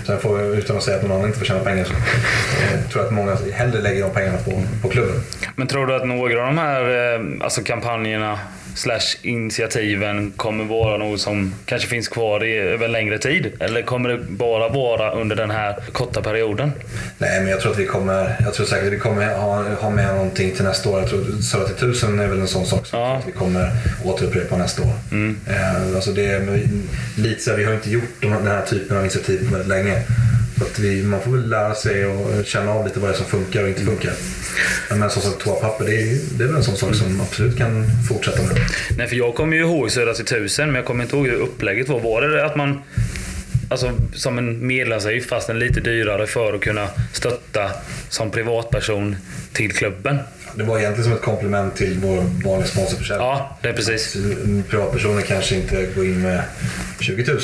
Sen 0.05 0.19
får 0.19 0.41
jag, 0.41 0.55
utan 0.55 0.77
att 0.77 0.83
säga 0.83 0.97
att 0.97 1.03
någon 1.03 1.11
annan 1.11 1.27
inte 1.27 1.39
får 1.39 1.45
tjäna 1.45 1.59
pengar 1.59 1.83
så 1.83 1.93
eh, 1.93 2.89
tror 2.91 3.03
jag 3.03 3.05
att 3.05 3.13
många 3.13 3.37
hellre 3.53 3.81
lägger 3.81 4.03
de 4.03 4.11
pengarna 4.11 4.37
på, 4.37 4.63
på 4.81 4.89
klubben. 4.89 5.15
Men 5.55 5.67
tror 5.67 5.87
du 5.87 5.95
att 5.95 6.07
några 6.07 6.41
av 6.41 6.45
de 6.45 6.57
här 6.57 7.13
eh, 7.15 7.21
alltså 7.43 7.63
kampanjerna 7.63 8.39
slash 8.77 9.17
initiativen 9.21 10.33
kommer 10.35 10.65
vara 10.65 10.97
något 10.97 11.21
som 11.21 11.53
kanske 11.65 11.87
finns 11.87 12.07
kvar 12.07 12.43
i, 12.43 12.57
över 12.57 12.85
en 12.85 12.91
längre 12.91 13.17
tid? 13.17 13.51
Eller 13.59 13.81
kommer 13.81 14.09
det 14.09 14.17
bara 14.17 14.69
vara 14.69 15.11
under 15.11 15.35
den 15.35 15.51
här 15.51 15.75
korta 15.91 16.21
perioden? 16.21 16.71
Nej, 17.17 17.41
men 17.41 17.49
jag 17.49 17.61
tror 17.61 17.71
att 17.71 17.79
vi 17.79 17.85
kommer, 17.85 18.35
jag 18.39 18.53
tror 18.53 18.65
säkert 18.65 18.87
att 18.87 18.93
vi 18.93 18.99
kommer 18.99 19.35
ha, 19.35 19.63
ha 19.63 19.89
med 19.89 20.15
någonting 20.15 20.51
till 20.51 20.63
nästa 20.63 20.89
år. 20.89 20.99
Jag 20.99 21.09
tror 21.09 21.41
Söra 21.41 21.65
till 21.65 21.75
tusen 21.75 22.19
är 22.19 22.27
väl 22.27 22.39
en 22.39 22.47
sån 22.47 22.65
sak 22.65 22.85
som 22.85 22.99
ja. 22.99 23.21
vi 23.25 23.31
kommer 23.31 23.71
återupprepa 24.03 24.57
nästa 24.57 24.81
år. 24.81 24.93
Mm. 25.11 25.39
Eh, 25.47 25.95
alltså 25.95 26.11
det, 26.11 26.47
lite 27.17 27.41
så 27.41 27.49
här, 27.49 27.57
vi 27.57 27.63
har 27.63 27.73
inte 27.73 27.91
gjort 27.91 28.21
den 28.21 28.47
här 28.47 28.65
typen 28.65 28.97
av 28.97 29.03
initiativ 29.03 29.51
väldigt 29.51 29.67
länge. 29.67 30.03
Så 30.57 30.63
att 30.63 30.79
vi, 30.79 31.03
man 31.03 31.21
får 31.21 31.31
väl 31.31 31.49
lära 31.49 31.75
sig 31.75 32.05
och 32.05 32.45
känna 32.45 32.71
av 32.71 32.85
lite 32.85 32.99
vad 32.99 33.09
det 33.09 33.13
är 33.13 33.17
som 33.17 33.25
funkar 33.25 33.63
och 33.63 33.69
inte 33.69 33.81
funkar. 33.81 34.13
Men 34.89 35.09
som 35.09 35.21
sagt, 35.21 35.39
toapapper, 35.39 35.85
det 35.85 35.95
är, 36.01 36.19
det 36.37 36.43
är 36.43 36.47
väl 36.47 36.55
en 36.55 36.63
sån 36.63 36.77
sak 36.77 36.95
som 36.95 37.21
absolut 37.21 37.57
kan 37.57 37.85
fortsätta 38.09 38.41
med. 38.41 38.57
Nej, 38.97 39.07
för 39.07 39.15
jag 39.15 39.35
kommer 39.35 39.57
ju 39.57 39.61
ihåg 39.61 39.91
Södra 39.91 40.13
till 40.13 40.25
tusen, 40.25 40.67
men 40.67 40.75
jag 40.75 40.85
kommer 40.85 41.03
inte 41.03 41.15
ihåg 41.15 41.27
hur 41.27 41.35
upplägget 41.35 41.89
var. 41.89 41.99
Var 41.99 42.21
det 42.21 42.45
att 42.45 42.55
man 42.55 42.81
Alltså 43.69 43.91
som 44.13 44.37
en 44.37 44.67
medlemsavgift 44.67 45.29
fast 45.29 45.49
en 45.49 45.59
lite 45.59 45.79
dyrare 45.79 46.27
för 46.27 46.53
att 46.53 46.61
kunna 46.61 46.87
stötta 47.13 47.71
som 48.09 48.31
privatperson 48.31 49.15
till 49.53 49.71
klubben. 49.73 50.17
Det 50.57 50.63
var 50.63 50.79
egentligen 50.79 51.03
som 51.03 51.13
ett 51.13 51.21
komplement 51.21 51.75
till 51.75 51.99
vår 52.03 52.15
vanliga 52.49 52.67
sponsorförsäljning. 52.67 53.27
Ja, 53.27 53.57
det 53.61 53.69
är 53.69 53.73
precis. 53.73 54.17
Privatpersoner 54.69 55.21
kanske 55.21 55.55
inte 55.55 55.85
går 55.95 56.05
in 56.05 56.21
med 56.21 56.41
20 56.99 57.31
000. 57.31 57.41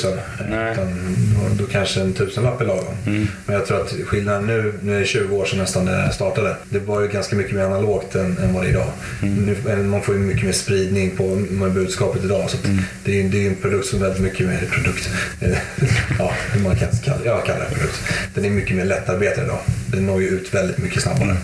Nej. 0.50 0.72
Utan 0.72 1.16
då, 1.58 1.64
då 1.64 1.70
kanske 1.72 2.02
en 2.02 2.14
tusenlapp 2.14 2.62
är 2.62 2.66
lagom. 2.66 2.96
Mm. 3.06 3.28
Men 3.46 3.56
jag 3.56 3.66
tror 3.66 3.82
att 3.82 3.92
skillnaden 4.08 4.48
nu, 4.48 4.74
nu 4.82 4.96
är 4.96 5.00
det 5.00 5.06
20 5.06 5.36
år 5.36 5.46
sedan 5.46 5.60
nästan 5.60 5.88
här 5.88 6.12
startade. 6.12 6.56
Det 6.70 6.80
var 6.80 7.02
ju 7.02 7.08
ganska 7.08 7.36
mycket 7.36 7.56
mer 7.56 7.64
analogt 7.64 8.16
än, 8.16 8.38
än 8.38 8.54
vad 8.54 8.64
det 8.64 8.68
är 8.68 8.70
idag. 8.70 8.88
Mm. 9.22 9.56
Nu, 9.66 9.84
man 9.84 10.02
får 10.02 10.16
ju 10.16 10.22
mycket 10.22 10.44
mer 10.46 10.52
spridning 10.54 11.12
på 11.18 11.36
med 11.36 11.72
budskapet 11.72 12.24
idag. 12.24 12.50
Så 12.50 12.58
Mm. 12.66 12.82
det, 13.06 13.20
är, 13.20 13.24
det 13.30 13.46
är 13.46 13.50
en 13.50 13.56
produkt 13.56 13.88
som 13.88 14.00
är 14.00 14.04
väldigt 14.04 14.22
mycket 14.24 14.48
mer 14.48 14.68
produkt. 14.72 15.10
Eh, 15.42 15.58
ja, 16.20 16.32
man 16.64 16.76
kan 16.76 16.90
kalla, 17.04 17.26
jag 17.26 17.46
kallar 17.46 17.60
det 17.70 17.76
produkt. 17.76 18.00
Den 18.36 18.46
är 18.46 18.50
mycket 18.50 18.76
mer 18.78 18.86
lättarbetad 18.86 19.44
idag. 19.44 19.60
Den 19.88 20.06
når 20.06 20.22
ju 20.22 20.28
ut 20.28 20.54
väldigt 20.54 20.78
mycket 20.78 21.02
snabbare. 21.04 21.38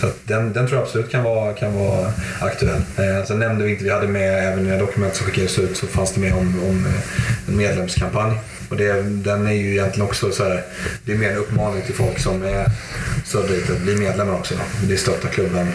Så 0.00 0.06
att 0.06 0.16
den, 0.24 0.52
den 0.52 0.66
tror 0.66 0.78
jag 0.78 0.82
absolut 0.82 1.10
kan 1.10 1.24
vara, 1.24 1.52
kan 1.52 1.74
vara 1.74 2.12
aktuell. 2.40 2.82
Eh, 2.96 3.24
sen 3.26 3.38
nämnde 3.38 3.64
vi 3.64 3.70
inte, 3.70 3.84
vi 3.84 3.90
hade 3.90 4.08
med 4.08 4.52
även 4.52 4.66
i 4.66 4.70
det 4.70 4.78
dokument 4.78 5.14
som 5.14 5.26
skickades 5.26 5.58
ut 5.58 5.76
så 5.76 5.86
fanns 5.86 6.12
det 6.12 6.20
med 6.20 6.32
om, 6.32 6.62
om 6.68 6.86
en 7.48 7.56
medlemskampanj. 7.56 8.38
Och 8.68 8.76
det, 8.76 9.02
den 9.02 9.46
är 9.46 9.52
ju 9.52 9.72
egentligen 9.72 10.08
också 10.08 10.32
så 10.32 10.44
här, 10.44 10.62
det 11.04 11.12
är 11.12 11.16
mer 11.16 11.30
en 11.30 11.36
uppmaning 11.36 11.82
till 11.82 11.94
folk 11.94 12.18
som 12.18 12.42
är 12.42 12.70
söderut 13.24 13.70
att 13.70 13.80
bli 13.80 13.96
medlemmar 13.96 14.34
också. 14.34 14.54
Det 14.88 14.96
stöttar 14.96 15.28
klubben 15.28 15.68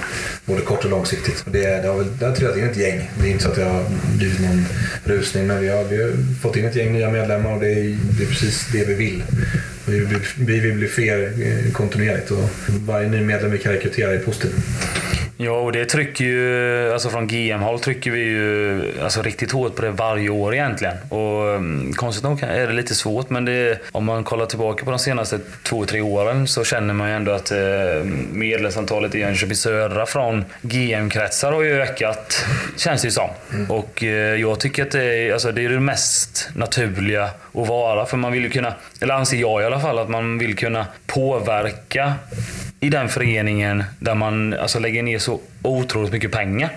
både 0.45 0.61
kort 0.61 0.83
och 0.83 0.89
långsiktigt. 0.89 1.43
Och 1.45 1.51
det, 1.51 1.81
det, 1.81 1.87
har 1.87 1.97
väl, 1.97 2.17
det 2.19 2.25
har 2.25 2.35
trillat 2.35 2.57
in 2.57 2.63
ett 2.63 2.77
gäng. 2.77 3.09
Det 3.21 3.27
är 3.27 3.31
inte 3.31 3.43
så 3.43 3.49
att 3.49 3.55
det 3.55 3.63
har 3.63 3.85
blivit 4.17 4.39
någon 4.39 4.65
rusning 5.03 5.47
men 5.47 5.61
vi 5.61 5.69
har, 5.69 5.83
vi 5.83 6.03
har 6.03 6.11
fått 6.41 6.55
in 6.55 6.65
ett 6.65 6.75
gäng 6.75 6.93
nya 6.93 7.09
medlemmar 7.09 7.53
och 7.53 7.59
det 7.59 7.71
är, 7.71 7.97
det 8.17 8.23
är 8.23 8.27
precis 8.27 8.67
det 8.71 8.85
vi 8.85 8.93
vill. 8.93 9.23
Vi 9.85 9.99
vill, 9.99 10.19
vi 10.37 10.59
vill 10.59 10.73
bli 10.73 10.87
fler 10.87 11.33
eh, 11.41 11.71
kontinuerligt 11.71 12.31
och 12.31 12.49
varje 12.67 13.09
ny 13.09 13.21
medlem 13.21 13.51
vi 13.51 13.57
kan 13.57 13.71
rekrytera 13.71 14.13
är 14.13 14.19
positiv. 14.19 14.51
Ja, 15.37 15.51
och 15.51 15.71
det 15.71 15.85
trycker 15.85 16.25
ju, 16.25 16.93
alltså 16.93 17.09
från 17.09 17.27
GM-håll 17.27 17.79
trycker 17.79 18.11
vi 18.11 18.19
ju 18.19 18.81
alltså 19.03 19.21
riktigt 19.21 19.51
hårt 19.51 19.75
på 19.75 19.81
det 19.81 19.91
varje 19.91 20.29
år 20.29 20.53
egentligen. 20.53 20.97
Och 21.09 21.43
um, 21.43 21.93
konstigt 21.93 22.23
nog 22.23 22.43
är 22.43 22.67
det 22.67 22.73
lite 22.73 22.95
svårt, 22.95 23.29
men 23.29 23.45
det, 23.45 23.79
om 23.91 24.05
man 24.05 24.23
kollar 24.23 24.45
tillbaka 24.45 24.85
på 24.85 24.91
de 24.91 24.99
senaste 24.99 25.39
två, 25.63 25.85
tre 25.85 26.01
åren 26.01 26.47
så 26.47 26.63
känner 26.63 26.93
man 26.93 27.09
ju 27.09 27.15
ändå 27.15 27.31
att 27.31 27.51
eh, 27.51 27.57
medlemsantalet 28.31 29.15
i 29.15 29.19
Jönköping 29.19 29.55
Södra 29.55 30.05
från 30.05 30.45
GM-kretsar 30.61 31.51
har 31.51 31.61
ju 31.61 31.81
ökat, 31.81 32.45
känns 32.77 33.01
det 33.01 33.07
ju 33.07 33.11
som. 33.11 33.29
Och 33.69 34.03
eh, 34.03 34.09
jag 34.41 34.59
tycker 34.59 34.83
att 34.83 34.91
det 34.91 35.03
är, 35.03 35.33
alltså, 35.33 35.51
det 35.51 35.65
är 35.65 35.69
det 35.69 35.79
mest 35.79 36.49
naturliga 36.55 37.23
att 37.23 37.67
vara, 37.67 38.05
för 38.05 38.17
man 38.17 38.31
vill 38.31 38.43
ju 38.43 38.49
kunna, 38.49 38.73
eller 39.01 39.13
anser 39.13 39.37
jag 39.37 39.61
i 39.61 39.65
alla 39.65 39.79
fall, 39.79 39.99
att 39.99 40.09
man 40.09 40.37
vill 40.37 40.55
kunna 40.55 40.85
påverka 41.05 42.13
i 42.83 42.89
den 42.89 43.09
föreningen 43.09 43.83
där 43.99 44.15
man 44.15 44.53
alltså, 44.53 44.79
lägger 44.79 45.03
ner 45.03 45.19
så 45.19 45.39
otroligt 45.61 46.11
mycket 46.11 46.31
pengar. 46.31 46.69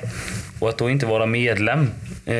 Och 0.58 0.68
att 0.68 0.78
då 0.78 0.90
inte 0.90 1.06
vara 1.06 1.26
medlem 1.26 1.90
eh, 2.26 2.34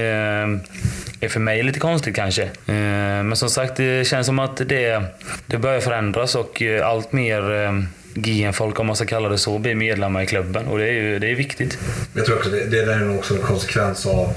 är 1.20 1.28
för 1.28 1.40
mig 1.40 1.62
lite 1.62 1.78
konstigt 1.78 2.16
kanske. 2.16 2.42
Eh, 2.42 3.22
men 3.24 3.36
som 3.36 3.50
sagt, 3.50 3.76
det 3.76 4.06
känns 4.06 4.26
som 4.26 4.38
att 4.38 4.56
det, 4.56 5.02
det 5.46 5.58
börjar 5.58 5.80
förändras 5.80 6.34
och 6.34 6.62
eh, 6.62 6.88
allt 6.88 7.12
mer 7.12 7.52
eh, 7.52 7.72
GM-folk, 8.14 8.80
om 8.80 8.86
man 8.86 8.96
ska 8.96 9.06
kalla 9.06 9.28
det 9.28 9.38
så, 9.38 9.58
blir 9.58 9.74
medlemmar 9.74 10.22
i 10.22 10.26
klubben. 10.26 10.66
Och 10.66 10.78
det 10.78 10.88
är 10.88 10.92
ju 10.92 11.18
det 11.18 11.30
är 11.30 11.34
viktigt. 11.34 11.78
Jag 12.14 12.26
tror 12.26 12.36
också 12.36 12.50
det, 12.50 12.64
det 12.64 12.84
där 12.84 12.92
är 12.92 13.04
nog 13.04 13.16
också 13.16 13.34
en 13.34 13.42
konsekvens 13.42 14.06
av 14.06 14.34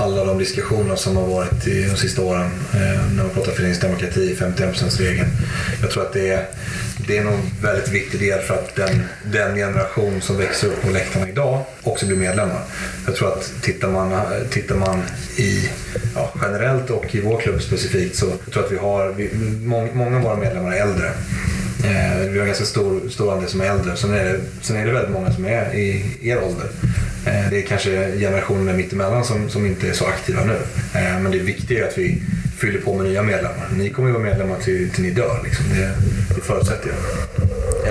alla 0.00 0.24
de 0.24 0.38
diskussioner 0.38 0.96
som 0.96 1.16
har 1.16 1.26
varit 1.26 1.66
i 1.66 1.82
de 1.82 1.96
sista 1.96 2.22
åren 2.22 2.50
eh, 2.74 3.14
när 3.16 3.22
man 3.22 3.30
pratar 3.30 3.52
föreningsdemokrati, 3.52 4.36
51%-regeln. 4.38 5.28
Jag 5.80 5.90
tror 5.90 6.02
att 6.02 6.12
det 6.12 6.28
är, 6.28 6.44
det 7.06 7.18
är 7.18 7.24
nog 7.24 7.34
en 7.34 7.50
väldigt 7.62 7.88
viktig 7.88 8.20
del 8.20 8.40
för 8.40 8.54
att 8.54 8.74
den, 8.74 9.02
den 9.32 9.56
generation 9.56 10.20
som 10.20 10.36
växer 10.36 10.66
upp 10.66 10.82
på 10.82 10.90
läktarna 10.90 11.28
idag 11.28 11.62
också 11.82 12.06
blir 12.06 12.16
medlemmar. 12.16 12.60
Jag 13.06 13.16
tror 13.16 13.32
att 13.32 13.52
tittar 13.62 13.88
man, 13.88 14.22
tittar 14.50 14.76
man 14.76 15.02
i, 15.36 15.70
ja, 16.14 16.34
generellt 16.42 16.90
och 16.90 17.14
i 17.14 17.20
vår 17.20 17.40
klubb 17.40 17.62
specifikt 17.62 18.16
så 18.16 18.26
jag 18.44 18.52
tror 18.52 18.64
att 18.64 18.72
vi 18.72 18.76
har, 18.76 19.12
vi, 19.16 19.30
må, 19.66 19.88
många 19.92 20.16
av 20.16 20.22
våra 20.22 20.36
medlemmar 20.36 20.72
är 20.72 20.82
äldre. 20.82 21.12
Eh, 21.84 22.18
vi 22.18 22.38
har 22.38 22.40
en 22.40 22.46
ganska 22.46 22.64
stor, 22.64 23.08
stor 23.08 23.32
andel 23.32 23.48
som 23.48 23.60
är 23.60 23.64
äldre. 23.64 23.96
Sen 23.96 24.14
är, 24.14 24.24
det, 24.24 24.40
sen 24.60 24.76
är 24.76 24.86
det 24.86 24.92
väldigt 24.92 25.12
många 25.12 25.32
som 25.32 25.44
är 25.46 25.74
i 25.74 26.16
er 26.22 26.42
ålder. 26.42 26.68
Eh, 27.26 27.50
det 27.50 27.58
är 27.58 27.62
kanske 27.62 28.18
generationen 28.18 28.76
mittemellan 28.76 29.24
som, 29.24 29.48
som 29.48 29.66
inte 29.66 29.88
är 29.88 29.92
så 29.92 30.06
aktiva 30.06 30.44
nu. 30.44 30.58
Eh, 30.94 31.20
men 31.20 31.32
det 31.32 31.38
viktiga 31.38 31.84
är 31.84 31.88
att 31.88 31.98
vi 31.98 32.22
fyller 32.58 32.80
på 32.80 32.94
med 32.94 33.06
nya 33.06 33.22
medlemmar. 33.22 33.68
Ni 33.72 33.90
kommer 33.90 34.08
ju 34.08 34.14
vara 34.14 34.24
medlemmar 34.24 34.58
till, 34.58 34.90
till 34.90 35.04
ni 35.04 35.10
dör. 35.10 35.40
Liksom. 35.44 35.64
Det, 35.68 35.90
det 36.34 36.40
förutsätter 36.40 36.88
jag. 36.88 36.96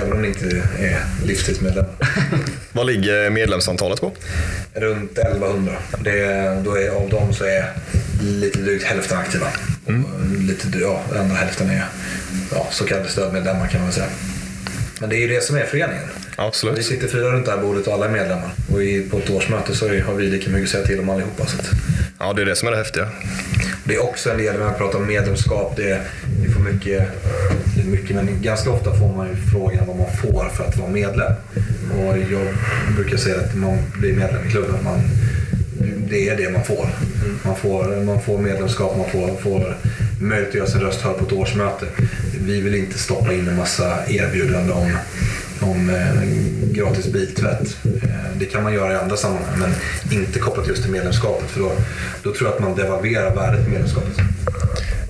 Även 0.02 0.12
om 0.12 0.22
ni 0.22 0.28
inte 0.28 0.46
är 0.78 1.04
livstidsmedlemmar. 1.26 1.92
Vad 2.72 2.86
ligger 2.86 3.30
medlemsantalet 3.30 4.00
på? 4.00 4.12
Runt 4.74 5.18
1100. 5.18 5.72
Det, 6.04 6.62
då 6.64 6.78
är, 6.78 6.90
av 6.90 7.08
dem 7.10 7.34
så 7.34 7.44
är 7.44 7.70
lite 8.22 8.58
drygt 8.58 8.84
hälften 8.84 9.18
aktiva. 9.18 9.46
Och 9.86 9.92
lite, 10.40 10.78
ja, 10.78 11.02
andra 11.18 11.36
hälften 11.36 11.70
är 11.70 11.84
ja, 12.54 12.66
så 12.70 12.84
kallade 12.84 13.08
stödmedlemmar 13.08 13.66
kan 13.66 13.82
man 13.82 13.92
säga. 13.92 14.06
Men 15.00 15.10
det 15.10 15.16
är 15.16 15.20
ju 15.20 15.28
det 15.28 15.40
som 15.40 15.56
är 15.56 15.64
föreningen. 15.64 16.04
Vi 16.36 16.42
Absolut. 16.42 16.86
sitter 16.86 17.08
fyra 17.08 17.32
runt 17.32 17.46
det 17.46 17.50
här 17.52 17.58
bordet 17.58 17.86
och 17.86 17.94
alla 17.94 18.06
är 18.06 18.10
medlemmar. 18.10 18.50
Och 18.72 18.82
i, 18.82 19.02
på 19.10 19.18
ett 19.18 19.30
årsmöte 19.30 19.74
så 19.74 19.88
har 19.88 20.14
vi 20.14 20.26
lika 20.26 20.50
mycket 20.50 20.64
att 20.64 20.70
säga 20.70 20.86
till 20.86 21.00
om 21.00 21.10
allihopa. 21.10 21.46
Så 21.46 21.58
att, 21.58 21.70
Ja, 22.18 22.32
det 22.32 22.42
är 22.42 22.46
det 22.46 22.56
som 22.56 22.68
är 22.68 22.72
det 22.72 22.78
häftiga 22.78 23.08
det 23.88 23.94
är 23.94 24.02
också 24.04 24.30
en 24.30 24.38
del 24.38 24.58
när 24.58 24.64
man 24.64 24.74
pratar 24.74 24.98
om 24.98 25.06
medlemskap. 25.06 25.72
Det, 25.76 25.90
är- 25.90 26.02
vi 26.42 26.48
får 26.52 26.60
mycket, 26.60 27.02
det 27.76 27.80
är 27.80 27.84
mycket, 27.86 28.16
men 28.16 28.42
ganska 28.42 28.70
ofta 28.70 28.94
får 28.98 29.16
man 29.16 29.28
ju 29.28 29.36
frågan 29.52 29.86
vad 29.86 29.96
man 29.96 30.16
får 30.22 30.48
för 30.48 30.64
att 30.64 30.76
vara 30.76 30.90
medlem. 30.90 31.32
Och 31.98 32.16
jag 32.18 32.46
brukar 32.96 33.16
säga 33.16 33.36
att 33.36 33.54
man 33.54 33.78
blir 33.98 34.12
medlem 34.16 34.46
i 34.46 34.50
klubben. 34.50 34.74
Man, 34.84 35.00
det 36.10 36.28
är 36.28 36.36
det 36.36 36.50
man 36.50 36.64
får. 36.64 36.88
Man 37.44 37.56
får, 37.56 38.04
man 38.04 38.20
får 38.20 38.38
medlemskap, 38.38 38.96
man 38.96 39.10
får, 39.10 39.36
får 39.40 39.76
möjlighet 40.20 40.48
att 40.48 40.54
göra 40.54 40.66
sin 40.66 40.80
röst 40.80 41.00
hörd 41.00 41.18
på 41.18 41.24
ett 41.26 41.32
årsmöte. 41.32 41.86
Vi 42.46 42.60
vill 42.60 42.74
inte 42.74 42.98
stoppa 42.98 43.32
in 43.32 43.48
en 43.48 43.56
massa 43.56 43.98
erbjudanden 44.08 44.72
om, 44.72 44.96
om 45.60 45.90
eh, 45.90 46.22
gratis 46.72 47.06
biltvätt. 47.12 47.76
Eh, 47.84 48.38
det 48.38 48.44
kan 48.44 48.62
man 48.62 48.74
göra 48.74 48.92
i 48.92 48.96
andra 48.96 49.16
sammanhang, 49.16 49.58
men 49.58 49.72
inte 50.20 50.38
kopplat 50.38 50.68
just 50.68 50.82
till 50.82 50.92
medlemskapet. 50.92 51.50
För 51.50 51.60
då, 51.60 51.72
då 52.22 52.34
tror 52.34 52.48
jag 52.48 52.54
att 52.54 52.62
man 52.62 52.74
devalverar 52.74 53.34
värdet 53.34 53.66
i 53.66 53.70
medlemskapet. 53.70 54.16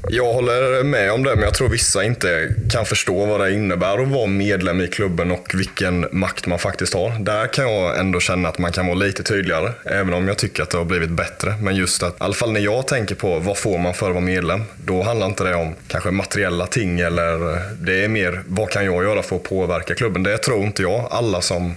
Jag 0.09 0.33
håller 0.33 0.83
med 0.85 1.13
om 1.13 1.23
det, 1.23 1.35
men 1.35 1.45
jag 1.45 1.55
tror 1.55 1.69
vissa 1.69 2.05
inte 2.05 2.49
kan 2.71 2.85
förstå 2.87 3.27
vad 3.27 3.41
det 3.41 3.53
innebär 3.53 4.03
att 4.03 4.09
vara 4.09 4.27
medlem 4.27 4.81
i 4.81 4.89
klubben 4.89 5.31
och 5.31 5.51
vilken 5.55 6.07
makt 6.13 6.47
man 6.47 6.59
faktiskt 6.59 6.95
har. 6.95 7.19
Där 7.21 7.47
kan 7.47 7.73
jag 7.73 7.99
ändå 7.99 8.21
känna 8.21 8.49
att 8.49 8.59
man 8.59 8.73
kan 8.73 8.87
vara 8.87 8.95
lite 8.97 9.23
tydligare, 9.23 9.73
även 9.85 10.15
om 10.15 10.29
jag 10.29 10.39
tycker 10.39 10.63
att 10.63 10.71
det 10.71 10.79
har 10.79 10.85
blivit 10.85 11.11
bättre. 11.11 11.55
Men 11.63 11.77
just 11.77 12.03
att, 12.03 12.13
i 12.13 12.17
alla 12.19 12.35
fall 12.35 12.53
när 12.53 12.61
jag 12.61 12.87
tänker 12.87 13.15
på 13.15 13.39
vad 13.39 13.59
får 13.59 13.79
man 13.79 13.95
för 13.95 14.07
att 14.09 14.15
vara 14.15 14.25
medlem, 14.25 14.63
då 14.85 15.03
handlar 15.03 15.27
inte 15.27 15.45
det 15.45 15.55
om 15.55 15.75
kanske 15.89 16.11
materiella 16.11 16.67
ting 16.67 17.01
eller 17.01 17.53
eh, 17.55 17.61
det 17.81 18.05
är 18.05 18.09
mer 18.09 18.43
vad 18.47 18.71
kan 18.71 18.85
jag 18.85 19.05
göra 19.05 19.23
för 19.23 19.37
att 19.37 19.43
påverka 19.43 19.95
klubben. 19.95 20.23
Det 20.23 20.39
tror 20.39 20.63
inte 20.65 20.83
jag 20.83 21.09
alla 21.11 21.41
som 21.41 21.75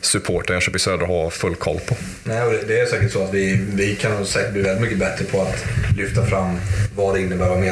supporter 0.00 0.50
i 0.50 0.54
Jönköping 0.54 0.78
Södra 0.80 1.06
har 1.06 1.30
full 1.30 1.54
koll 1.54 1.80
på. 1.88 1.94
Nej, 2.24 2.42
och 2.42 2.52
det- 2.52 2.64
det 2.68 2.80
är 2.80 2.86
säkert 2.86 3.12
så 3.12 3.24
att 3.24 3.34
vi, 3.34 3.66
vi 3.74 3.94
kan 3.96 4.26
säkert 4.26 4.52
bli 4.52 4.62
väldigt 4.62 4.82
mycket 4.82 4.98
bättre 4.98 5.24
på 5.24 5.42
att 5.42 5.64
lyfta 5.96 6.26
fram 6.26 6.56
vad 6.96 7.14
det 7.14 7.20
innebär 7.20 7.44
att 7.44 7.48
vara 7.50 7.60
medlem. 7.60 7.67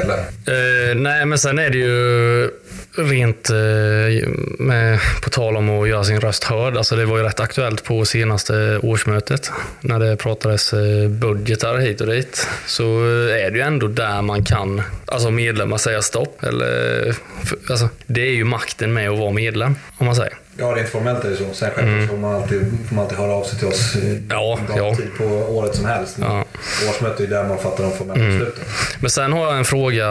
Eh, 0.47 0.95
nej, 0.95 1.25
men 1.25 1.37
sen 1.37 1.59
är 1.59 1.69
det 1.69 1.77
ju 1.77 2.49
rent 2.97 3.49
eh, 3.49 4.29
med, 4.59 4.99
på 5.23 5.29
tal 5.29 5.57
om 5.57 5.69
att 5.69 5.89
göra 5.89 6.03
sin 6.03 6.21
röst 6.21 6.43
hörd. 6.43 6.77
Alltså 6.77 6.95
det 6.95 7.05
var 7.05 7.17
ju 7.17 7.23
rätt 7.23 7.39
aktuellt 7.39 7.83
på 7.83 8.05
senaste 8.05 8.79
årsmötet 8.83 9.51
när 9.81 9.99
det 9.99 10.15
pratades 10.15 10.73
eh, 10.73 11.09
budgetar 11.09 11.77
hit 11.77 12.01
och 12.01 12.07
dit. 12.07 12.47
Så 12.65 12.83
eh, 12.83 13.45
är 13.45 13.51
det 13.51 13.57
ju 13.57 13.61
ändå 13.61 13.87
där 13.87 14.21
man 14.21 14.43
kan, 14.43 14.81
alltså 15.05 15.31
medlemmar 15.31 15.77
säga 15.77 16.01
stopp. 16.01 16.43
Eller, 16.43 17.11
för, 17.45 17.57
alltså, 17.69 17.89
det 18.05 18.21
är 18.21 18.33
ju 18.33 18.43
makten 18.43 18.93
med 18.93 19.09
att 19.09 19.19
vara 19.19 19.31
medlem, 19.31 19.75
om 19.97 20.05
man 20.05 20.15
säger. 20.15 20.33
Ja, 20.59 20.65
rent 20.65 20.89
formellt 20.89 21.25
är 21.25 21.29
det 21.29 21.35
så. 21.35 21.43
Sen 21.53 21.71
självklart 21.75 22.09
får, 22.09 22.17
man 22.17 22.35
alltid, 22.35 22.59
får 22.87 22.95
man 22.95 23.03
alltid 23.03 23.17
höra 23.17 23.31
av 23.31 23.43
sig 23.43 23.59
till 23.59 23.67
oss 23.67 23.93
Ja, 24.29 24.59
ja. 24.75 24.95
tid 24.95 25.09
på 25.17 25.23
året 25.25 25.75
som 25.75 25.85
helst. 25.85 26.17
Ja. 26.21 26.45
Årsmötet 26.89 27.19
är 27.19 27.27
där 27.27 27.43
man 27.43 27.57
fattar 27.57 27.83
de 27.83 27.91
formella 27.93 28.25
besluten. 28.25 28.63
Men 28.99 29.09
sen 29.09 29.33
har 29.33 29.45
jag 29.45 29.57
en 29.57 29.65
fråga 29.65 30.07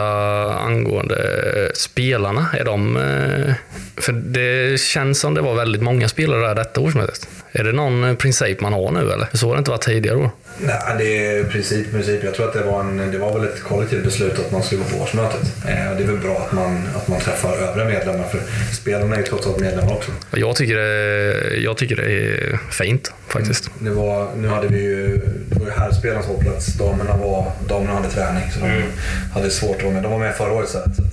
angående 0.53 1.71
spelarna. 1.75 2.45
Är 2.53 2.65
de, 2.65 2.97
eh, 2.97 3.53
för 3.97 4.11
det 4.13 4.79
känns 4.79 5.19
som 5.19 5.33
det 5.33 5.41
var 5.41 5.55
väldigt 5.55 5.81
många 5.81 6.07
spelare 6.09 6.47
där 6.47 6.55
detta 6.55 6.81
årsmötet. 6.81 7.27
Är 7.51 7.63
det 7.63 7.71
någon 7.71 8.03
eh, 8.03 8.15
princip 8.15 8.61
man 8.61 8.73
har 8.73 8.91
nu 8.91 9.11
eller? 9.11 9.27
Så 9.33 9.47
har 9.47 9.55
det 9.55 9.59
inte 9.59 9.71
varit 9.71 9.81
tidigare 9.85 10.17
år. 10.17 10.29
Nej, 10.59 10.75
det 10.97 11.25
är 11.37 11.43
princip, 11.43 11.91
princip. 11.91 12.23
Jag 12.23 12.33
tror 12.35 12.47
att 12.47 12.53
det 12.53 12.63
var, 12.63 12.79
en, 12.79 13.11
det 13.11 13.17
var 13.17 13.39
väl 13.39 13.47
ett 13.47 13.63
kollektivt 13.63 14.03
beslut 14.03 14.39
att 14.39 14.51
man 14.51 14.63
skulle 14.63 14.81
gå 14.83 14.97
på 14.97 15.03
årsmötet. 15.03 15.41
Eh, 15.67 15.97
det 15.97 16.03
är 16.03 16.07
väl 16.07 16.17
bra 16.17 16.37
att 16.47 16.51
man, 16.51 16.81
att 16.95 17.07
man 17.07 17.19
träffar 17.19 17.57
övriga 17.57 17.85
medlemmar 17.89 18.23
för 18.23 18.39
spelarna 18.73 19.15
är 19.15 19.19
ju 19.19 19.25
trots 19.25 19.47
allt 19.47 19.59
medlemmar 19.59 19.93
också. 19.93 20.11
Jag 20.39 20.55
tycker 20.55 20.75
det, 20.75 21.55
jag 21.57 21.77
tycker 21.77 21.95
det 21.95 22.03
är 22.11 22.59
fint 22.71 23.11
faktiskt. 23.27 23.69
Det 23.79 23.89
var, 23.89 24.27
nu 24.35 24.47
hade 24.47 24.67
vi 24.67 24.81
ju, 24.81 25.17
det 25.49 25.59
var 25.59 25.65
ju 25.65 25.71
herrspelarnas 25.71 26.25
hållplats. 26.25 26.65
Damerna, 26.77 27.17
var, 27.17 27.51
damerna 27.67 27.93
hade 27.93 28.09
träning 28.09 28.43
så 28.53 28.59
de 28.59 28.83
hade 29.33 29.49
svårt 29.49 29.77
att 29.77 29.83
vara 29.83 29.93
med. 29.93 30.03
De 30.03 30.11
var 30.11 30.19
med 30.19 30.35
förra 30.35 30.51
året 30.51 30.69
så, 30.69 30.77
att- 30.77 30.95
så 30.95 31.01
att 31.01 31.11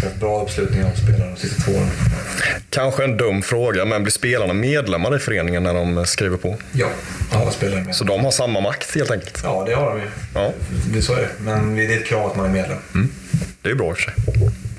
det 0.00 0.06
var 0.06 0.28
bra 0.28 0.42
uppslutning 0.42 0.84
av 0.84 0.90
spelarna 0.90 1.34
de 1.34 1.36
sista 1.40 1.62
två 1.62 1.72
åren. 1.72 1.88
Kanske 2.70 3.04
en 3.04 3.16
dum 3.16 3.42
fråga, 3.42 3.84
men 3.84 4.02
blir 4.02 4.12
spelarna 4.12 4.52
medlemmar 4.52 5.16
i 5.16 5.18
föreningen 5.18 5.62
när 5.62 5.74
de 5.74 6.06
skriver 6.06 6.36
på? 6.36 6.56
Ja, 6.72 6.86
alla 7.32 7.50
spelar 7.50 7.80
med. 7.80 7.94
Så 7.94 8.04
de 8.04 8.24
har 8.24 8.30
samma 8.30 8.60
makt 8.60 8.94
helt 8.94 9.10
enkelt? 9.10 9.40
Ja, 9.44 9.64
det 9.66 9.74
har 9.74 9.90
de 9.90 9.98
ju. 10.00 10.06
Ja, 10.34 10.52
Det 10.94 11.02
så 11.02 11.12
är 11.14 11.20
det. 11.20 11.28
Men 11.38 11.76
det 11.76 11.94
är 11.94 11.98
ett 11.98 12.06
krav 12.06 12.30
att 12.30 12.36
man 12.36 12.46
är 12.46 12.50
medlem. 12.50 12.78
det 13.62 13.68
är 13.68 13.72
ju 13.72 13.78
bra 13.78 13.88
i 13.88 13.92
och 13.92 13.96
för 13.96 14.02
sig. 14.02 14.14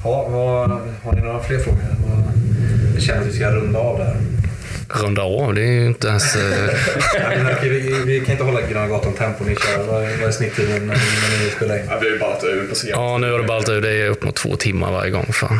Ha, 0.03 0.27
vad, 0.29 0.69
har 1.03 1.13
ni 1.13 1.21
några 1.21 1.43
fler 1.43 1.57
frågor? 1.59 1.79
Vad, 2.07 2.23
det 3.01 3.05
känns 3.07 3.21
att 3.21 3.27
vi 3.33 3.37
ska 3.37 3.51
runda 3.51 3.79
av 3.79 3.97
där. 3.97 4.15
Runda 5.01 5.21
av, 5.21 5.53
det 5.53 5.61
är 5.61 5.71
ju 5.71 5.85
inte 5.85 6.07
ens... 6.07 6.35
Nej, 7.13 7.37
men 7.43 7.53
okej, 7.57 7.69
vi, 7.69 7.93
vi 8.05 8.19
kan 8.19 8.31
inte 8.31 8.43
hålla 8.43 8.61
Gröna 8.61 8.87
Gatan-tempo. 8.87 9.43
Ni 9.43 9.55
kör. 9.55 9.83
Vad, 9.83 10.03
är- 10.03 10.17
vad 10.17 10.27
är 10.27 10.31
snittiden 10.31 10.87
när, 10.87 10.95
när 10.95 11.43
ni 11.45 11.49
spelar 11.55 11.75
in? 11.77 11.83
Ja, 11.89 11.97
vi 12.01 12.05
har 12.07 12.13
ju 12.13 12.19
ballat 12.19 12.43
ur 12.43 12.67
på 12.67 12.75
scen. 12.75 12.89
Ja, 12.89 13.17
nu 13.17 13.31
har 13.31 13.39
det 13.39 13.45
ballat 13.45 13.69
ur. 13.69 13.81
Det 13.81 13.91
är 13.91 14.09
upp 14.09 14.23
mot 14.23 14.35
två 14.35 14.55
timmar 14.55 14.91
varje 14.91 15.11
gång. 15.11 15.25
Fan. 15.33 15.59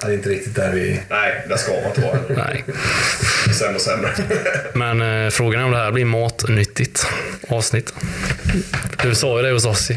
Ja, 0.00 0.06
det 0.06 0.12
är 0.12 0.16
inte 0.16 0.28
riktigt 0.28 0.54
där 0.54 0.72
vi... 0.72 1.00
Nej, 1.10 1.44
det 1.48 1.58
ska 1.58 1.72
man 1.72 1.84
inte 1.84 2.00
vara. 2.00 2.18
Nej. 2.46 2.64
Sämre 3.58 3.74
och 3.74 3.80
sämre. 3.80 4.10
Men 4.72 5.24
eh, 5.24 5.30
frågan 5.30 5.60
är 5.60 5.64
om 5.64 5.70
det 5.72 5.78
här 5.78 5.92
blir 5.92 6.04
matnyttigt 6.04 7.06
avsnitt. 7.48 7.94
Du 9.02 9.14
sa 9.14 9.36
ju 9.36 9.42
det 9.46 9.52
hos 9.52 9.66
oss 9.66 9.90
ju. 9.90 9.96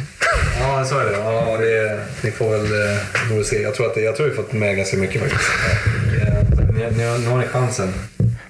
Ja, 0.59 0.85
så 0.85 0.99
är 0.99 1.05
det. 1.05 1.11
Ja, 1.11 1.57
det 1.59 1.99
ni 2.21 2.31
får 2.31 2.49
väl, 2.51 2.65
eh, 3.37 3.43
se. 3.43 3.61
Jag 3.61 3.75
tror, 3.75 3.85
att 3.87 3.95
det, 3.95 4.01
jag 4.01 4.15
tror 4.15 4.27
vi 4.27 4.35
fått 4.35 4.53
med 4.53 4.77
ganska 4.77 4.97
mycket 4.97 5.21
faktiskt. 5.21 5.41
Eh, 5.41 5.73
Ni, 6.13 6.19
ni, 6.19 6.25
har- 6.25 6.72
nu 6.91 7.27
har 7.27 7.37
ni 7.37 7.45
chansen. 7.47 7.93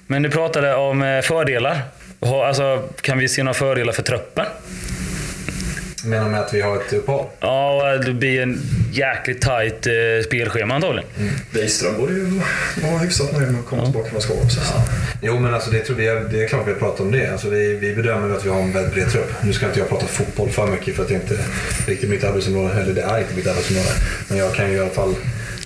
Men 0.06 0.22
du 0.22 0.30
pratade 0.30 0.74
om 0.74 1.02
eh, 1.02 1.20
fördelar. 1.20 1.82
Alltså, 2.20 2.82
kan 3.00 3.18
vi 3.18 3.28
se 3.28 3.42
några 3.42 3.54
fördelar 3.54 3.92
för 3.92 4.02
truppen? 4.02 4.44
Menar 6.04 6.28
med 6.28 6.40
att 6.40 6.54
vi 6.54 6.60
har 6.60 6.76
ett 6.76 6.92
uppehåll? 6.92 7.26
Ja, 7.40 7.98
det 8.06 8.12
blir 8.12 8.42
en 8.42 8.60
jäkligt 8.92 9.40
tajt 9.42 9.86
eh, 9.86 9.92
spelschema 10.24 10.74
antagligen. 10.74 11.08
Wiström 11.50 11.96
borde 11.96 12.12
ju 12.12 12.40
vara 12.82 12.98
hyfsat 12.98 13.32
nöjd 13.32 13.50
med 13.52 13.60
att 13.60 13.66
komma 13.66 13.84
tillbaka 13.84 14.10
från 14.10 14.20
skada. 14.20 14.40
Jo, 15.22 15.38
men 15.38 15.54
alltså, 15.54 15.70
det, 15.70 15.80
tror 15.80 15.96
vi, 15.96 16.06
är- 16.08 16.20
det 16.30 16.44
är 16.44 16.48
klart 16.48 16.66
vi 16.66 16.72
har 16.72 16.78
pratat 16.78 17.00
om 17.00 17.12
det. 17.12 17.32
Alltså, 17.32 17.48
vi, 17.48 17.74
vi 17.74 17.94
bedömer 17.94 18.36
att 18.36 18.46
vi 18.46 18.50
har 18.50 18.60
en 18.60 18.72
väldigt 18.72 18.94
bred 18.94 19.10
trupp. 19.10 19.32
Nu 19.42 19.52
ska 19.52 19.66
inte 19.66 19.78
jag 19.78 19.88
prata 19.88 20.06
fotboll 20.06 20.48
för 20.50 20.66
mycket 20.66 20.96
för 20.96 21.02
att 21.02 21.08
det 21.08 21.14
inte 21.14 21.34
är 21.34 21.40
riktigt 21.86 22.10
mitt 22.10 22.24
arbetsområde. 22.24 22.74
Eller 22.82 22.94
det 22.94 23.02
är 23.02 23.18
inte 23.18 23.34
mitt 23.34 23.46
arbetsområde. 23.46 23.88
Men 24.28 24.38
jag 24.38 24.54
kan 24.54 24.70
ju 24.70 24.76
i 24.76 24.80
alla 24.80 24.90
fall 24.90 25.14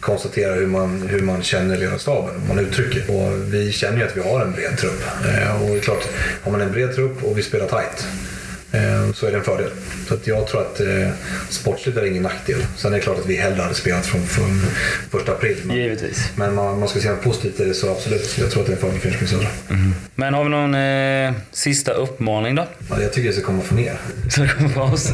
konstatera 0.01 0.55
hur 0.55 0.66
man, 0.66 1.03
hur 1.09 1.20
man 1.20 1.42
känner 1.42 1.76
ledarstaben, 1.76 2.40
hur 2.40 2.55
man 2.55 2.64
uttrycker. 2.64 3.11
Och 3.11 3.55
vi 3.55 3.72
känner 3.72 3.99
ju 3.99 4.05
att 4.05 4.16
vi 4.16 4.20
har 4.20 4.40
en 4.40 4.53
bred 4.53 4.78
trupp. 4.78 5.03
Eh, 5.24 5.62
och 5.62 5.68
det 5.68 5.76
är 5.76 5.80
klart, 5.80 6.09
har 6.42 6.53
man 6.53 6.61
en 6.61 6.72
bred 6.72 6.94
trupp 6.94 7.24
och 7.24 7.38
vi 7.38 7.42
spelar 7.42 7.66
tight 7.66 8.07
så 9.14 9.26
är 9.26 9.30
det 9.30 9.36
en 9.38 9.44
fördel. 9.44 9.70
Så 10.08 10.14
att 10.14 10.26
jag 10.26 10.46
tror 10.46 10.60
att 10.60 10.80
eh, 10.80 11.08
sportsligt 11.48 11.98
är 11.98 12.02
det 12.02 12.08
ingen 12.08 12.22
nackdel. 12.22 12.66
Sen 12.76 12.92
är 12.92 12.96
det 12.96 13.02
klart 13.02 13.18
att 13.18 13.26
vi 13.26 13.36
hellre 13.36 13.62
hade 13.62 13.74
spelat 13.74 14.06
från, 14.06 14.26
från 14.26 14.62
första 15.10 15.32
april. 15.32 15.56
Men, 15.64 15.76
Givetvis. 15.76 16.30
men 16.36 16.54
man, 16.54 16.78
man 16.78 16.88
ska 16.88 17.00
se 17.00 17.10
något 17.10 17.22
positivt 17.22 17.60
i 17.60 17.64
det 17.64 17.74
så 17.74 17.90
absolut. 17.90 18.38
Jag 18.38 18.50
tror 18.50 18.62
att 18.62 18.66
det 18.66 18.72
är 18.72 18.76
en 18.76 18.80
fördel 18.80 19.00
för 19.00 19.08
Jönköping 19.08 19.28
Södra. 19.28 19.48
Men 20.14 20.34
har 20.34 20.44
vi 20.44 20.50
någon 20.50 20.74
eh, 20.74 21.42
sista 21.52 21.92
uppmaning 21.92 22.54
då? 22.54 22.66
Ja, 22.90 23.02
jag 23.02 23.12
tycker 23.12 23.28
det 23.28 23.34
ska 23.34 23.44
komma 23.44 23.62
från 23.62 23.78
er. 23.78 23.98
Så 24.30 24.40
det 24.40 24.48
kommer 24.48 24.70
på 24.70 24.80
oss. 24.80 25.12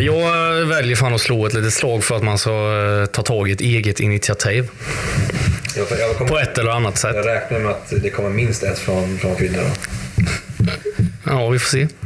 Jag 0.00 0.66
väljer 0.66 0.96
fan 0.96 1.14
att 1.14 1.20
slå 1.20 1.46
ett 1.46 1.54
litet 1.54 1.72
slag 1.72 2.04
för 2.04 2.16
att 2.16 2.22
man 2.22 2.38
ska 2.38 2.50
eh, 2.50 3.06
ta 3.06 3.22
tag 3.22 3.48
i 3.48 3.52
ett 3.52 3.60
eget 3.60 4.00
initiativ. 4.00 4.70
Jag, 5.76 5.86
jag, 5.98 6.16
kommer, 6.16 6.30
På 6.30 6.38
ett 6.38 6.58
eller 6.58 6.70
annat 6.70 6.98
sätt. 6.98 7.14
jag 7.14 7.26
räknar 7.26 7.58
med 7.58 7.70
att 7.70 7.92
det 8.02 8.10
kommer 8.10 8.30
minst 8.30 8.62
ett 8.62 8.78
från, 8.78 9.18
från 9.18 9.34
då. 9.38 9.60
Ja, 11.26 11.48
vi 11.48 11.58
får 11.58 11.68
se. 11.68 11.86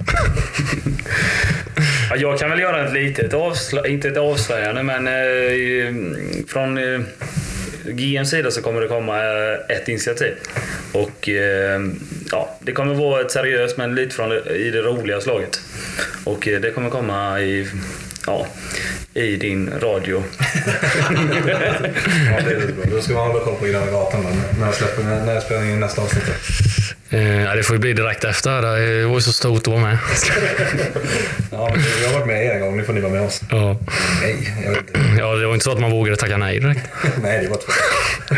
Ja, 2.11 2.17
jag 2.17 2.39
kan 2.39 2.51
väl 2.51 2.61
göra 2.61 2.87
ett 2.87 2.93
litet 2.93 3.33
avslö- 3.33 3.87
inte 3.87 4.09
ett 4.09 4.17
avslöjande, 4.17 4.83
men 4.83 5.07
eh, 5.07 5.95
från 6.49 6.79
eh, 6.79 7.01
GMs 7.85 8.31
sida 8.31 8.51
så 8.51 8.63
kommer 8.63 8.81
det 8.81 8.89
komma 8.89 9.17
eh, 9.25 9.77
ett 9.77 9.89
initiativ. 9.89 10.35
Och 10.93 11.29
eh, 11.29 11.81
ja, 12.33 12.57
Det 12.61 12.73
kommer 12.73 12.95
vara 12.95 13.21
ett 13.21 13.31
seriöst, 13.31 13.77
men 13.77 13.95
lite 13.95 14.15
från 14.15 14.29
det, 14.29 14.51
i 14.57 14.71
det 14.71 14.81
roliga 14.83 15.21
slaget. 15.21 15.61
Och 16.25 16.49
eh, 16.49 16.61
det 16.61 16.71
kommer 16.71 16.91
komma 16.91 17.41
i, 17.41 17.69
ja, 18.27 18.47
i 19.15 19.37
din 19.37 19.71
radio. 19.81 20.23
Ja, 22.31 22.41
det 22.47 22.53
är 22.55 22.73
bra. 22.73 22.85
Då 22.97 23.03
ska 23.03 23.13
man 23.15 23.27
hålla 23.31 23.45
koll 23.45 23.55
på 23.57 23.65
Gröna 23.67 23.87
Gatan 23.87 24.23
då, 24.23 24.61
när, 24.65 24.73
släpper, 24.73 25.03
när, 25.03 25.27
när 25.27 25.41
spelar 25.41 25.63
in 25.65 25.81
nästa 25.81 26.03
avsnitt? 26.03 26.25
Eh, 27.13 27.43
ja, 27.43 27.55
det 27.55 27.63
får 27.63 27.77
ju 27.77 27.81
bli 27.81 27.93
direkt 27.93 28.25
efter. 28.25 28.63
Det 28.63 29.05
var 29.07 29.15
ju 29.15 29.21
så 29.21 29.33
stort 29.33 29.59
att 29.61 29.67
vara 29.67 29.81
med. 29.81 29.99
Ja, 31.53 31.71
jag 32.03 32.09
har 32.09 32.15
varit 32.15 32.27
med 32.27 32.45
er 32.47 32.51
en 32.51 32.61
gång, 32.61 32.77
nu 32.77 32.85
får 32.85 32.93
ni 32.93 33.01
vara 33.01 33.13
med 33.13 33.23
oss. 33.23 33.41
Ja. 33.51 33.77
Nej, 34.23 34.55
jag 34.65 34.71
vet 34.71 34.79
inte. 34.79 35.01
ja, 35.19 35.35
det 35.35 35.47
var 35.47 35.55
inte 35.55 35.65
så 35.65 35.73
att 35.73 35.81
man 35.81 35.91
vågade 35.91 36.17
tacka 36.17 36.37
nej 36.37 36.61
direkt. 36.61 36.81
Nej, 37.23 37.41
det 37.43 37.49
var 37.49 37.57
två. 37.57 37.73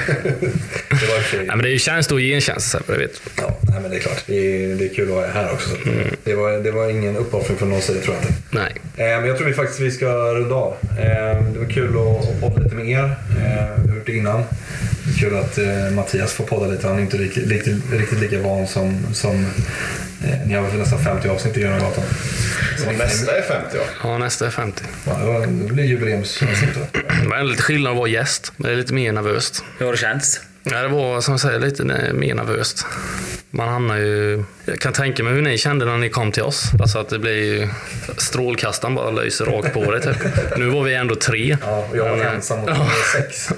det 1.01 1.07
var 1.09 1.17
i 1.17 1.21
och 1.21 1.23
för 1.25 1.31
sig... 1.31 1.39
Nej, 1.39 1.47
men 1.57 1.59
det 1.59 1.69
är 1.69 1.73
ju 1.73 1.79
tjänst 1.79 2.13
och 2.13 2.19
gentjänst, 2.19 2.71
så 2.71 2.79
det 2.87 2.99
vet 2.99 3.21
Ja, 3.37 3.59
nej, 3.63 3.81
men 3.83 3.91
det 3.91 3.97
är 3.97 4.01
klart. 4.01 4.23
Det 4.27 4.35
är, 4.65 4.75
det 4.77 4.85
är 4.85 4.95
kul 4.95 5.09
att 5.09 5.15
ha 5.15 5.25
er 5.25 5.31
här 5.35 5.53
också. 5.53 5.69
Så 5.69 5.75
att, 5.75 5.81
det, 6.25 6.35
var, 6.35 6.53
det 6.53 6.71
var 6.71 6.91
ingen 6.91 7.17
uppoffring 7.17 7.57
från 7.59 7.71
någon 7.71 7.83
sida 7.83 8.01
tror 8.01 8.15
jag 8.15 8.25
inte. 8.25 8.35
Nej. 8.51 8.73
Eh, 8.97 9.21
Men 9.21 9.29
jag 9.29 9.37
tror 9.37 9.47
vi 9.49 9.55
faktiskt 9.55 9.81
vi 9.81 9.91
ska 9.91 10.07
runda 10.35 10.55
av. 10.55 10.77
Eh, 10.99 11.43
Det 11.53 11.59
var 11.59 11.71
kul 11.71 11.89
att 11.99 12.29
att 12.29 12.41
podda 12.41 12.63
lite 12.63 12.75
med 12.75 12.89
er. 12.89 13.05
Eh, 13.05 13.83
Vi 13.85 13.89
har 13.91 13.97
gjort 13.97 14.07
det 14.07 14.13
innan. 14.17 14.45
Det 15.05 15.11
är 15.11 15.19
kul 15.19 15.37
att 15.39 15.59
eh, 15.59 15.91
Mattias 15.95 16.33
får 16.33 16.45
podda 16.45 16.67
lite. 16.67 16.87
Han 16.87 16.97
är 16.99 17.03
inte 17.03 17.17
riktigt, 17.17 17.49
riktigt, 17.49 17.93
riktigt 17.93 18.19
lika 18.21 18.39
van 18.39 18.67
som... 18.67 19.15
som 19.15 19.47
eh, 20.25 20.47
ni 20.47 20.55
har 20.55 20.63
väl 20.63 20.79
nästan 20.79 21.05
50 21.05 21.29
avsnitt 21.29 21.57
i 21.57 21.61
Gröna 21.61 21.79
Gatan. 21.79 22.05
Så 22.79 22.91
nästa 22.91 23.37
är 23.39 23.43
50 23.43 23.67
ja. 23.77 23.83
Ja, 24.03 24.19
nästa 24.19 24.47
är 24.47 24.51
50. 24.51 24.85
Ja, 25.07 25.19
det 25.19 25.25
var- 25.27 25.41
det 25.47 25.73
blir 25.75 25.85
jubileumsavsnitt 25.85 26.71
då. 26.75 26.99
Det 27.31 27.37
är 27.37 27.43
lite 27.45 27.63
skillnad 27.63 27.93
att 27.93 27.99
vara 27.99 28.09
gäst. 28.09 28.53
Det 28.57 28.71
är 28.71 28.77
lite 28.77 28.95
mer 28.95 29.13
nervöst. 29.13 29.65
Hur 29.79 29.87
har 29.87 29.93
det 29.93 29.99
känts? 29.99 30.41
Ja, 30.65 30.83
det 30.83 30.89
var 30.89 31.21
som 31.21 31.33
jag 31.33 31.41
säger 31.41 31.61
lite 31.61 31.85
mer 32.13 32.35
nervöst. 32.35 32.87
Man 33.51 33.69
hamnar 33.69 33.97
ju... 33.97 34.45
Jag 34.65 34.79
kan 34.81 34.93
tänka 34.93 35.23
mig 35.25 35.33
hur 35.33 35.43
ni 35.43 35.59
kände 35.59 35.85
när 35.85 35.97
ni 35.99 36.09
kom 36.09 36.33
till 36.33 36.43
oss. 36.43 36.65
Alltså 36.81 36.99
att 36.99 37.09
det 37.09 37.19
blir 37.19 37.33
ju... 37.45 37.69
Strålkastaren 38.17 38.95
bara 38.95 39.11
lyser 39.11 39.45
rakt 39.45 39.75
på 39.75 39.91
dig 39.91 40.01
typ. 40.03 40.17
Nu 40.57 40.67
var 40.69 40.83
vi 40.83 40.95
ändå 40.95 41.15
tre. 41.15 41.57
Ja, 41.67 41.87
och 41.91 41.97
jag 41.97 42.05
var 42.09 42.17
Men, 42.17 42.27
ensam 42.35 42.61
mot 42.61 42.69
ja, 42.71 42.89
sex. 43.17 43.49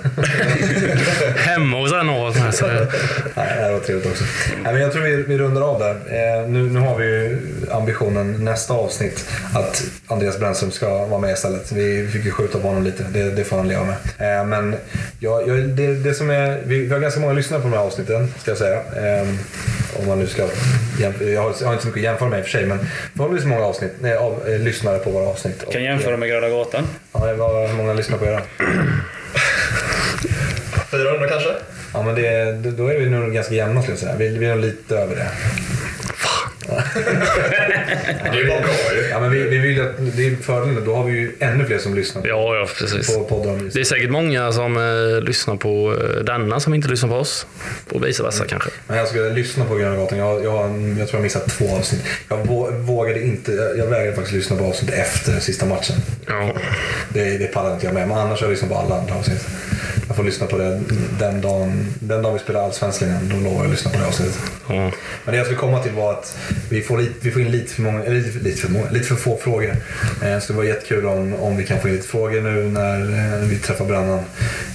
Hemma 1.36 1.76
hos 1.80 1.92
en 1.92 2.08
av 2.08 2.22
oss. 2.22 2.36
med, 2.36 2.54
så 2.54 2.66
det- 2.66 2.88
Nej, 3.34 3.64
det 3.66 3.72
var 3.72 3.80
trevligt 3.80 4.06
också. 4.06 4.24
Nej, 4.62 4.72
men 4.72 4.82
jag 4.82 4.92
tror 4.92 5.02
vi, 5.02 5.16
vi 5.22 5.38
rundar 5.38 5.62
av 5.62 5.78
där. 5.78 5.90
Eh, 5.90 6.48
nu, 6.48 6.62
nu 6.70 6.80
har 6.80 6.98
vi 6.98 7.04
ju 7.04 7.38
ambitionen 7.70 8.44
nästa 8.44 8.74
avsnitt 8.74 9.30
att 9.54 9.82
Andreas 10.06 10.38
Brännström 10.38 10.70
ska 10.70 11.06
vara 11.06 11.20
med 11.20 11.32
istället. 11.32 11.72
Vi 11.72 12.08
fick 12.12 12.24
ju 12.24 12.30
skjuta 12.30 12.58
på 12.58 12.66
honom 12.68 12.82
lite. 12.84 13.02
Det, 13.12 13.30
det 13.30 13.44
får 13.44 13.56
han 13.56 13.68
leva 13.68 13.84
med. 13.84 13.96
Eh, 14.40 14.44
men 14.46 14.76
jag, 15.18 15.48
jag, 15.48 15.68
det, 15.68 15.94
det 15.94 16.14
som 16.14 16.30
är, 16.30 16.60
vi 16.64 16.86
har 16.94 17.00
ganska 17.00 17.20
många 17.20 17.32
lyssnare 17.32 17.60
på 17.60 17.68
de 17.68 17.76
här 17.76 17.84
avsnitten, 17.84 18.34
ska 18.38 18.50
jag 18.50 18.58
säga. 18.58 18.76
Eh, 18.76 19.28
om 19.98 20.06
man 20.06 20.18
nu 20.18 20.26
ska 20.26 20.42
jag, 21.00 21.12
har, 21.12 21.24
jag 21.30 21.42
har 21.42 21.72
inte 21.72 21.82
så 21.82 21.88
mycket 21.88 22.00
att 22.00 22.02
jämföra 22.02 22.28
med 22.28 22.38
i 22.38 22.42
och 22.42 22.44
för 22.44 22.52
sig, 22.52 22.66
men 22.66 22.78
förhållandevis 23.12 23.46
många 23.46 23.64
avsnitt, 23.64 23.92
nej, 24.00 24.16
av, 24.16 24.48
eh, 24.48 24.58
lyssnare 24.58 24.98
på 24.98 25.10
våra 25.10 25.28
avsnitt. 25.28 25.64
Kan 25.72 25.82
jämföra 25.82 26.16
med 26.16 26.28
Gröna 26.28 26.48
Gatan. 26.48 26.86
Ja, 27.12 27.26
det 27.26 27.34
var, 27.34 27.68
hur 27.68 27.74
många 27.74 27.92
lyssnar 27.92 28.18
på 28.18 28.24
era? 28.24 28.40
400 30.90 31.28
kanske? 31.28 31.50
Ja, 31.92 32.02
men 32.02 32.14
det, 32.14 32.52
det, 32.52 32.70
då 32.70 32.88
är 32.88 32.98
vi 32.98 33.10
nog 33.10 33.32
ganska 33.32 33.54
jämna 33.54 33.82
skulle 33.82 33.92
jag 33.92 34.00
säga. 34.00 34.16
Vi, 34.16 34.38
vi 34.38 34.46
är 34.46 34.54
nog 34.54 34.64
lite 34.64 34.96
över 34.96 35.16
det. 35.16 35.28
Det 36.68 38.38
är 38.40 38.48
bara 38.48 38.60
bra 38.60 38.94
ju. 38.94 39.08
Ja, 39.10 39.20
men 39.20 39.30
vi, 39.30 39.42
vi 39.42 39.58
vill 39.58 39.80
att, 39.80 40.16
det 40.16 40.26
är 40.26 40.36
fördelen, 40.36 40.84
då 40.84 40.94
har 40.96 41.04
vi 41.04 41.12
ju 41.12 41.32
ännu 41.40 41.64
fler 41.66 41.78
som 41.78 41.94
lyssnar 41.94 42.26
Ja, 42.26 42.56
ja, 42.56 42.66
precis. 42.78 43.14
på. 43.14 43.58
Det 43.74 43.80
är 43.80 43.84
säkert 43.84 44.10
många 44.10 44.52
som 44.52 44.76
eh, 44.76 45.20
lyssnar 45.22 45.56
på 45.56 45.96
eh, 46.02 46.24
denna 46.24 46.60
som 46.60 46.74
inte 46.74 46.88
lyssnar 46.88 47.08
på 47.08 47.16
oss. 47.16 47.46
Och 47.90 48.04
vice 48.06 48.22
versa 48.22 48.44
kanske. 48.48 48.70
Men 48.86 48.96
jag 48.98 49.08
skulle 49.08 49.30
lyssna 49.30 49.64
på 49.64 49.74
Gröna 49.76 49.96
Gatan. 49.96 50.18
Jag, 50.18 50.44
jag, 50.44 50.50
har- 50.50 50.98
jag 50.98 51.08
tror 51.08 51.18
jag 51.18 51.22
missat 51.22 51.48
två 51.48 51.76
avsnitt. 51.76 52.02
Jag 52.28 52.36
vå- 52.46 52.78
vågade 52.78 53.22
inte, 53.22 53.52
jag 53.52 53.86
vägrade 53.86 54.12
faktiskt 54.16 54.34
lyssna 54.36 54.56
på 54.56 54.64
avsnitt 54.64 54.90
efter 54.94 55.40
sista 55.40 55.66
matchen. 55.66 55.96
Ja. 56.26 56.52
Det, 57.08 57.38
det 57.38 57.46
pallar 57.46 57.74
inte 57.74 57.86
jag 57.86 57.94
med. 57.94 58.08
Men 58.08 58.18
annars 58.18 58.40
har 58.40 58.46
jag 58.46 58.50
lyssnat 58.52 58.70
på 58.70 58.76
alla 58.76 58.98
andra 59.00 59.14
avsnitt. 59.14 59.46
Jag 60.06 60.16
får 60.16 60.24
lyssna 60.24 60.46
på 60.46 60.58
det 60.58 60.80
den 61.18 61.40
dagen, 61.40 61.86
den 62.00 62.22
dagen 62.22 62.32
vi 62.34 62.38
spelar 62.40 62.62
Allsvenskan 62.64 63.08
igen. 63.08 63.28
Då 63.32 63.36
lovar 63.36 63.56
jag 63.56 63.64
att 63.64 63.70
lyssna 63.70 63.90
på 63.90 63.98
det 63.98 64.06
avsnittet. 64.06 64.38
ja. 64.68 64.74
Men 65.24 65.32
det 65.32 65.36
jag 65.36 65.46
skulle 65.46 65.58
komma 65.60 65.82
till 65.82 65.92
var 65.92 66.12
att 66.12 66.36
vi 66.70 66.82
får, 66.82 66.98
lite, 66.98 67.12
vi 67.20 67.30
får 67.30 67.42
in 67.42 67.50
lite 67.50 67.74
för, 67.74 67.82
många, 67.82 68.04
lite, 68.08 68.38
lite, 68.38 68.60
för 68.60 68.68
många, 68.70 68.90
lite 68.90 69.04
för 69.06 69.14
få 69.14 69.36
frågor. 69.36 69.76
Eh, 70.24 70.38
Så 70.38 70.52
det 70.52 70.56
var 70.56 70.64
jättekul 70.64 71.06
om, 71.06 71.34
om 71.34 71.56
vi 71.56 71.66
kan 71.66 71.80
få 71.80 71.88
in 71.88 71.94
lite 71.94 72.08
frågor 72.08 72.40
nu 72.40 72.64
när 72.68 73.00
eh, 73.00 73.48
vi 73.48 73.58
träffar 73.58 73.84
brännan. 73.84 74.20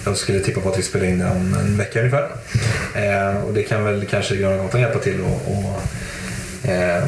Jag 0.06 0.18
skulle 0.18 0.40
tippa 0.40 0.62
på 0.62 0.70
att 0.70 0.78
vi 0.78 0.82
spelar 0.84 1.06
in 1.06 1.20
det 1.20 1.26
om 1.26 1.54
en 1.60 1.78
vecka 1.78 2.00
ungefär. 2.00 2.30
Eh, 2.96 3.38
Och 3.44 3.54
det 3.54 3.64
kan 3.64 3.84
väl 3.84 4.06
kanske 4.10 4.36
Gröna 4.36 4.64
Gatan 4.64 4.82
hjälpa 4.82 5.00
till 5.00 5.22
och, 5.22 5.42
och 5.58 5.82
eh, 6.70 7.04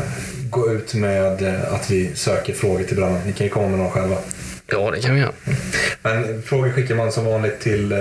ut 0.72 0.94
med 0.94 1.42
eh, 1.42 1.74
att 1.74 1.92
vi 1.92 2.12
söker 2.16 2.54
frågor 2.54 2.84
till 2.84 2.96
branden. 2.96 3.22
Ni 3.26 3.34
kan 3.34 3.46
ju 3.48 3.52
komma 3.52 3.68
med 3.68 3.78
några 3.78 3.92
själva. 3.92 4.18
Ja, 4.74 4.92
det 4.92 5.02
kan 5.02 5.16
vi 5.16 5.22
göra. 5.22 5.32
Men 6.02 6.42
frågor 6.42 6.72
skickar 6.72 6.96
man 6.96 7.12
som 7.12 7.26
vanligt 7.26 7.60
till 7.60 7.92
eh, 7.92 7.98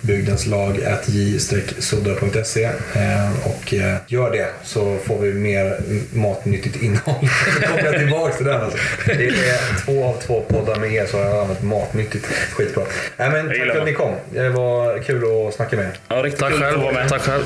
bygdenslag.j-sodda.se 0.00 2.64
eh, 2.64 3.46
och 3.46 3.74
eh, 3.74 3.96
gör 4.06 4.30
det 4.30 4.46
så 4.64 4.98
får 5.04 5.18
vi 5.18 5.32
mer 5.32 5.76
matnyttigt 6.12 6.82
innehåll. 6.82 7.28
Så 7.54 7.60
kommer 7.66 7.84
jag 7.84 7.98
tillbaka 7.98 8.34
till 8.36 8.46
den 8.46 8.60
alltså. 8.62 8.78
Det 9.06 9.12
är 9.26 9.84
två 9.84 10.04
av 10.04 10.20
två 10.20 10.40
poddar 10.48 10.76
med 10.76 10.92
er 10.92 11.06
så 11.06 11.16
har 11.18 11.24
jag 11.24 11.40
använt 11.40 11.62
matnyttigt. 11.62 12.26
Skitbra. 12.26 12.84
Nej, 13.16 13.30
men 13.30 13.48
tack 13.48 13.56
för 13.56 13.78
att 13.78 13.84
ni 13.86 13.92
kom. 13.92 14.14
Det 14.32 14.48
var 14.48 15.02
kul 15.02 15.24
att 15.48 15.54
snacka 15.54 15.76
med 15.76 15.84
er. 15.86 15.92
Ja, 16.08 16.16
riktigt 16.16 16.40
Tack 16.40 16.52
kul 16.52 16.62
att 16.62 16.68
själv. 16.68 16.80
vara 16.82 16.92
med. 16.92 17.08
Tack 17.08 17.22
själv. 17.22 17.42